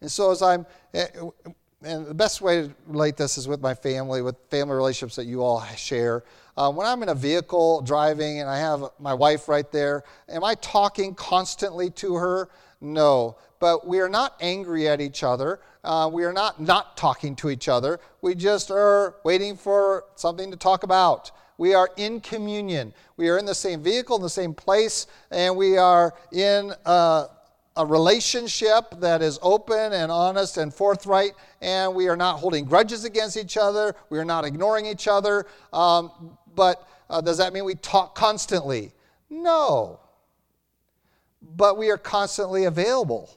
And 0.00 0.10
so, 0.10 0.32
as 0.32 0.42
I'm, 0.42 0.66
eh, 0.94 1.06
and 1.84 2.06
the 2.06 2.14
best 2.14 2.40
way 2.40 2.62
to 2.62 2.74
relate 2.86 3.16
this 3.16 3.38
is 3.38 3.46
with 3.46 3.60
my 3.60 3.74
family, 3.74 4.22
with 4.22 4.36
family 4.50 4.74
relationships 4.74 5.16
that 5.16 5.26
you 5.26 5.42
all 5.42 5.60
share. 5.76 6.24
Uh, 6.56 6.70
when 6.70 6.86
I'm 6.86 7.02
in 7.02 7.08
a 7.08 7.14
vehicle 7.14 7.82
driving 7.82 8.40
and 8.40 8.48
I 8.48 8.58
have 8.58 8.84
my 8.98 9.14
wife 9.14 9.48
right 9.48 9.70
there, 9.72 10.04
am 10.28 10.44
I 10.44 10.54
talking 10.56 11.14
constantly 11.14 11.90
to 11.90 12.16
her? 12.16 12.50
No. 12.80 13.36
But 13.58 13.86
we 13.86 14.00
are 14.00 14.08
not 14.08 14.36
angry 14.40 14.88
at 14.88 15.00
each 15.00 15.22
other. 15.22 15.60
Uh, 15.84 16.10
we 16.12 16.24
are 16.24 16.32
not 16.32 16.60
not 16.60 16.96
talking 16.96 17.36
to 17.36 17.50
each 17.50 17.68
other. 17.68 18.00
We 18.20 18.34
just 18.34 18.70
are 18.70 19.16
waiting 19.24 19.56
for 19.56 20.04
something 20.16 20.50
to 20.50 20.56
talk 20.56 20.82
about. 20.82 21.30
We 21.62 21.74
are 21.74 21.90
in 21.96 22.20
communion. 22.20 22.92
We 23.16 23.28
are 23.28 23.38
in 23.38 23.44
the 23.44 23.54
same 23.54 23.84
vehicle, 23.84 24.16
in 24.16 24.22
the 24.22 24.28
same 24.28 24.52
place, 24.52 25.06
and 25.30 25.56
we 25.56 25.78
are 25.78 26.12
in 26.32 26.72
a, 26.84 27.26
a 27.76 27.86
relationship 27.86 28.98
that 28.98 29.22
is 29.22 29.38
open 29.42 29.92
and 29.92 30.10
honest 30.10 30.56
and 30.56 30.74
forthright, 30.74 31.34
and 31.60 31.94
we 31.94 32.08
are 32.08 32.16
not 32.16 32.40
holding 32.40 32.64
grudges 32.64 33.04
against 33.04 33.36
each 33.36 33.56
other. 33.56 33.94
We 34.10 34.18
are 34.18 34.24
not 34.24 34.44
ignoring 34.44 34.86
each 34.86 35.06
other. 35.06 35.46
Um, 35.72 36.36
but 36.56 36.84
uh, 37.08 37.20
does 37.20 37.38
that 37.38 37.52
mean 37.52 37.64
we 37.64 37.76
talk 37.76 38.16
constantly? 38.16 38.90
No. 39.30 40.00
But 41.54 41.78
we 41.78 41.92
are 41.92 41.96
constantly 41.96 42.64
available. 42.64 43.30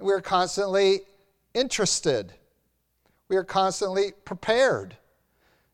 We 0.00 0.12
are 0.12 0.20
constantly 0.20 1.02
interested. 1.54 2.32
We 3.28 3.36
are 3.36 3.44
constantly 3.44 4.14
prepared. 4.24 4.96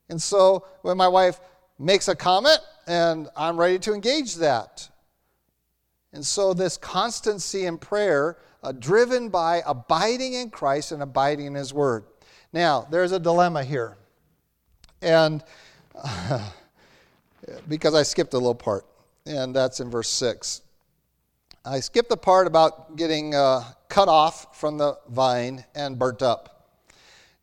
And 0.09 0.21
so 0.21 0.67
when 0.83 0.97
my 0.97 1.09
wife 1.09 1.41
makes 1.79 2.09
a 2.09 2.15
comment, 2.15 2.59
and 2.87 3.29
I'm 3.37 3.59
ready 3.59 3.79
to 3.81 3.93
engage 3.93 4.37
that. 4.37 4.89
And 6.13 6.25
so 6.25 6.55
this 6.55 6.77
constancy 6.77 7.67
in 7.67 7.79
prayer, 7.79 8.39
uh, 8.63 8.73
driven 8.73 9.29
by 9.29 9.63
abiding 9.67 10.35
in 10.35 10.51
Christ 10.51 10.93
and 10.93 11.03
abiding 11.03 11.47
in 11.47 11.55
His 11.55 11.75
Word. 11.75 12.05
Now, 12.53 12.87
there's 12.91 13.13
a 13.13 13.19
dilemma 13.19 13.65
here. 13.65 13.97
And 15.03 15.45
uh, 15.95 16.51
because 17.69 17.95
I 17.95 18.03
skipped 18.03 18.35
a 18.35 18.39
little 18.39 18.55
part, 18.55 18.87
and 19.27 19.55
that's 19.55 19.81
in 19.81 19.91
verse 19.91 20.09
6. 20.09 20.63
I 21.65 21.81
skipped 21.81 22.09
the 22.09 22.17
part 22.17 22.47
about 22.47 22.97
getting 22.97 23.35
uh, 23.35 23.65
cut 23.89 24.09
off 24.09 24.59
from 24.59 24.79
the 24.79 24.99
vine 25.09 25.65
and 25.75 25.99
burnt 25.99 26.23
up. 26.23 26.56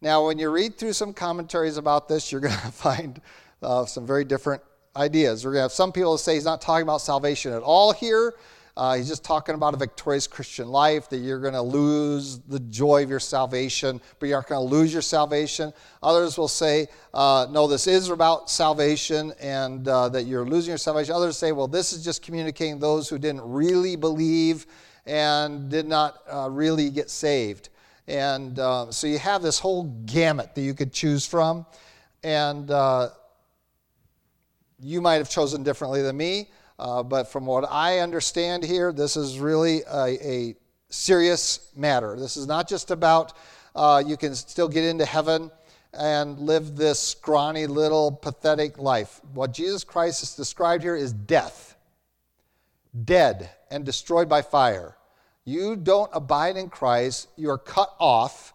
Now, 0.03 0.27
when 0.27 0.37
you 0.37 0.49
read 0.49 0.77
through 0.77 0.91
some 0.91 1.13
commentaries 1.13 1.77
about 1.77 2.09
this, 2.09 2.29
you're 2.29 2.41
going 2.41 2.53
to 2.53 2.71
find 2.73 3.21
uh, 3.61 3.85
some 3.85 4.05
very 4.05 4.25
different 4.25 4.61
ideas. 4.97 5.45
We're 5.45 5.51
going 5.51 5.59
to 5.59 5.63
have 5.63 5.71
some 5.71 5.93
people 5.93 6.17
say 6.17 6.33
he's 6.33 6.43
not 6.43 6.59
talking 6.59 6.83
about 6.83 6.99
salvation 6.99 7.53
at 7.53 7.61
all 7.61 7.93
here. 7.93 8.33
Uh, 8.75 8.97
he's 8.97 9.07
just 9.07 9.23
talking 9.23 9.55
about 9.55 9.73
a 9.73 9.77
victorious 9.77 10.27
Christian 10.27 10.67
life, 10.67 11.07
that 11.07 11.19
you're 11.19 11.39
going 11.39 11.53
to 11.53 11.61
lose 11.61 12.39
the 12.39 12.59
joy 12.59 13.03
of 13.03 13.09
your 13.09 13.21
salvation, 13.21 14.01
but 14.19 14.27
you 14.27 14.35
aren't 14.35 14.47
going 14.47 14.67
to 14.67 14.75
lose 14.75 14.91
your 14.91 15.01
salvation. 15.01 15.71
Others 16.01 16.37
will 16.37 16.49
say, 16.49 16.87
uh, 17.13 17.47
no, 17.49 17.65
this 17.65 17.87
is 17.87 18.09
about 18.09 18.49
salvation 18.49 19.31
and 19.39 19.87
uh, 19.87 20.09
that 20.09 20.23
you're 20.23 20.45
losing 20.45 20.71
your 20.71 20.77
salvation. 20.77 21.13
Others 21.15 21.37
say, 21.37 21.53
well, 21.53 21.69
this 21.69 21.93
is 21.93 22.03
just 22.03 22.21
communicating 22.21 22.77
those 22.77 23.07
who 23.07 23.17
didn't 23.17 23.49
really 23.49 23.95
believe 23.95 24.65
and 25.05 25.69
did 25.69 25.87
not 25.87 26.17
uh, 26.29 26.49
really 26.49 26.89
get 26.89 27.09
saved. 27.09 27.69
And 28.07 28.59
uh, 28.59 28.91
so 28.91 29.07
you 29.07 29.19
have 29.19 29.41
this 29.41 29.59
whole 29.59 29.83
gamut 30.05 30.55
that 30.55 30.61
you 30.61 30.73
could 30.73 30.91
choose 30.91 31.25
from. 31.25 31.65
And 32.23 32.69
uh, 32.69 33.09
you 34.79 35.01
might 35.01 35.15
have 35.15 35.29
chosen 35.29 35.63
differently 35.63 36.01
than 36.01 36.17
me. 36.17 36.49
Uh, 36.79 37.03
but 37.03 37.31
from 37.31 37.45
what 37.45 37.65
I 37.69 37.99
understand 37.99 38.63
here, 38.63 38.91
this 38.91 39.15
is 39.15 39.39
really 39.39 39.81
a, 39.83 40.05
a 40.05 40.55
serious 40.89 41.71
matter. 41.75 42.17
This 42.19 42.35
is 42.35 42.47
not 42.47 42.67
just 42.67 42.91
about 42.91 43.33
uh, 43.75 44.03
you 44.05 44.17
can 44.17 44.35
still 44.35 44.67
get 44.67 44.83
into 44.83 45.05
heaven 45.05 45.49
and 45.93 46.39
live 46.39 46.75
this 46.75 46.99
scrawny 46.99 47.67
little 47.67 48.11
pathetic 48.11 48.77
life. 48.79 49.21
What 49.33 49.53
Jesus 49.53 49.83
Christ 49.83 50.21
has 50.21 50.35
described 50.35 50.83
here 50.83 50.95
is 50.95 51.13
death, 51.13 51.75
dead 53.05 53.49
and 53.71 53.85
destroyed 53.85 54.27
by 54.27 54.41
fire 54.41 54.95
you 55.45 55.75
don't 55.75 56.09
abide 56.13 56.57
in 56.57 56.69
Christ, 56.69 57.29
you're 57.35 57.57
cut 57.57 57.93
off. 57.99 58.53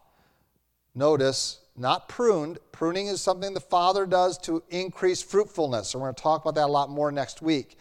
Notice, 0.94 1.60
not 1.76 2.08
pruned. 2.08 2.58
Pruning 2.72 3.08
is 3.08 3.20
something 3.20 3.54
the 3.54 3.60
Father 3.60 4.06
does 4.06 4.38
to 4.38 4.62
increase 4.70 5.22
fruitfulness. 5.22 5.88
So 5.88 5.98
we're 5.98 6.06
going 6.06 6.14
to 6.14 6.22
talk 6.22 6.42
about 6.42 6.54
that 6.54 6.66
a 6.66 6.72
lot 6.72 6.90
more 6.90 7.12
next 7.12 7.42
week. 7.42 7.76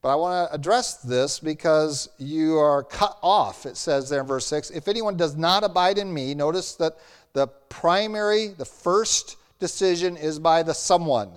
But 0.00 0.08
I 0.08 0.14
want 0.16 0.48
to 0.48 0.54
address 0.54 0.96
this 0.96 1.38
because 1.38 2.08
you 2.18 2.56
are 2.58 2.82
cut 2.82 3.18
off, 3.22 3.66
it 3.66 3.76
says 3.76 4.08
there 4.08 4.20
in 4.20 4.26
verse 4.26 4.46
6. 4.46 4.70
If 4.70 4.88
anyone 4.88 5.16
does 5.16 5.36
not 5.36 5.62
abide 5.62 5.98
in 5.98 6.12
me, 6.12 6.34
notice 6.34 6.74
that 6.76 6.94
the 7.34 7.46
primary, 7.68 8.48
the 8.48 8.64
first 8.64 9.36
decision 9.60 10.16
is 10.16 10.40
by 10.40 10.64
the 10.64 10.74
someone. 10.74 11.30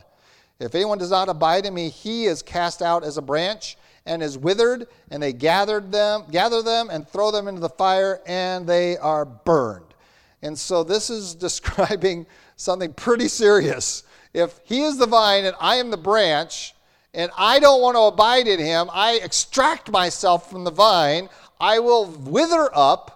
If 0.59 0.73
anyone 0.73 0.97
does 0.97 1.11
not 1.11 1.29
abide 1.29 1.65
in 1.65 1.73
me, 1.73 1.89
he 1.89 2.25
is 2.25 2.41
cast 2.41 2.81
out 2.81 3.03
as 3.03 3.17
a 3.17 3.21
branch 3.21 3.77
and 4.05 4.21
is 4.21 4.37
withered, 4.37 4.87
and 5.09 5.21
they 5.21 5.33
gathered 5.33 5.91
them, 5.91 6.25
gather 6.31 6.61
them 6.61 6.89
and 6.89 7.07
throw 7.07 7.31
them 7.31 7.47
into 7.47 7.61
the 7.61 7.69
fire, 7.69 8.21
and 8.25 8.67
they 8.67 8.97
are 8.97 9.25
burned. 9.25 9.93
And 10.41 10.57
so 10.57 10.83
this 10.83 11.09
is 11.09 11.33
describing 11.47 12.25
something 12.55 12.93
pretty 12.93 13.27
serious. 13.27 14.03
If 14.33 14.59
he 14.63 14.83
is 14.83 14.97
the 14.97 15.07
vine 15.07 15.45
and 15.45 15.55
I 15.59 15.77
am 15.77 15.89
the 15.89 15.97
branch, 15.97 16.75
and 17.13 17.31
I 17.37 17.59
don't 17.59 17.81
want 17.81 17.95
to 17.95 18.01
abide 18.01 18.47
in 18.47 18.59
him, 18.59 18.89
I 18.91 19.19
extract 19.23 19.89
myself 19.89 20.49
from 20.49 20.65
the 20.65 20.71
vine, 20.71 21.29
I 21.59 21.79
will 21.79 22.05
wither 22.05 22.69
up, 22.73 23.15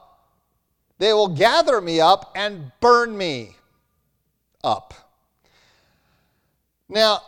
they 0.98 1.14
will 1.14 1.28
gather 1.28 1.82
me 1.82 2.00
up 2.00 2.32
and 2.36 2.72
burn 2.80 3.18
me 3.18 3.56
up. 4.64 4.94
Now, 6.88 7.22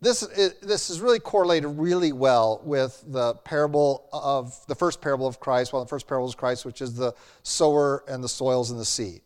this 0.00 0.22
is, 0.22 0.54
this 0.60 0.88
is 0.88 1.00
really 1.00 1.18
correlated 1.18 1.68
really 1.78 2.12
well 2.12 2.60
with 2.64 3.04
the 3.06 3.34
parable 3.34 4.08
of 4.12 4.58
the 4.66 4.74
first 4.74 5.02
parable 5.02 5.26
of 5.26 5.40
Christ, 5.40 5.74
of 5.74 5.80
the 5.80 5.88
first 5.88 6.06
parables 6.06 6.32
of 6.32 6.38
Christ, 6.38 6.64
which 6.64 6.80
is 6.80 6.94
the 6.94 7.14
sower 7.42 8.02
and 8.08 8.24
the 8.24 8.28
soils 8.28 8.70
and 8.70 8.80
the 8.80 8.84
seed. 8.84 9.22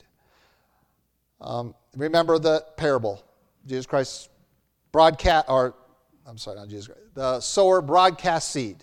Um, 1.41 1.75
remember 1.97 2.39
the 2.39 2.65
parable. 2.77 3.23
Jesus 3.66 3.87
Christ 3.87 4.31
broadcast, 4.91 5.47
or 5.49 5.75
I'm 6.27 6.39
sorry, 6.39 6.57
not 6.57 6.68
Jesus 6.68 6.87
Christ. 6.89 7.03
The 7.14 7.41
sower 7.41 7.81
broadcast 7.81 8.51
seed. 8.51 8.83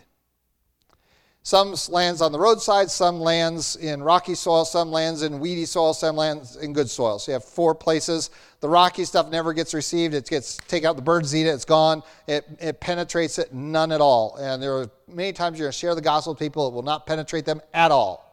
Some 1.44 1.74
lands 1.90 2.22
on 2.22 2.32
the 2.32 2.40
roadside, 2.40 2.92
some 2.92 3.20
lands 3.20 3.76
in 3.76 4.04
rocky 4.04 4.36
soil, 4.36 4.64
some 4.64 4.92
lands 4.92 5.24
in 5.24 5.40
weedy 5.40 5.66
soil, 5.66 5.96
some 5.96 6.16
lands 6.16 6.56
in 6.56 6.72
good 6.72 6.88
soil. 6.88 7.18
So 7.18 7.32
you 7.32 7.34
have 7.34 7.44
four 7.44 7.74
places. 7.74 8.30
The 8.60 8.70
rocky 8.70 9.06
stuff 9.06 9.28
never 9.30 9.52
gets 9.52 9.74
received. 9.74 10.14
It 10.14 10.30
gets 10.30 10.58
take 10.68 10.86
out 10.86 10.98
the 10.98 11.02
birds 11.02 11.36
eat 11.36 11.48
it. 11.48 11.50
It's 11.50 11.66
gone. 11.66 12.04
It, 12.28 12.46
it 12.60 12.80
penetrates 12.80 13.40
it 13.40 13.54
none 13.54 13.92
at 13.92 14.02
all. 14.02 14.36
And 14.36 14.62
there 14.62 14.78
are 14.78 14.92
many 15.08 15.34
times 15.34 15.58
you're 15.58 15.66
going 15.66 15.74
to 15.74 15.78
share 15.80 15.96
the 15.96 16.02
gospel 16.02 16.34
with 16.34 16.40
people. 16.40 16.68
It 16.68 16.74
will 16.76 16.84
not 16.84 17.08
penetrate 17.08 17.46
them 17.46 17.60
at 17.74 17.90
all. 17.90 18.28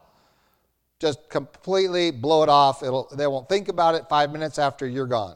Just 0.99 1.29
completely 1.29 2.11
blow 2.11 2.43
it 2.43 2.49
off. 2.49 2.83
It'll, 2.83 3.07
they 3.11 3.25
won't 3.25 3.49
think 3.49 3.69
about 3.69 3.95
it 3.95 4.05
five 4.07 4.31
minutes 4.31 4.59
after 4.59 4.85
you're 4.87 5.07
gone. 5.07 5.35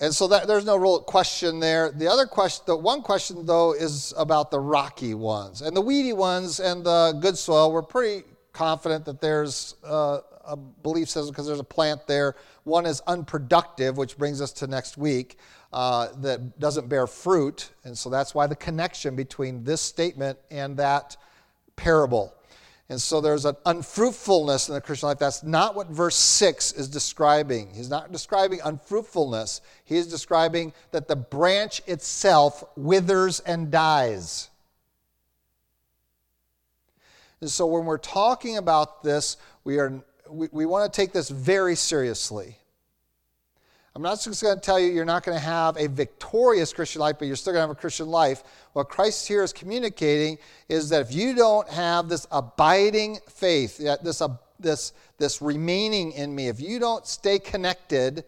And 0.00 0.12
so 0.14 0.26
that, 0.28 0.48
there's 0.48 0.64
no 0.64 0.76
real 0.76 1.00
question 1.00 1.60
there. 1.60 1.92
The 1.92 2.08
other 2.08 2.26
question, 2.26 2.64
the 2.66 2.76
one 2.76 3.02
question 3.02 3.46
though, 3.46 3.72
is 3.72 4.12
about 4.16 4.50
the 4.50 4.58
rocky 4.58 5.14
ones. 5.14 5.62
And 5.62 5.76
the 5.76 5.80
weedy 5.80 6.12
ones 6.12 6.60
and 6.60 6.84
the 6.84 7.16
good 7.20 7.38
soil, 7.38 7.72
we're 7.72 7.82
pretty 7.82 8.24
confident 8.52 9.04
that 9.04 9.20
there's 9.20 9.76
uh, 9.84 10.20
a 10.44 10.56
belief 10.56 11.08
system 11.08 11.32
because 11.32 11.46
there's 11.46 11.60
a 11.60 11.64
plant 11.64 12.06
there. 12.06 12.36
One 12.64 12.86
is 12.86 13.00
unproductive, 13.06 13.96
which 13.96 14.18
brings 14.18 14.40
us 14.40 14.52
to 14.54 14.66
next 14.66 14.96
week, 14.96 15.38
uh, 15.72 16.08
that 16.18 16.58
doesn't 16.58 16.88
bear 16.88 17.06
fruit. 17.06 17.70
And 17.84 17.96
so 17.96 18.10
that's 18.10 18.34
why 18.34 18.46
the 18.46 18.56
connection 18.56 19.16
between 19.16 19.64
this 19.64 19.80
statement 19.80 20.38
and 20.50 20.76
that 20.76 21.16
parable. 21.76 22.34
And 22.92 23.00
so 23.00 23.22
there's 23.22 23.46
an 23.46 23.56
unfruitfulness 23.64 24.68
in 24.68 24.74
the 24.74 24.80
Christian 24.82 25.08
life. 25.08 25.18
That's 25.18 25.42
not 25.42 25.74
what 25.74 25.86
verse 25.86 26.14
6 26.14 26.72
is 26.72 26.88
describing. 26.88 27.72
He's 27.72 27.88
not 27.88 28.12
describing 28.12 28.60
unfruitfulness, 28.62 29.62
he 29.86 29.96
is 29.96 30.08
describing 30.08 30.74
that 30.90 31.08
the 31.08 31.16
branch 31.16 31.80
itself 31.86 32.62
withers 32.76 33.40
and 33.40 33.70
dies. 33.70 34.50
And 37.40 37.50
so 37.50 37.64
when 37.64 37.86
we're 37.86 37.96
talking 37.96 38.58
about 38.58 39.02
this, 39.02 39.38
we, 39.64 39.78
are, 39.78 40.04
we, 40.28 40.48
we 40.52 40.66
want 40.66 40.92
to 40.92 40.94
take 40.94 41.14
this 41.14 41.30
very 41.30 41.76
seriously. 41.76 42.58
I'm 43.94 44.00
not 44.00 44.22
just 44.22 44.42
going 44.42 44.54
to 44.54 44.60
tell 44.60 44.80
you 44.80 44.90
you're 44.90 45.04
not 45.04 45.22
going 45.22 45.36
to 45.36 45.44
have 45.44 45.76
a 45.76 45.86
victorious 45.86 46.72
Christian 46.72 47.00
life, 47.00 47.16
but 47.18 47.26
you're 47.26 47.36
still 47.36 47.52
going 47.52 47.62
to 47.62 47.68
have 47.68 47.76
a 47.76 47.80
Christian 47.80 48.08
life. 48.08 48.42
What 48.72 48.88
Christ 48.88 49.28
here 49.28 49.42
is 49.42 49.52
communicating 49.52 50.38
is 50.70 50.88
that 50.88 51.02
if 51.02 51.12
you 51.12 51.34
don't 51.34 51.68
have 51.68 52.08
this 52.08 52.26
abiding 52.32 53.18
faith, 53.28 53.76
this, 53.76 54.22
uh, 54.22 54.28
this, 54.58 54.94
this 55.18 55.42
remaining 55.42 56.12
in 56.12 56.34
me, 56.34 56.48
if 56.48 56.58
you 56.58 56.78
don't 56.78 57.06
stay 57.06 57.38
connected, 57.38 58.24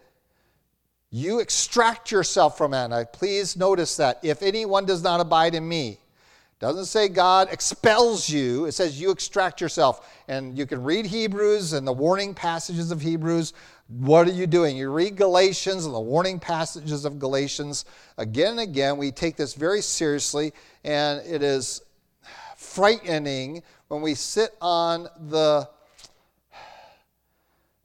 you 1.09 1.39
extract 1.39 2.11
yourself 2.11 2.59
from 2.59 2.75
it. 2.75 2.91
And 2.91 3.11
please 3.11 3.57
notice 3.57 3.97
that. 3.97 4.19
If 4.21 4.43
anyone 4.43 4.85
does 4.85 5.01
not 5.01 5.19
abide 5.19 5.55
in 5.55 5.67
me, 5.67 5.97
doesn't 6.59 6.85
say 6.85 7.09
God 7.09 7.51
expels 7.51 8.29
you, 8.29 8.65
it 8.65 8.71
says 8.71 8.99
you 8.99 9.11
extract 9.11 9.59
yourself. 9.59 10.09
And 10.27 10.57
you 10.57 10.65
can 10.65 10.83
read 10.83 11.05
Hebrews 11.05 11.73
and 11.73 11.85
the 11.85 11.93
warning 11.93 12.33
passages 12.33 12.91
of 12.91 13.01
Hebrews. 13.01 13.53
What 13.87 14.27
are 14.27 14.31
you 14.31 14.47
doing? 14.47 14.77
You 14.77 14.91
read 14.91 15.15
Galatians 15.15 15.85
and 15.85 15.93
the 15.93 15.99
warning 15.99 16.39
passages 16.39 17.05
of 17.05 17.19
Galatians 17.19 17.85
again 18.17 18.51
and 18.51 18.59
again. 18.61 18.97
We 18.97 19.11
take 19.11 19.35
this 19.35 19.53
very 19.53 19.81
seriously, 19.81 20.53
and 20.83 21.21
it 21.25 21.43
is 21.43 21.81
frightening 22.57 23.61
when 23.87 24.01
we 24.01 24.15
sit 24.15 24.55
on 24.59 25.07
the 25.29 25.69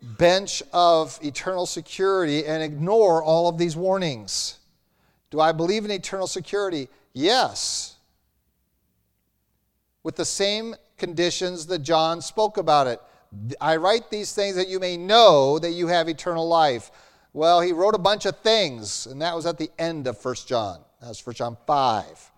bench 0.00 0.62
of 0.72 1.18
eternal 1.22 1.66
security 1.66 2.46
and 2.46 2.62
ignore 2.62 3.22
all 3.22 3.48
of 3.48 3.58
these 3.58 3.76
warnings. 3.76 4.58
Do 5.30 5.40
I 5.40 5.52
believe 5.52 5.84
in 5.84 5.90
eternal 5.90 6.26
security? 6.26 6.88
Yes 7.12 7.96
with 10.02 10.16
the 10.16 10.24
same 10.24 10.74
conditions 10.96 11.66
that 11.66 11.80
John 11.80 12.20
spoke 12.20 12.56
about 12.56 12.86
it. 12.86 13.00
I 13.60 13.76
write 13.76 14.10
these 14.10 14.32
things 14.32 14.56
that 14.56 14.68
you 14.68 14.80
may 14.80 14.96
know 14.96 15.58
that 15.58 15.70
you 15.70 15.86
have 15.86 16.08
eternal 16.08 16.48
life. 16.48 16.90
Well, 17.32 17.60
he 17.60 17.72
wrote 17.72 17.94
a 17.94 17.98
bunch 17.98 18.26
of 18.26 18.36
things, 18.38 19.06
and 19.06 19.22
that 19.22 19.36
was 19.36 19.46
at 19.46 19.56
the 19.56 19.70
end 19.78 20.06
of 20.08 20.22
1 20.22 20.34
John. 20.46 20.80
That's 21.00 21.24
1 21.24 21.36
John 21.36 21.56
5 21.66 22.30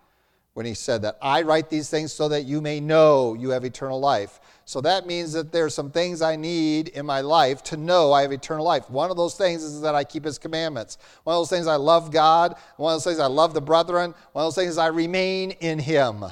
when 0.53 0.65
he 0.67 0.75
said 0.75 1.01
that. 1.01 1.17
I 1.21 1.41
write 1.41 1.69
these 1.69 1.89
things 1.89 2.13
so 2.13 2.29
that 2.29 2.43
you 2.43 2.61
may 2.61 2.79
know 2.79 3.33
you 3.33 3.49
have 3.49 3.65
eternal 3.65 3.99
life. 3.99 4.39
So 4.65 4.81
that 4.81 5.07
means 5.07 5.33
that 5.33 5.51
there's 5.51 5.73
some 5.73 5.89
things 5.89 6.21
I 6.21 6.35
need 6.35 6.89
in 6.89 7.05
my 7.05 7.21
life 7.21 7.63
to 7.63 7.77
know 7.77 8.13
I 8.13 8.21
have 8.21 8.31
eternal 8.31 8.63
life. 8.63 8.89
One 8.89 9.09
of 9.09 9.17
those 9.17 9.35
things 9.35 9.63
is 9.63 9.81
that 9.81 9.95
I 9.95 10.03
keep 10.03 10.23
his 10.23 10.37
commandments. 10.37 10.99
One 11.23 11.35
of 11.35 11.39
those 11.39 11.49
things 11.49 11.67
I 11.67 11.75
love 11.75 12.11
God. 12.11 12.55
One 12.77 12.93
of 12.93 12.97
those 12.97 13.03
things 13.11 13.19
I 13.19 13.27
love 13.27 13.53
the 13.53 13.61
brethren. 13.61 14.13
One 14.31 14.45
of 14.45 14.55
those 14.55 14.63
things 14.63 14.77
I 14.77 14.87
remain 14.87 15.51
in 15.51 15.79
him. 15.79 16.23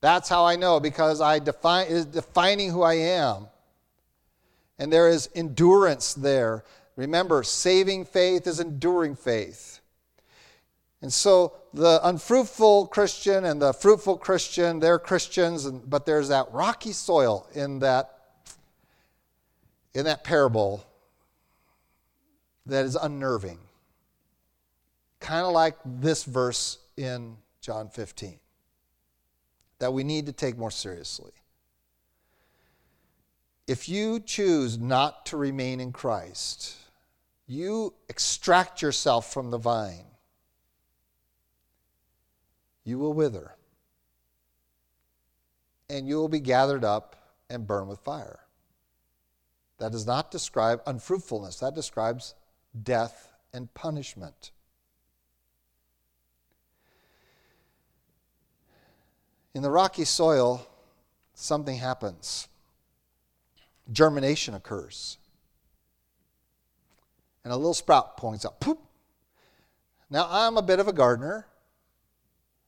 That's 0.00 0.28
how 0.28 0.44
I 0.44 0.56
know 0.56 0.80
because 0.80 1.20
I 1.20 1.38
define 1.38 1.88
is 1.88 2.04
defining 2.06 2.70
who 2.70 2.82
I 2.82 2.94
am. 2.94 3.46
And 4.78 4.92
there 4.92 5.08
is 5.08 5.28
endurance 5.34 6.14
there. 6.14 6.64
Remember, 6.96 7.42
saving 7.42 8.04
faith 8.04 8.46
is 8.46 8.60
enduring 8.60 9.16
faith. 9.16 9.80
And 11.02 11.12
so 11.12 11.54
the 11.72 12.00
unfruitful 12.02 12.86
Christian 12.88 13.44
and 13.44 13.60
the 13.60 13.72
fruitful 13.72 14.18
Christian, 14.18 14.80
they're 14.80 14.98
Christians, 14.98 15.66
but 15.70 16.06
there's 16.06 16.28
that 16.28 16.52
rocky 16.52 16.92
soil 16.92 17.48
in 17.54 17.80
that 17.80 18.12
in 19.94 20.04
that 20.04 20.24
parable 20.24 20.84
that 22.66 22.84
is 22.84 22.96
unnerving. 22.96 23.58
Kind 25.20 25.46
of 25.46 25.52
like 25.52 25.76
this 25.84 26.24
verse 26.24 26.78
in 26.98 27.38
John 27.62 27.88
15 27.88 28.38
that 29.78 29.92
we 29.92 30.04
need 30.04 30.26
to 30.26 30.32
take 30.32 30.56
more 30.56 30.70
seriously. 30.70 31.32
If 33.66 33.88
you 33.88 34.20
choose 34.20 34.78
not 34.78 35.26
to 35.26 35.36
remain 35.36 35.80
in 35.80 35.92
Christ, 35.92 36.76
you 37.46 37.94
extract 38.08 38.80
yourself 38.80 39.32
from 39.32 39.50
the 39.50 39.58
vine, 39.58 40.06
you 42.84 42.98
will 42.98 43.12
wither, 43.12 43.56
and 45.90 46.08
you 46.08 46.16
will 46.16 46.28
be 46.28 46.40
gathered 46.40 46.84
up 46.84 47.16
and 47.50 47.66
burned 47.66 47.88
with 47.88 48.00
fire. 48.00 48.40
That 49.78 49.92
does 49.92 50.06
not 50.06 50.30
describe 50.30 50.80
unfruitfulness, 50.86 51.60
that 51.60 51.74
describes 51.74 52.34
death 52.82 53.32
and 53.52 53.72
punishment. 53.74 54.52
In 59.56 59.62
the 59.62 59.70
rocky 59.70 60.04
soil, 60.04 60.68
something 61.32 61.78
happens. 61.78 62.46
Germination 63.90 64.52
occurs. 64.52 65.16
And 67.42 67.50
a 67.50 67.56
little 67.56 67.72
sprout 67.72 68.18
points 68.18 68.44
up. 68.44 68.60
Poop. 68.60 68.78
Now, 70.10 70.28
I'm 70.28 70.58
a 70.58 70.62
bit 70.62 70.78
of 70.78 70.88
a 70.88 70.92
gardener. 70.92 71.46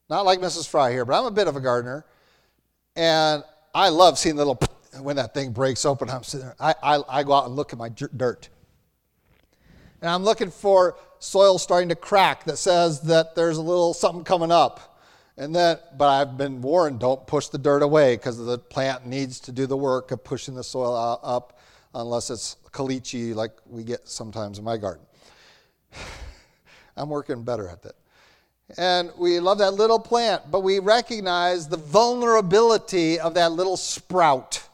Not 0.09 0.24
like 0.24 0.39
Mrs. 0.39 0.66
Fry 0.66 0.91
here, 0.91 1.05
but 1.05 1.18
I'm 1.18 1.26
a 1.26 1.30
bit 1.30 1.47
of 1.47 1.57
a 1.57 1.61
gardener. 1.61 2.07
And 2.97 3.45
I 3.74 3.91
love 3.91 4.18
seeing 4.18 4.36
the 4.36 4.47
little 4.47 4.59
when 5.03 5.16
that 5.16 5.34
thing 5.34 5.53
breaks 5.53 5.84
open. 5.84 6.09
I'm 6.09 6.22
sitting 6.22 6.47
there. 6.47 6.57
I, 6.59 6.74
I, 6.82 7.03
I 7.07 7.22
go 7.22 7.34
out 7.34 7.45
and 7.45 7.55
look 7.55 7.74
at 7.74 7.78
my 7.78 7.91
dirt. 7.91 8.49
And 10.01 10.11
I'm 10.11 10.24
looking 10.24 10.51
for 10.51 10.97
soil 11.18 11.59
starting 11.59 11.91
to 11.91 11.97
crack 11.97 12.45
that 12.45 12.57
says 12.57 13.03
that 13.03 13.34
there's 13.34 13.59
a 13.59 13.62
little 13.62 13.93
something 13.93 14.24
coming 14.24 14.51
up. 14.51 14.95
And 15.39 15.55
then, 15.55 15.78
but 15.97 16.09
I've 16.09 16.36
been 16.36 16.61
warned 16.61 16.99
don't 16.99 17.24
push 17.24 17.47
the 17.47 17.59
dirt 17.59 17.82
away 17.82 18.16
because 18.16 18.45
the 18.45 18.59
plant 18.59 19.07
needs 19.07 19.39
to 19.41 19.53
do 19.53 19.66
the 19.66 19.76
work 19.76 20.11
of 20.11 20.24
pushing 20.24 20.57
the 20.57 20.64
soil 20.64 21.20
up 21.22 21.61
unless 21.95 22.28
it's 22.28 22.57
caliche 22.72 23.36
like 23.36 23.53
we 23.64 23.84
get 23.84 24.09
sometimes 24.09 24.59
in 24.59 24.64
my 24.64 24.76
garden. 24.76 25.07
I'm 26.97 27.09
working 27.09 27.45
better 27.45 27.68
at 27.68 27.82
that. 27.82 27.95
And 28.76 29.12
we 29.16 29.39
love 29.39 29.59
that 29.59 29.74
little 29.74 30.01
plant, 30.01 30.51
but 30.51 30.61
we 30.61 30.80
recognize 30.80 31.68
the 31.68 31.76
vulnerability 31.76 33.20
of 33.20 33.34
that 33.34 33.53
little 33.53 33.76
sprout, 33.76 34.68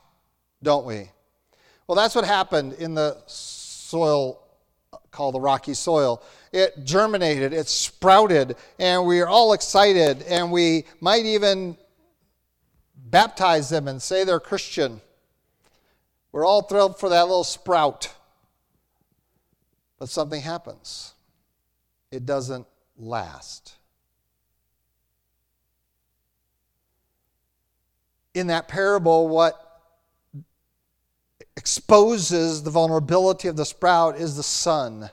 don't 0.62 0.86
we? 0.86 1.10
Well, 1.86 1.94
that's 1.94 2.14
what 2.14 2.24
happened 2.24 2.72
in 2.74 2.94
the 2.94 3.18
soil 3.26 4.40
uh, 4.92 4.96
called 5.10 5.34
the 5.34 5.40
rocky 5.40 5.74
soil 5.74 6.22
it 6.54 6.84
germinated, 6.84 7.52
it 7.52 7.66
sprouted, 7.66 8.54
and 8.78 9.04
we 9.06 9.20
are 9.20 9.26
all 9.26 9.54
excited, 9.54 10.22
and 10.22 10.52
we 10.52 10.84
might 11.00 11.26
even 11.26 11.76
baptize 12.94 13.68
them 13.68 13.88
and 13.88 14.00
say 14.00 14.22
they're 14.22 14.38
Christian. 14.38 15.00
We're 16.30 16.46
all 16.46 16.62
thrilled 16.62 17.00
for 17.00 17.08
that 17.08 17.22
little 17.22 17.42
sprout. 17.42 18.14
But 19.98 20.08
something 20.08 20.42
happens, 20.42 21.14
it 22.12 22.24
doesn't 22.24 22.68
last. 22.96 23.74
In 28.32 28.46
that 28.46 28.68
parable, 28.68 29.26
what 29.26 29.80
exposes 31.56 32.62
the 32.62 32.70
vulnerability 32.70 33.48
of 33.48 33.56
the 33.56 33.64
sprout 33.64 34.16
is 34.16 34.36
the 34.36 34.42
sun 34.44 35.10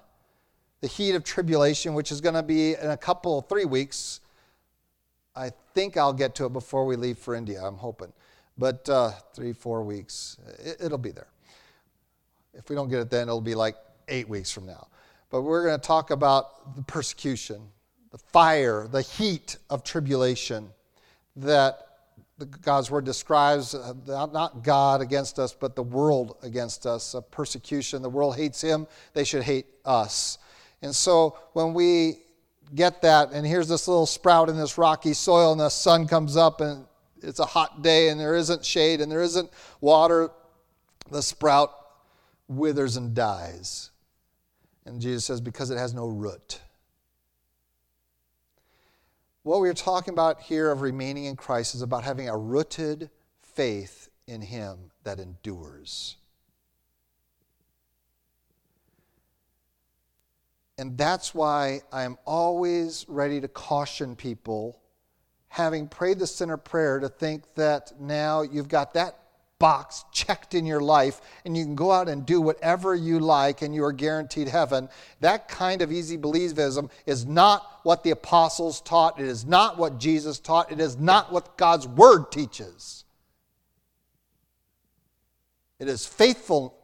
the 0.82 0.88
heat 0.88 1.14
of 1.14 1.24
tribulation, 1.24 1.94
which 1.94 2.12
is 2.12 2.22
going 2.22 2.36
to 2.36 2.44
be 2.44 2.74
in 2.74 2.90
a 2.90 2.98
couple, 2.98 3.42
three 3.42 3.66
weeks. 3.66 4.20
I 5.36 5.52
think 5.74 5.96
I'll 5.96 6.14
get 6.14 6.36
to 6.36 6.46
it 6.46 6.54
before 6.54 6.86
we 6.86 6.96
leave 6.96 7.18
for 7.18 7.36
India, 7.36 7.62
I'm 7.64 7.78
hoping. 7.78 8.12
But 8.58 8.90
uh, 8.90 9.12
three, 9.34 9.54
four 9.54 9.84
weeks, 9.84 10.38
it, 10.60 10.78
it'll 10.82 10.98
be 10.98 11.12
there. 11.12 11.28
If 12.54 12.70
we 12.70 12.76
don't 12.76 12.90
get 12.90 13.00
it 13.00 13.10
then, 13.10 13.24
it'll 13.24 13.40
be 13.40 13.56
like 13.56 13.76
eight 14.08 14.28
weeks 14.28 14.52
from 14.52 14.66
now. 14.66 14.88
But 15.30 15.44
we're 15.44 15.66
going 15.66 15.80
to 15.80 15.88
talk 15.88 16.12
about 16.12 16.76
the 16.76 16.82
persecution, 16.82 17.62
the 18.12 18.18
fire, 18.18 18.88
the 18.88 19.02
heat 19.02 19.58
of 19.70 19.84
tribulation 19.84 20.70
that 21.38 21.88
God's 22.62 22.92
word 22.92 23.06
describes 23.06 23.76
uh, 23.76 23.94
not 24.08 24.64
God 24.64 25.02
against 25.02 25.40
us, 25.40 25.54
but 25.54 25.76
the 25.76 25.84
world 25.84 26.38
against 26.42 26.86
us, 26.86 27.14
a 27.14 27.22
persecution. 27.22 28.02
The 28.02 28.10
world 28.10 28.36
hates 28.36 28.60
him, 28.60 28.88
they 29.14 29.24
should 29.24 29.44
hate 29.44 29.68
us. 29.86 30.38
And 30.82 30.96
so 30.96 31.38
when 31.54 31.74
we 31.74 32.24
get 32.74 33.02
that, 33.02 33.32
and 33.32 33.46
here's 33.46 33.68
this 33.68 33.88
little 33.88 34.06
sprout 34.06 34.50
in 34.50 34.58
this 34.58 34.78
rocky 34.78 35.14
soil, 35.14 35.52
and 35.52 35.60
the 35.60 35.70
sun 35.70 36.08
comes 36.08 36.38
up, 36.38 36.62
and 36.62 36.86
it's 37.22 37.40
a 37.40 37.46
hot 37.46 37.82
day, 37.82 38.10
and 38.10 38.20
there 38.20 38.36
isn't 38.36 38.66
shade, 38.66 39.02
and 39.02 39.12
there 39.12 39.22
isn't 39.22 39.50
water, 39.80 40.30
the 41.10 41.22
sprout 41.22 41.72
withers 42.48 42.98
and 42.98 43.14
dies. 43.14 43.92
And 44.86 45.00
Jesus 45.00 45.26
says, 45.26 45.42
because 45.42 45.70
it 45.70 45.78
has 45.78 45.94
no 45.94 46.08
root. 46.08 46.60
What 49.44 49.60
we're 49.60 49.74
talking 49.74 50.14
about 50.14 50.42
here 50.42 50.72
of 50.72 50.82
remaining 50.82 51.26
in 51.26 51.36
Christ 51.36 51.76
is 51.76 51.82
about 51.82 52.04
having 52.04 52.30
a 52.30 52.38
rooted 52.38 53.10
faith 53.42 54.10
in 54.28 54.42
Him 54.42 54.92
that 55.04 55.20
endures. 55.20 56.18
And 60.82 60.98
that's 60.98 61.36
why 61.36 61.82
I'm 61.94 62.18
always 62.26 63.06
ready 63.08 63.40
to 63.40 63.48
caution 63.48 64.16
people, 64.16 64.80
having 65.48 65.88
prayed 65.88 66.18
the 66.18 66.26
sinner 66.26 66.58
prayer, 66.58 67.00
to 67.00 67.08
think 67.08 67.44
that 67.54 67.94
now 68.02 68.42
you've 68.42 68.68
got 68.68 68.96
that 68.96 69.16
box 69.60 70.06
checked 70.12 70.56
in 70.56 70.66
your 70.66 70.82
life 70.82 71.22
and 71.46 71.56
you 71.56 71.64
can 71.66 71.76
go 71.76 71.92
out 71.92 72.10
and 72.10 72.26
do 72.26 72.42
whatever 72.42 72.96
you 72.96 73.20
like 73.20 73.62
and 73.62 73.76
you 73.76 73.84
are 73.84 73.92
guaranteed 73.92 74.48
heaven. 74.48 74.90
That 75.20 75.48
kind 75.48 75.84
of 75.84 75.92
easy 75.92 76.18
believism 76.18 76.90
is 77.06 77.28
not 77.28 77.82
what 77.84 78.04
the 78.04 78.10
apostles 78.10 78.82
taught. 78.82 79.20
It 79.20 79.28
is 79.28 79.46
not 79.46 79.78
what 79.78 80.00
Jesus 80.00 80.40
taught. 80.40 80.72
It 80.72 80.80
is 80.80 80.98
not 80.98 81.32
what 81.32 81.60
God's 81.60 81.88
word 81.88 82.32
teaches. 82.32 83.06
It 85.78 85.88
is 85.88 86.08
faithful 86.08 86.81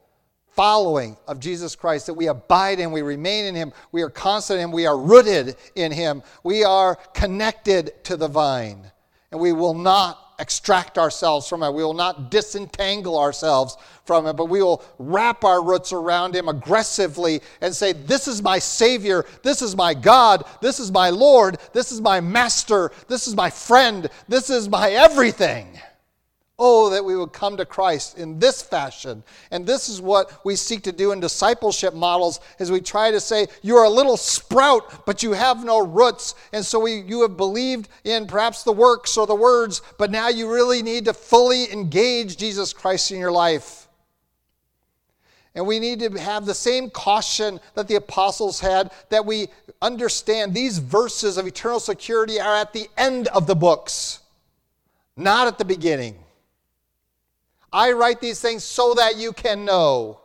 following 0.58 1.16
of 1.28 1.39
Jesus 1.39 1.76
Christ 1.76 2.08
that 2.08 2.16
we 2.16 2.28
abide 2.28 2.80
in, 2.80 2.91
we 2.91 3.03
remain 3.03 3.45
in 3.45 3.53
Him, 3.53 3.72
we 3.91 4.01
are 4.01 4.10
constant 4.10 4.60
in 4.60 4.64
Him, 4.66 4.72
we 4.72 4.88
are 4.88 4.97
rooted 4.97 5.55
in 5.76 5.91
Him, 5.91 6.24
we 6.43 6.64
are 6.64 6.95
connected 7.14 8.03
to 8.05 8.18
the 8.18 8.28
vine, 8.28 8.91
and 9.32 9.39
we 9.39 9.53
will 9.53 9.76
not 9.76 10.28
extract 10.39 10.97
ourselves 10.97 11.47
from 11.47 11.64
it. 11.64 11.74
We 11.74 11.84
will 11.84 11.93
not 11.93 12.32
disentangle 12.32 13.18
ourselves 13.18 13.78
from 14.05 14.28
it, 14.28 14.34
but 14.34 14.45
we 14.45 14.62
will 14.62 14.84
wrap 14.99 15.43
our 15.43 15.64
roots 15.64 15.93
around 15.93 16.36
Him 16.36 16.47
aggressively 16.47 17.41
and 17.62 17.76
say, 17.76 17.93
This 17.93 18.28
is 18.28 18.41
my 18.41 18.60
Savior. 18.60 19.26
This 19.43 19.62
is 19.62 19.76
my 19.76 19.93
God. 19.93 20.43
This 20.62 20.80
is 20.80 20.91
my 20.91 21.10
Lord. 21.10 21.58
This 21.74 21.91
is 21.91 22.01
my 22.01 22.20
Master. 22.20 22.91
This 23.08 23.28
is 23.28 23.36
my 23.36 23.49
friend. 23.49 24.10
This 24.28 24.49
is 24.49 24.70
my 24.70 24.89
everything. 24.91 25.68
Oh, 26.60 26.89
that 26.89 27.05
we 27.05 27.16
would 27.16 27.34
come 27.34 27.55
to 27.58 27.66
Christ 27.66 28.18
in 28.18 28.39
this 28.39 28.64
fashion. 28.64 29.24
And 29.51 29.68
this 29.68 29.89
is 29.89 30.01
what 30.01 30.43
we 30.43 30.55
seek 30.55 30.82
to 30.84 30.91
do 30.91 31.12
in 31.12 31.20
discipleship 31.20 31.93
models 31.93 32.39
is 32.58 32.72
we 32.72 32.82
try 32.82 33.12
to 33.12 33.20
say, 33.20 33.45
you're 33.62 33.84
a 33.84 33.89
little 33.89 34.18
sprout, 34.18 35.05
but 35.05 35.22
you 35.22 35.34
have 35.34 35.64
no 35.64 35.86
roots. 35.86 36.34
And 36.53 36.66
so 36.66 36.80
we, 36.80 37.01
you 37.01 37.22
have 37.22 37.38
believed 37.38 37.89
in 38.03 38.26
perhaps 38.26 38.64
the 38.64 38.72
works 38.72 39.18
or 39.18 39.28
the 39.28 39.36
words, 39.36 39.84
but 39.99 40.10
now 40.10 40.30
you 40.30 40.51
really 40.51 40.82
need 40.82 41.05
to 41.05 41.14
fully 41.14 41.72
engage 41.72 42.38
Jesus 42.38 42.74
Christ 42.74 43.12
in 43.12 43.20
your 43.20 43.32
life. 43.32 43.88
And 45.53 45.68
we 45.68 45.80
need 45.80 45.99
to 45.99 46.10
have 46.20 46.47
the 46.47 46.55
same 46.55 46.89
caution 46.89 47.60
that 47.76 47.88
the 47.88 47.95
apostles 47.95 48.60
had 48.60 48.91
that 49.10 49.28
we 49.28 49.49
understand 49.80 50.55
these 50.55 50.80
verses 50.80 51.38
of 51.38 51.45
eternal 51.45 51.80
security 51.80 52.39
are 52.39 52.55
at 52.55 52.74
the 52.74 52.88
end 52.97 53.28
of 53.28 53.45
the 53.45 53.55
books, 53.55 54.22
not 55.16 55.45
at 55.45 55.60
the 55.60 55.66
beginning. 55.66 56.18
I 57.78 57.91
write 57.91 58.19
these 58.19 58.41
things 58.41 58.63
so 58.63 58.95
that 58.95 59.17
you 59.17 59.32
can 59.32 59.63
know. 59.63 60.19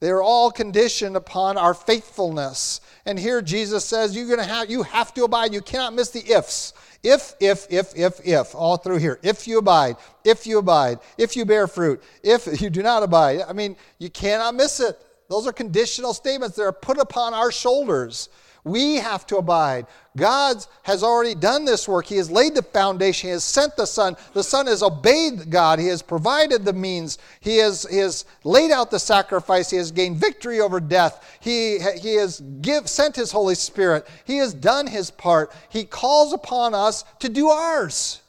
They're 0.00 0.22
all 0.22 0.50
conditioned 0.50 1.16
upon 1.16 1.56
our 1.56 1.72
faithfulness. 1.72 2.82
And 3.06 3.18
here 3.18 3.40
Jesus 3.40 3.86
says 3.86 4.14
you're 4.14 4.36
to 4.36 4.44
have 4.44 4.68
you 4.68 4.82
have 4.82 5.14
to 5.14 5.24
abide. 5.24 5.54
You 5.54 5.62
cannot 5.62 5.94
miss 5.94 6.10
the 6.10 6.30
ifs. 6.30 6.74
If, 7.02 7.32
if, 7.40 7.66
if, 7.70 7.96
if, 7.96 8.20
if, 8.26 8.54
all 8.54 8.76
through 8.76 8.98
here. 8.98 9.18
If 9.22 9.48
you 9.48 9.58
abide, 9.58 9.96
if 10.22 10.46
you 10.46 10.58
abide, 10.58 10.98
if 11.16 11.36
you 11.36 11.46
bear 11.46 11.68
fruit, 11.68 12.02
if 12.22 12.60
you 12.60 12.68
do 12.68 12.82
not 12.82 13.02
abide. 13.02 13.44
I 13.48 13.54
mean, 13.54 13.76
you 13.98 14.10
cannot 14.10 14.54
miss 14.54 14.78
it. 14.78 15.00
Those 15.30 15.46
are 15.46 15.54
conditional 15.54 16.12
statements 16.12 16.56
that 16.56 16.64
are 16.64 16.72
put 16.72 16.98
upon 16.98 17.32
our 17.32 17.50
shoulders. 17.50 18.28
We 18.68 18.96
have 18.96 19.26
to 19.28 19.38
abide. 19.38 19.86
God 20.16 20.64
has 20.82 21.02
already 21.02 21.34
done 21.34 21.64
this 21.64 21.88
work. 21.88 22.06
He 22.06 22.16
has 22.16 22.30
laid 22.30 22.54
the 22.54 22.62
foundation. 22.62 23.28
He 23.28 23.32
has 23.32 23.44
sent 23.44 23.76
the 23.76 23.86
Son. 23.86 24.16
The 24.34 24.42
Son 24.42 24.66
has 24.66 24.82
obeyed 24.82 25.50
God. 25.50 25.78
He 25.78 25.86
has 25.86 26.02
provided 26.02 26.64
the 26.64 26.72
means. 26.72 27.18
He 27.40 27.56
has, 27.58 27.86
he 27.90 27.98
has 27.98 28.26
laid 28.44 28.70
out 28.70 28.90
the 28.90 28.98
sacrifice. 28.98 29.70
He 29.70 29.78
has 29.78 29.90
gained 29.90 30.16
victory 30.16 30.60
over 30.60 30.80
death. 30.80 31.38
He, 31.40 31.78
he 31.78 32.16
has 32.16 32.40
give, 32.60 32.88
sent 32.88 33.16
His 33.16 33.32
Holy 33.32 33.54
Spirit. 33.54 34.06
He 34.24 34.36
has 34.36 34.52
done 34.52 34.86
His 34.86 35.10
part. 35.10 35.52
He 35.70 35.84
calls 35.84 36.32
upon 36.32 36.74
us 36.74 37.04
to 37.20 37.28
do 37.28 37.48
ours. 37.48 38.20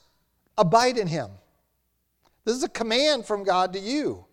Abide 0.56 0.96
in 0.96 1.06
Him. 1.06 1.30
This 2.44 2.56
is 2.56 2.62
a 2.62 2.68
command 2.68 3.26
from 3.26 3.44
God 3.44 3.74
to 3.74 3.78
you. 3.78 4.24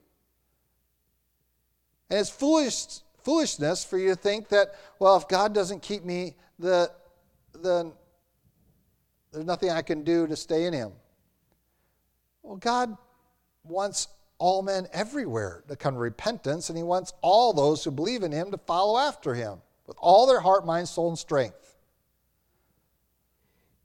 And 2.09 2.19
it's 2.19 2.29
foolish 2.29 3.01
foolishness 3.27 3.83
for 3.83 3.97
you 3.97 4.07
to 4.07 4.15
think 4.15 4.47
that, 4.47 4.69
well, 4.99 5.17
if 5.17 5.27
God 5.27 5.53
doesn't 5.53 5.81
keep 5.81 6.05
me, 6.05 6.33
the, 6.59 6.89
then 7.61 7.91
there's 9.33 9.43
nothing 9.43 9.69
I 9.69 9.81
can 9.81 10.05
do 10.05 10.27
to 10.27 10.35
stay 10.37 10.63
in 10.63 10.71
Him. 10.71 10.93
Well, 12.41 12.55
God 12.55 12.95
wants 13.65 14.07
all 14.37 14.61
men 14.61 14.87
everywhere 14.93 15.65
to 15.67 15.75
come 15.75 15.95
to 15.95 15.99
repentance, 15.99 16.69
and 16.69 16.77
He 16.77 16.85
wants 16.85 17.11
all 17.21 17.51
those 17.51 17.83
who 17.83 17.91
believe 17.91 18.23
in 18.23 18.31
Him 18.31 18.49
to 18.51 18.57
follow 18.59 18.97
after 18.97 19.33
Him 19.33 19.57
with 19.87 19.97
all 19.99 20.25
their 20.25 20.39
heart, 20.39 20.65
mind, 20.65 20.87
soul, 20.87 21.09
and 21.09 21.19
strength. 21.19 21.75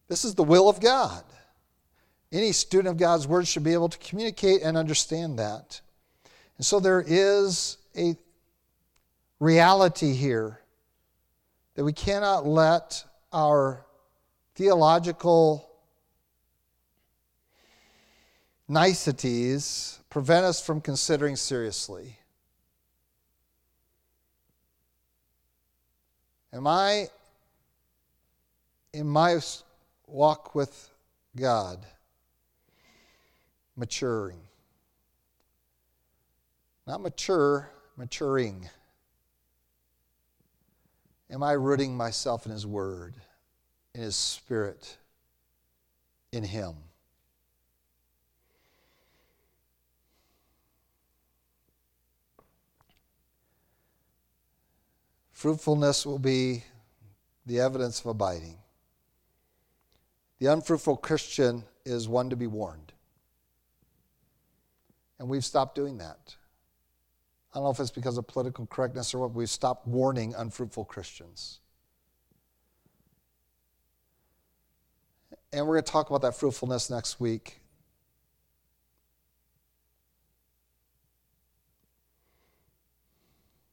This 0.06 0.24
is 0.24 0.36
the 0.36 0.44
will 0.44 0.68
of 0.68 0.78
God. 0.78 1.24
Any 2.30 2.52
student 2.52 2.92
of 2.92 2.96
God's 2.96 3.26
Word 3.26 3.48
should 3.48 3.64
be 3.64 3.72
able 3.72 3.88
to 3.88 3.98
communicate 3.98 4.62
and 4.62 4.76
understand 4.76 5.40
that. 5.40 5.80
And 6.58 6.64
so 6.64 6.78
there 6.78 7.02
is 7.04 7.78
a 7.96 8.14
reality 9.42 10.12
here 10.12 10.60
that 11.74 11.82
we 11.82 11.92
cannot 11.92 12.46
let 12.46 13.04
our 13.32 13.84
theological 14.54 15.68
niceties 18.68 19.98
prevent 20.10 20.44
us 20.44 20.64
from 20.64 20.80
considering 20.80 21.34
seriously. 21.34 22.16
Am 26.52 26.64
I, 26.68 27.08
in 28.92 29.08
my 29.08 29.40
walk 30.06 30.54
with 30.54 30.88
God, 31.34 31.84
maturing? 33.74 34.38
Not 36.86 37.00
mature, 37.00 37.68
maturing. 37.96 38.70
Am 41.32 41.42
I 41.42 41.52
rooting 41.52 41.96
myself 41.96 42.44
in 42.44 42.52
His 42.52 42.66
Word, 42.66 43.14
in 43.94 44.02
His 44.02 44.14
Spirit, 44.14 44.98
in 46.30 46.44
Him? 46.44 46.74
Fruitfulness 55.32 56.04
will 56.04 56.18
be 56.18 56.64
the 57.46 57.60
evidence 57.60 58.00
of 58.00 58.06
abiding. 58.06 58.58
The 60.38 60.46
unfruitful 60.46 60.98
Christian 60.98 61.64
is 61.86 62.08
one 62.08 62.28
to 62.28 62.36
be 62.36 62.46
warned. 62.46 62.92
And 65.18 65.30
we've 65.30 65.44
stopped 65.44 65.74
doing 65.74 65.96
that. 65.98 66.36
I 67.52 67.58
don't 67.58 67.64
know 67.64 67.70
if 67.70 67.80
it's 67.80 67.90
because 67.90 68.16
of 68.16 68.26
political 68.26 68.66
correctness 68.66 69.12
or 69.12 69.18
what, 69.18 69.34
we've 69.34 69.50
stopped 69.50 69.86
warning 69.86 70.34
unfruitful 70.34 70.86
Christians. 70.86 71.60
And 75.52 75.66
we're 75.66 75.74
going 75.74 75.84
to 75.84 75.92
talk 75.92 76.08
about 76.08 76.22
that 76.22 76.34
fruitfulness 76.34 76.88
next 76.88 77.20
week. 77.20 77.60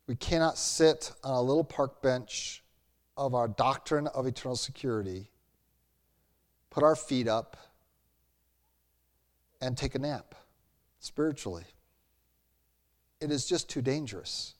We 0.07 0.15
cannot 0.15 0.57
sit 0.57 1.13
on 1.23 1.35
a 1.35 1.41
little 1.41 1.63
park 1.63 2.01
bench 2.01 2.63
of 3.15 3.33
our 3.33 3.47
doctrine 3.47 4.07
of 4.07 4.27
eternal 4.27 4.57
security, 4.57 5.29
put 6.69 6.83
our 6.83 6.95
feet 6.97 7.29
up, 7.29 7.55
and 9.61 9.77
take 9.77 9.95
a 9.95 9.99
nap 9.99 10.35
spiritually 10.99 11.65
it 13.21 13.31
is 13.31 13.45
just 13.45 13.69
too 13.69 13.81
dangerous. 13.81 14.55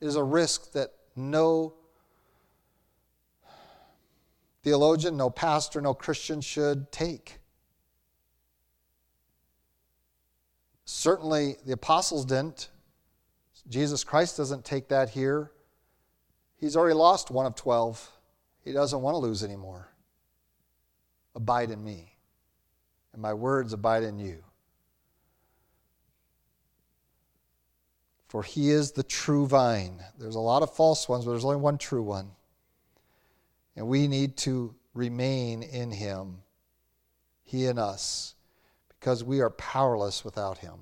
It 0.00 0.06
is 0.06 0.16
a 0.16 0.22
risk 0.22 0.72
that 0.72 0.92
no 1.14 1.74
theologian, 4.62 5.16
no 5.16 5.30
pastor, 5.30 5.80
no 5.80 5.94
Christian 5.94 6.40
should 6.40 6.90
take. 6.90 7.38
Certainly, 10.84 11.56
the 11.64 11.72
apostles 11.72 12.24
didn't. 12.24 12.68
Jesus 13.68 14.04
Christ 14.04 14.36
doesn't 14.36 14.64
take 14.64 14.88
that 14.88 15.10
here. 15.10 15.52
He's 16.56 16.76
already 16.76 16.94
lost 16.94 17.30
one 17.30 17.46
of 17.46 17.54
12. 17.54 18.10
He 18.64 18.72
doesn't 18.72 19.00
want 19.00 19.14
to 19.14 19.18
lose 19.18 19.42
anymore. 19.42 19.88
Abide 21.34 21.70
in 21.70 21.82
me, 21.82 22.16
and 23.12 23.22
my 23.22 23.32
words 23.32 23.72
abide 23.72 24.02
in 24.02 24.18
you. 24.18 24.44
For 28.32 28.42
he 28.42 28.70
is 28.70 28.92
the 28.92 29.02
true 29.02 29.46
vine. 29.46 30.02
There's 30.18 30.36
a 30.36 30.40
lot 30.40 30.62
of 30.62 30.74
false 30.74 31.06
ones, 31.06 31.26
but 31.26 31.32
there's 31.32 31.44
only 31.44 31.58
one 31.58 31.76
true 31.76 32.02
one. 32.02 32.30
And 33.76 33.86
we 33.88 34.08
need 34.08 34.38
to 34.38 34.74
remain 34.94 35.62
in 35.62 35.90
him, 35.90 36.38
he 37.42 37.66
in 37.66 37.78
us, 37.78 38.34
because 38.88 39.22
we 39.22 39.42
are 39.42 39.50
powerless 39.50 40.24
without 40.24 40.56
him. 40.56 40.78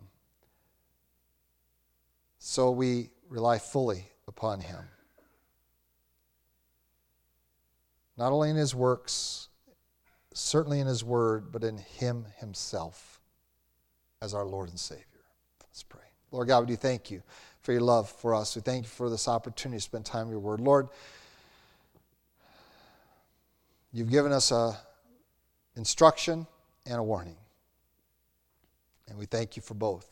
So 2.39 2.71
we 2.71 3.11
rely 3.29 3.59
fully 3.59 4.05
upon 4.29 4.61
him. 4.61 4.85
Not 8.17 8.31
only 8.31 8.51
in 8.51 8.57
his 8.57 8.77
works, 8.77 9.49
certainly 10.33 10.79
in 10.79 10.87
his 10.87 11.03
word, 11.03 11.51
but 11.51 11.65
in 11.65 11.79
him 11.79 12.27
himself 12.39 13.21
as 14.23 14.35
our 14.35 14.45
Lord 14.45 14.69
and 14.69 14.79
Savior. 14.79 15.25
Let's 15.61 15.83
pray. 15.83 16.10
Lord 16.31 16.49
God, 16.49 16.61
we 16.61 16.67
do 16.67 16.77
thank 16.77 17.11
you 17.11 17.23
for 17.63 17.73
your 17.73 17.81
love 17.83 18.09
for 18.09 18.35
us. 18.35 18.55
We 18.55 18.63
thank 18.63 18.85
you 18.85 18.89
for 18.89 19.11
this 19.11 19.29
opportunity 19.29 19.79
to 19.79 19.83
spend 19.83 20.05
time 20.05 20.27
in 20.27 20.31
your 20.31 20.41
word. 20.41 20.61
Lord, 20.61 20.89
you've 23.93 24.11
given 24.11 24.33
us 24.33 24.51
a 24.53 24.79
instruction 25.77 26.47
and 26.87 26.99
a 26.99 27.03
warning. 27.03 27.37
And 29.09 29.19
we 29.19 29.27
thank 29.27 29.57
you 29.57 29.63
for 29.63 29.75
both. 29.75 30.07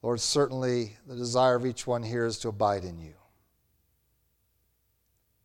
Lord, 0.00 0.20
certainly 0.20 0.96
the 1.06 1.14
desire 1.14 1.54
of 1.54 1.66
each 1.66 1.86
one 1.86 2.02
here 2.02 2.24
is 2.24 2.38
to 2.38 2.48
abide 2.48 2.84
in 2.84 2.98
you. 2.98 3.14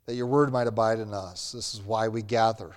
That 0.05 0.15
your 0.15 0.25
word 0.25 0.51
might 0.51 0.67
abide 0.67 0.99
in 0.99 1.13
us. 1.13 1.51
This 1.51 1.73
is 1.73 1.81
why 1.81 2.07
we 2.07 2.21
gather. 2.21 2.75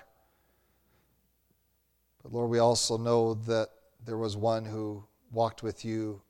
But 2.21 2.33
Lord, 2.33 2.51
we 2.51 2.59
also 2.59 2.97
know 2.97 3.33
that 3.33 3.69
there 4.05 4.17
was 4.17 4.35
one 4.35 4.65
who 4.65 5.03
walked 5.31 5.63
with 5.63 5.85
you 5.85 6.21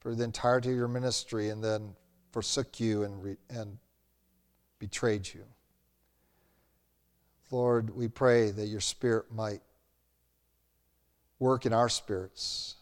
for 0.00 0.14
the 0.14 0.24
entirety 0.24 0.70
of 0.70 0.76
your 0.76 0.88
ministry 0.88 1.50
and 1.50 1.62
then 1.62 1.94
forsook 2.32 2.80
you 2.80 3.02
and, 3.04 3.22
re- 3.22 3.36
and 3.48 3.78
betrayed 4.78 5.28
you. 5.32 5.44
Lord, 7.50 7.94
we 7.94 8.08
pray 8.08 8.50
that 8.50 8.66
your 8.66 8.80
spirit 8.80 9.32
might 9.32 9.60
work 11.38 11.66
in 11.66 11.72
our 11.72 11.88
spirits 11.88 12.76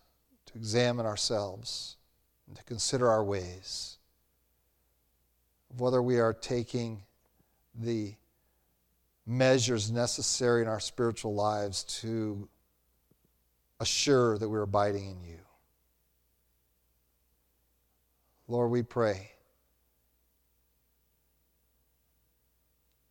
to 0.46 0.54
examine 0.56 1.06
ourselves 1.06 1.96
and 2.46 2.56
to 2.56 2.64
consider 2.64 3.08
our 3.08 3.24
ways, 3.24 3.98
of 5.70 5.80
whether 5.80 6.02
we 6.02 6.18
are 6.18 6.32
taking 6.32 7.02
the 7.74 8.14
measures 9.26 9.90
necessary 9.90 10.62
in 10.62 10.68
our 10.68 10.80
spiritual 10.80 11.34
lives 11.34 11.84
to 11.84 12.48
assure 13.80 14.38
that 14.38 14.48
we're 14.48 14.62
abiding 14.62 15.06
in 15.06 15.22
you. 15.22 15.38
Lord, 18.48 18.70
we 18.70 18.82
pray 18.82 19.32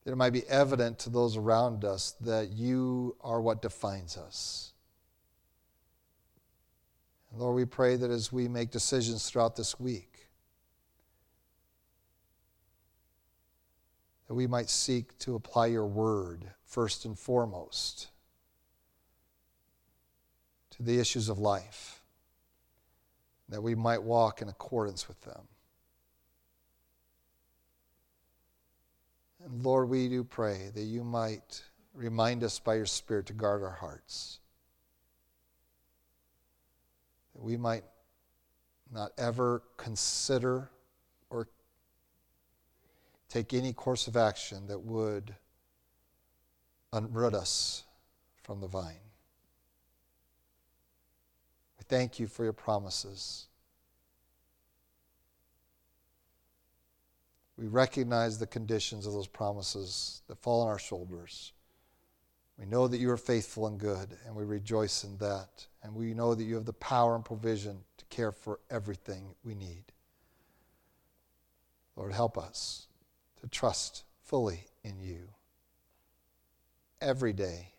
that 0.04 0.12
it 0.12 0.16
might 0.16 0.34
be 0.34 0.48
evident 0.48 1.00
to 1.00 1.10
those 1.10 1.38
around 1.38 1.86
us 1.86 2.16
that 2.22 2.50
you 2.52 3.16
are 3.22 3.42
what 3.42 3.62
defines 3.62 4.18
us. 4.18 4.74
And 7.32 7.40
Lord, 7.40 7.56
we 7.56 7.66
pray 7.66 7.96
that 7.98 8.10
as 8.10 8.32
we 8.32 8.48
make 8.48 8.72
decisions 8.72 9.30
throughout 9.30 9.56
this 9.56 9.80
week, 9.80 10.30
that 14.28 14.34
we 14.34 14.48
might 14.48 14.70
seek 14.70 15.18
to 15.20 15.36
apply 15.36 15.68
your 15.68 15.86
word 15.86 16.52
first 16.66 17.06
and 17.06 17.18
foremost 17.18 18.08
to 20.78 20.84
the 20.84 21.00
issues 21.00 21.28
of 21.28 21.40
life, 21.40 22.02
that 23.50 23.62
we 23.62 23.74
might 23.74 24.02
walk 24.02 24.42
in 24.42 24.48
accordance 24.48 25.08
with 25.08 25.20
them. 25.22 25.42
And 29.44 29.64
Lord, 29.64 29.90
we 29.90 30.08
do 30.08 30.24
pray 30.24 30.70
that 30.74 30.82
you 30.82 31.04
might 31.04 31.64
remind 31.94 32.44
us 32.44 32.60
by 32.60 32.76
your 32.76 32.86
Spirit 32.86 33.26
to 33.28 33.34
guard 33.34 33.64
our 33.64 33.72
hearts, 33.72 34.40
that 37.34 37.44
we 37.44 37.58
might 37.58 37.84
not 38.94 39.12
ever 39.18 39.64
consider 39.78 40.70
or 41.32 41.48
take 43.30 43.54
any 43.54 43.74
course 43.74 44.08
of 44.08 44.16
action 44.16 44.68
that 44.68 44.80
would 44.80 45.34
unroot 46.94 47.34
us 47.34 47.84
from 48.44 48.62
the 48.62 48.68
vine 48.68 49.07
thank 51.88 52.20
you 52.20 52.28
for 52.28 52.44
your 52.44 52.54
promises. 52.54 53.48
We 57.58 57.68
recognize 57.68 58.38
the 58.38 58.48
conditions 58.48 59.08
of 59.08 59.14
those 59.14 59.28
promises 59.28 60.22
that 60.28 60.38
fall 60.38 60.62
on 60.62 60.68
our 60.68 60.78
shoulders. 60.78 61.54
We 62.58 62.66
know 62.66 62.88
that 62.88 63.00
you 63.00 63.10
are 63.12 63.18
faithful 63.18 63.68
and 63.68 63.80
good, 63.80 64.16
and 64.26 64.36
we 64.36 64.44
rejoice 64.44 65.04
in 65.04 65.18
that. 65.18 65.68
And 65.84 65.96
we 65.96 66.14
know 66.14 66.36
that 66.36 66.44
you 66.44 66.56
have 66.56 66.66
the 66.66 66.74
power 66.74 67.16
and 67.16 67.24
provision 67.24 67.80
to 67.98 68.06
care 68.06 68.32
for 68.32 68.60
everything 68.70 69.36
we 69.44 69.56
need. 69.56 69.84
Lord, 71.96 72.14
help 72.14 72.38
us 72.38 72.88
to 73.42 73.48
trust 73.48 74.04
fully 74.22 74.66
in 74.84 75.00
you 75.00 75.30
every 77.02 77.34
day, 77.34 77.74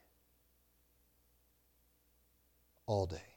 all 2.86 3.06
day. 3.06 3.27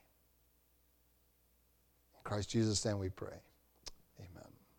Christ 2.31 2.49
Jesus' 2.49 2.85
name 2.85 2.97
we 2.97 3.09
pray. 3.09 3.41